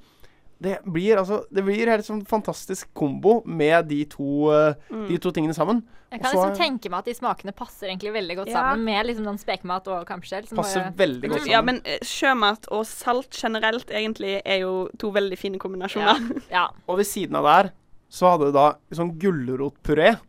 Det 0.62 0.76
blir 0.86 1.18
altså 1.18 1.40
Det 1.50 1.64
blir 1.66 1.90
helt 1.90 2.06
sånn 2.06 2.22
fantastisk 2.30 2.92
kombo 2.94 3.40
med 3.50 3.88
de 3.90 4.04
to, 4.06 4.52
mm. 4.92 5.08
de 5.10 5.18
to 5.18 5.32
tingene 5.34 5.56
sammen. 5.58 5.82
Jeg 6.12 6.22
kan 6.22 6.34
liksom 6.36 6.56
tenke 6.60 6.90
meg 6.92 7.00
at 7.00 7.06
de 7.08 7.14
smakene 7.16 7.54
passer 7.56 7.88
egentlig 7.88 8.12
veldig 8.14 8.36
godt 8.42 8.50
Ja. 8.52 8.60
sammen 8.60 8.84
med 8.86 9.06
liksom 9.08 9.26
den 9.26 9.38
spekemat 9.40 9.88
og 9.88 10.06
kamskjell. 10.06 10.46
som 10.48 10.58
Passer 10.58 10.82
bare- 10.84 10.98
veldig 10.98 11.30
godt 11.30 11.40
Mm. 11.42 11.46
sammen. 11.48 11.52
Ja, 11.52 11.62
men 11.62 11.82
eh, 11.86 12.00
sjømat 12.04 12.68
og 12.70 12.86
salt 12.86 13.32
generelt 13.32 13.88
egentlig 13.90 14.42
er 14.46 14.60
jo 14.60 14.90
to 15.00 15.10
veldig 15.12 15.38
fine 15.40 15.58
kombinasjoner. 15.58 16.42
Ja. 16.52 16.68
Og 16.90 16.98
ved 16.98 17.06
siden 17.08 17.36
av 17.36 17.44
der 17.44 17.72
så 18.12 18.30
hadde 18.38 18.52
du 18.52 18.52
da 18.52 18.74
sånn 18.92 19.18
gulrotpuré 19.18 20.20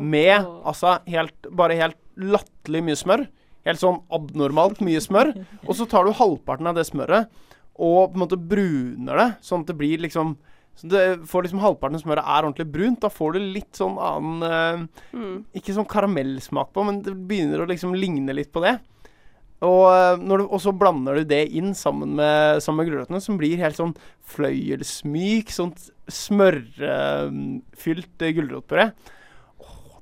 med 0.00 0.44
altså 0.64 0.98
helt 1.08 1.48
Bare 1.50 1.74
helt 1.78 1.96
latterlig 2.18 2.82
mye 2.84 2.96
smør. 3.00 3.26
Helt 3.64 3.80
sånn 3.80 4.02
abnormalt 4.12 4.78
mye 4.84 5.00
smør. 5.00 5.32
Og 5.68 5.74
så 5.74 5.88
tar 5.88 6.04
du 6.04 6.12
halvparten 6.12 6.66
av 6.68 6.74
det 6.76 6.84
smøret 6.86 7.28
og 7.74 8.12
på 8.12 8.18
en 8.18 8.22
måte 8.22 8.38
bruner 8.38 9.18
det, 9.18 9.30
sånn 9.44 9.64
at 9.64 9.70
det 9.72 9.78
blir 9.78 10.02
liksom 10.04 10.36
så 10.74 10.88
det 10.90 11.02
får 11.30 11.44
liksom 11.46 11.60
Halvparten 11.62 11.94
av 11.94 12.02
smøret 12.02 12.26
er 12.26 12.42
ordentlig 12.42 12.66
brunt. 12.74 12.98
Da 13.04 13.10
får 13.12 13.36
du 13.36 13.38
litt 13.54 13.78
sånn 13.78 13.94
annen 14.02 14.42
eh, 14.42 14.80
Mm. 15.14 15.44
Ikke 15.54 15.74
sånn 15.76 15.86
karamellsmak 15.86 16.72
på, 16.74 16.82
men 16.82 16.98
det 17.06 17.14
begynner 17.14 17.62
å 17.62 17.68
liksom 17.70 17.94
ligne 17.94 18.34
litt 18.34 18.50
på 18.50 18.58
det. 18.64 18.74
Og, 19.64 19.84
eh, 19.86 20.16
når 20.18 20.42
du, 20.42 20.44
og 20.48 20.60
så 20.60 20.72
blander 20.76 21.14
du 21.20 21.24
det 21.30 21.44
inn 21.54 21.74
sammen 21.78 22.16
med, 22.18 22.62
sammen 22.64 22.82
med 22.82 22.88
gulrøttene, 22.90 23.20
som 23.22 23.38
blir 23.38 23.62
helt 23.62 23.78
sånn 23.78 23.94
fløyelsmyk, 24.34 25.52
sånt 25.54 25.78
smørfylt 26.10 27.32
uh, 28.26 28.32
gulrotpuré. 28.36 28.90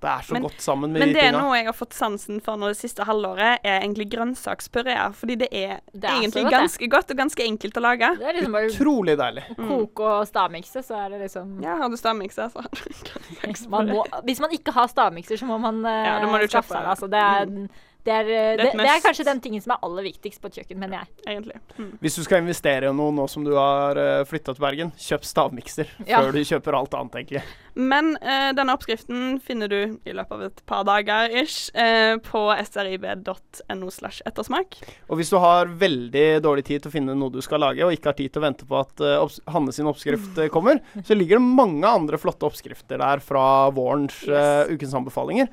Det 0.03 0.11
er 0.11 0.25
så 0.27 0.33
Men- 0.35 0.43
godt 0.43 0.61
sammen 0.61 0.91
med 0.93 1.01
Men 1.05 1.13
det 1.15 1.23
er 1.23 1.33
noe 1.33 1.55
jeg 1.57 1.67
har 1.69 1.77
fått 1.79 1.95
sansen 1.95 2.41
for 2.43 2.59
nå 2.59 2.67
det 2.73 2.77
siste 2.81 3.05
halvåret, 3.07 3.61
er 3.63 3.81
egentlig 3.81 4.09
grønnsakspuré. 4.11 4.97
Fordi 5.15 5.37
det 5.39 5.49
er, 5.53 5.79
Det 5.95 6.05
er 6.11 6.17
egentlig 6.19 6.43
godt, 6.43 6.51
det. 6.51 6.59
ganske 6.59 6.89
godt 6.91 7.11
og 7.15 7.17
ganske 7.23 7.43
enkelt 7.47 7.79
å 7.79 7.83
lage. 7.85 8.09
Det 8.19 8.27
er 8.27 8.33
liksom 8.41 8.53
bare 8.53 8.71
Utrolig 8.73 9.17
deilig. 9.19 9.45
Mm. 9.57 9.69
koke 9.69 10.03
og 10.03 10.27
stavmikse, 10.27 10.83
så 10.83 10.99
er 11.05 11.09
det 11.15 11.21
liksom 11.31 11.63
Ja, 11.63 11.77
har 11.77 11.89
du 11.89 11.97
stavmikser, 11.97 12.51
så 12.51 13.69
man 13.71 13.89
må, 13.89 14.05
Hvis 14.25 14.41
man 14.41 14.51
ikke 14.51 14.73
har 14.73 14.89
stavmikser, 14.89 15.39
så 15.39 15.47
må 15.47 15.59
man 15.61 15.85
uh, 15.87 15.91
Ja, 15.91 16.19
må 16.27 16.39
du 16.43 16.49
skaffe 16.49 16.75
seg 16.75 16.83
det. 16.83 16.89
Altså, 16.97 17.09
det, 17.11 17.23
er, 17.23 17.47
det, 17.47 17.63
eh, 17.71 17.89
Det 18.03 18.13
er 18.13 18.27
det, 18.27 18.67
et 18.67 18.79
det 18.79 18.89
er 18.91 19.03
kanskje 19.05 19.27
den 19.29 19.41
tingen 19.45 19.63
som 19.63 19.77
er 19.77 19.83
aller 19.87 20.07
viktigst 20.09 20.43
på 20.43 20.51
et 20.51 20.61
kjøkken, 20.61 20.81
mener 20.83 21.01
jeg. 21.01 21.11
egentlig. 21.35 21.61
Mm. 21.79 21.91
Hvis 22.03 22.19
du 22.19 22.23
skal 22.27 22.43
investere 22.43 22.91
i 22.91 22.95
noe 22.99 23.15
nå 23.15 23.29
som 23.31 23.45
du 23.47 23.53
har 23.55 23.99
uh, 24.01 24.23
flytta 24.27 24.57
til 24.57 24.65
Bergen, 24.65 24.95
kjøp 24.99 25.27
stavmikser 25.29 25.93
Ja. 26.09 26.19
før 26.23 26.33
du 26.35 26.43
kjøper 26.43 26.79
alt 26.79 26.97
annet, 26.99 27.21
egentlig. 27.21 27.45
Men 27.79 28.17
uh, 28.19 28.51
denne 28.59 28.75
oppskriften 28.75 29.39
finner 29.45 29.71
du 29.71 29.79
i 30.03 30.13
løpet 30.17 30.35
av 30.35 30.43
et 30.49 30.65
par 30.69 30.83
dager 30.89 31.33
ish 31.43 31.71
uh, 31.79 32.19
på 32.27 32.43
srib.no 32.67 33.91
slash 33.95 34.25
ettersmak. 34.29 34.77
Og 35.09 35.21
hvis 35.21 35.31
du 35.33 35.39
har 35.41 35.71
veldig 35.71 36.27
dårlig 36.45 36.67
tid 36.69 36.83
til 36.83 36.91
å 36.91 36.97
finne 36.97 37.17
noe 37.17 37.33
du 37.33 37.41
skal 37.45 37.63
lage, 37.63 37.85
og 37.87 37.95
ikke 37.95 38.11
har 38.11 38.19
tid 38.19 38.33
til 38.35 38.43
å 38.43 38.47
vente 38.49 38.69
på 38.69 38.81
at 38.83 39.05
uh, 39.07 39.39
Hanne 39.53 39.73
sin 39.75 39.89
oppskrift 39.89 40.39
eh, 40.39 40.51
kommer, 40.53 40.81
så 41.07 41.17
ligger 41.17 41.39
det 41.39 41.45
mange 41.63 41.89
andre 41.89 42.19
flotte 42.21 42.47
oppskrifter 42.49 43.01
der 43.01 43.23
fra 43.25 43.45
vårens 43.75 44.23
eh, 44.29 44.73
ukens 44.73 44.95
anbefalinger. 44.99 45.49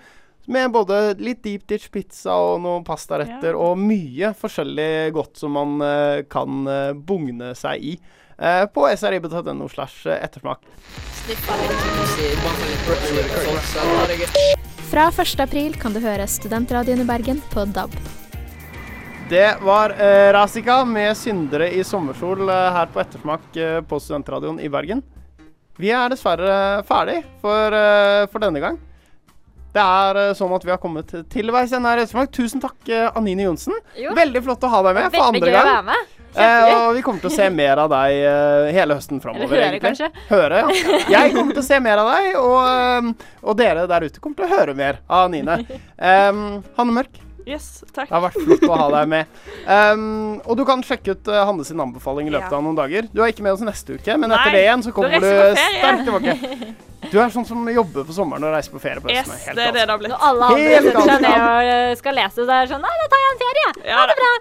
Med 0.50 0.72
både 0.74 1.14
litt 1.22 1.44
deep 1.46 1.68
ditch 1.70 1.92
pizza 1.94 2.34
og 2.42 2.64
noen 2.64 2.86
pastaretter 2.88 3.54
Ja. 3.54 3.58
og 3.62 3.78
mye 3.78 4.32
forskjellig 4.34 5.12
godt 5.14 5.38
som 5.38 5.54
man 5.54 5.76
uh, 5.84 6.24
kan 6.26 6.64
uh, 6.66 6.94
bugne 6.94 7.54
seg 7.58 7.86
i. 7.92 7.94
Uh, 8.40 8.66
på 8.74 8.88
srib.no 8.98 9.68
slash 9.70 10.08
ettersmak. 10.10 10.66
Fra 14.90 15.06
1. 15.14 15.40
april 15.46 15.78
kan 15.78 15.94
du 15.94 16.02
høre 16.02 16.26
Studentradioen 16.26 17.06
i 17.06 17.06
Bergen 17.06 17.44
på 17.54 17.68
DAB. 17.70 17.94
Det 19.30 19.62
var 19.62 19.94
eh, 19.94 20.34
Razika 20.34 20.82
med 20.86 21.18
'Syndere 21.18 21.70
i 21.70 21.84
sommerkjol' 21.86 22.50
eh, 22.50 22.72
her 22.74 22.90
på 22.90 23.00
Ettersmak 23.00 23.58
eh, 23.58 23.82
på 23.86 24.00
Studentradioen 24.02 24.58
i 24.60 24.70
Bergen. 24.74 25.04
Vi 25.78 25.92
er 25.94 26.10
dessverre 26.10 26.82
ferdig 26.90 27.22
for, 27.44 27.76
for 28.34 28.42
denne 28.42 28.60
gang. 28.60 28.80
Det 29.80 29.88
er 29.88 30.22
eh, 30.26 30.34
sånn 30.36 30.54
at 30.60 30.66
vi 30.68 30.74
har 30.76 30.80
kommet 30.84 31.12
til 31.32 31.52
veis 31.56 31.72
ende 31.76 31.88
her 31.92 32.02
i 32.02 32.06
Ettersmak. 32.06 32.32
Tusen 32.36 32.60
takk, 32.64 32.78
eh, 32.92 33.08
Anine 33.16 33.46
Johnsen. 33.48 33.78
Jo. 33.96 34.12
Veldig 34.18 34.42
flott 34.44 34.66
å 34.68 34.72
ha 34.76 34.82
deg 34.90 34.98
med 35.00 35.06
for 35.08 35.16
Veldig 35.16 35.30
andre 35.30 35.54
gøy 35.54 35.56
å 35.56 35.60
gang. 35.60 35.70
være 35.74 35.86
med. 35.94 36.16
Eh, 36.30 36.72
og 36.86 36.92
vi 36.94 37.02
kommer 37.02 37.24
til 37.24 37.32
å 37.32 37.34
se 37.34 37.46
mer 37.50 37.80
av 37.82 37.88
deg 37.90 38.18
eh, 38.30 38.68
hele 38.76 38.98
høsten 39.00 39.18
framover. 39.24 39.50
Eller 39.56 39.72
høre, 39.72 39.80
kanskje. 39.82 40.10
Høre, 40.30 40.60
ja. 40.62 41.00
Jeg 41.16 41.32
kommer 41.34 41.56
til 41.58 41.64
å 41.64 41.66
se 41.66 41.80
mer 41.82 42.02
av 42.04 42.12
deg, 42.12 42.28
og, 42.38 43.16
og 43.50 43.58
dere 43.58 43.88
der 43.90 44.06
ute 44.06 44.22
kommer 44.22 44.38
til 44.38 44.46
å 44.46 44.52
høre 44.60 44.76
mer 44.78 45.00
av 45.08 45.26
Anine. 45.32 45.56
Um, 45.98 46.44
Hanne 46.78 46.96
Mørk, 47.00 47.18
Yes, 47.50 47.80
takk. 47.96 48.12
det 48.12 48.14
har 48.14 48.22
vært 48.28 48.38
flott 48.46 48.68
å 48.68 48.76
ha 48.78 48.90
deg 49.00 49.08
med. 49.10 49.40
Um, 49.66 50.04
og 50.46 50.60
du 50.60 50.62
kan 50.70 50.84
sjekke 50.86 51.16
ut 51.18 51.32
uh, 51.34 51.40
Hanne 51.50 51.66
sin 51.66 51.82
anbefaling 51.82 52.30
i 52.30 52.36
løpet 52.36 52.52
Ja. 52.54 52.60
av 52.60 52.68
noen 52.68 52.78
dager. 52.78 53.10
Du 53.10 53.24
er 53.26 53.34
ikke 53.34 53.42
med 53.48 53.56
oss 53.58 53.66
neste 53.66 53.98
uke, 53.98 54.20
men 54.22 54.30
Nei, 54.30 54.38
etter 54.38 54.54
det 54.60 54.62
igjen 54.68 54.86
så 54.86 54.94
kommer 54.94 55.18
du 55.18 55.32
sterkt 55.58 56.06
tilbake. 56.06 56.38
Du 57.08 57.16
er 57.22 57.32
sånn 57.34 57.46
som 57.48 57.68
jobber 57.72 58.04
på 58.08 58.14
sommeren 58.16 58.44
og 58.50 58.52
reiser 58.54 58.74
på 58.76 58.82
ferie 58.84 59.02
på 59.04 59.12
Yes, 59.12 59.24
høsten. 59.24 59.40
Helt 59.48 59.60
det 59.60 59.68
er 59.70 59.76
det 59.76 59.84
det 59.86 59.94
har 59.94 60.02
blitt. 60.02 60.12
Når 60.12 60.26
alle 60.30 60.50
andre 60.50 60.82
setter 60.84 61.06
seg 61.10 61.22
ned 61.24 61.44
og 61.44 61.70
eh, 61.74 61.94
skal 62.00 62.18
lese, 62.20 62.40
så 62.42 62.50
er 62.56 62.66
det 62.66 62.74
sånn 62.74 62.84
Nei, 62.86 62.96
da 63.02 63.08
tar 63.14 63.24
jeg 63.24 63.30
en 63.30 63.40
ferie. 63.44 63.70
Ja, 63.92 64.02
det 64.02 64.16
er 64.16 64.20
bra. 64.20 64.34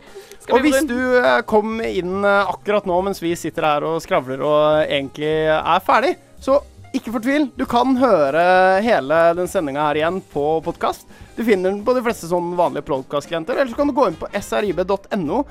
Og 0.48 0.64
hvis 0.64 0.88
du 0.88 0.96
uh, 1.20 1.28
kom 1.44 1.76
inn 1.84 2.24
uh, 2.24 2.48
akkurat 2.48 2.88
nå 2.88 2.96
mens 3.04 3.20
vi 3.20 3.34
sitter 3.36 3.66
her 3.68 3.84
og 3.84 4.00
skravler 4.00 4.42
og 4.42 4.82
egentlig 4.88 5.32
er 5.52 5.84
ferdig, 5.84 6.14
så 6.40 6.58
ikke 6.96 7.12
fortvil. 7.18 7.48
Du 7.58 7.66
kan 7.68 7.96
høre 8.00 8.42
hele 8.84 9.20
den 9.36 9.50
sendinga 9.50 9.84
her 9.90 10.00
igjen 10.00 10.22
på 10.32 10.44
podkast. 10.64 11.06
Du 11.36 11.44
finner 11.44 11.70
den 11.70 11.82
på 11.86 11.94
de 11.94 12.02
fleste 12.02 12.30
sånn 12.30 12.54
vanlige 12.58 12.88
podkastklienter. 12.88 13.58
Eller 13.58 13.70
så 13.70 13.78
kan 13.78 13.90
du 13.90 13.96
gå 13.96 14.08
inn 14.08 14.18
på 14.18 14.30
srib.no 14.40 15.42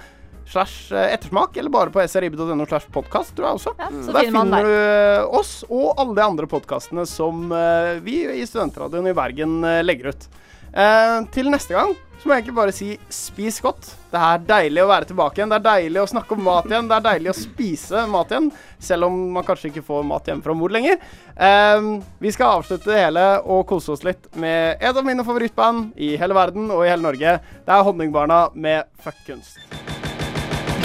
slash 0.51 0.93
uh, 0.95 1.03
ettersmak, 1.11 1.57
eller 1.57 1.73
bare 1.73 1.93
på 1.93 2.03
srib.no 2.07 2.65
slash 2.65 2.89
podkast, 2.93 3.35
tror 3.37 3.49
jeg 3.49 3.59
også. 3.61 3.75
Ja, 3.79 3.91
så 3.91 4.15
Der 4.15 4.27
finner 4.27 4.43
finner 4.47 4.67
du 4.67 4.73
uh, 4.73 5.37
oss 5.39 5.53
og 5.67 5.93
alle 5.97 6.17
de 6.17 6.25
andre 6.25 6.49
podkastene 6.51 7.07
som 7.09 7.47
uh, 7.51 7.97
vi 8.03 8.23
i 8.37 8.45
Studentradioen 8.47 9.11
i 9.11 9.15
Bergen 9.17 9.61
legger 9.85 10.13
ut. 10.15 10.29
Eh, 10.77 11.23
til 11.33 11.49
neste 11.49 11.73
gang 11.73 11.95
så 12.17 12.25
må 12.25 12.33
jeg 12.33 12.41
egentlig 12.41 12.57
bare 12.57 12.73
si 12.73 12.87
spis 13.13 13.59
godt. 13.61 13.91
Det 14.09 14.19
er 14.19 14.45
deilig 14.47 14.81
å 14.81 14.89
være 14.89 15.07
tilbake 15.11 15.37
igjen. 15.37 15.51
Det 15.51 15.59
er 15.59 15.65
deilig 15.67 16.01
å 16.01 16.07
snakke 16.09 16.33
om 16.33 16.41
mat 16.47 16.65
igjen. 16.65 16.87
Det 16.89 16.95
er 16.95 17.05
deilig 17.05 17.29
å 17.29 17.35
spise 17.37 18.05
mat 18.09 18.33
igjen, 18.33 18.47
selv 18.81 19.07
om 19.07 19.19
man 19.35 19.45
kanskje 19.45 19.69
ikke 19.69 19.85
får 19.85 20.07
mat 20.09 20.29
hjemme 20.29 20.45
fra 20.45 20.55
mor 20.57 20.73
lenger. 20.73 20.97
Eh, 21.35 21.91
vi 22.25 22.33
skal 22.33 22.57
avslutte 22.57 22.89
det 22.89 23.03
hele 23.05 23.27
og 23.45 23.67
kose 23.69 23.93
oss 23.93 24.05
litt 24.07 24.31
med 24.33 24.81
et 24.81 24.89
av 24.97 25.05
mine 25.05 25.25
favorittband 25.27 25.93
i 25.93 26.15
hele 26.17 26.37
verden 26.37 26.73
og 26.73 26.83
i 26.87 26.89
hele 26.89 27.05
Norge. 27.05 27.37
Det 27.69 27.77
er 27.77 27.85
Honningbarna 27.85 28.47
med 28.57 28.89
Fuck 29.05 29.21
kunst. 29.29 29.96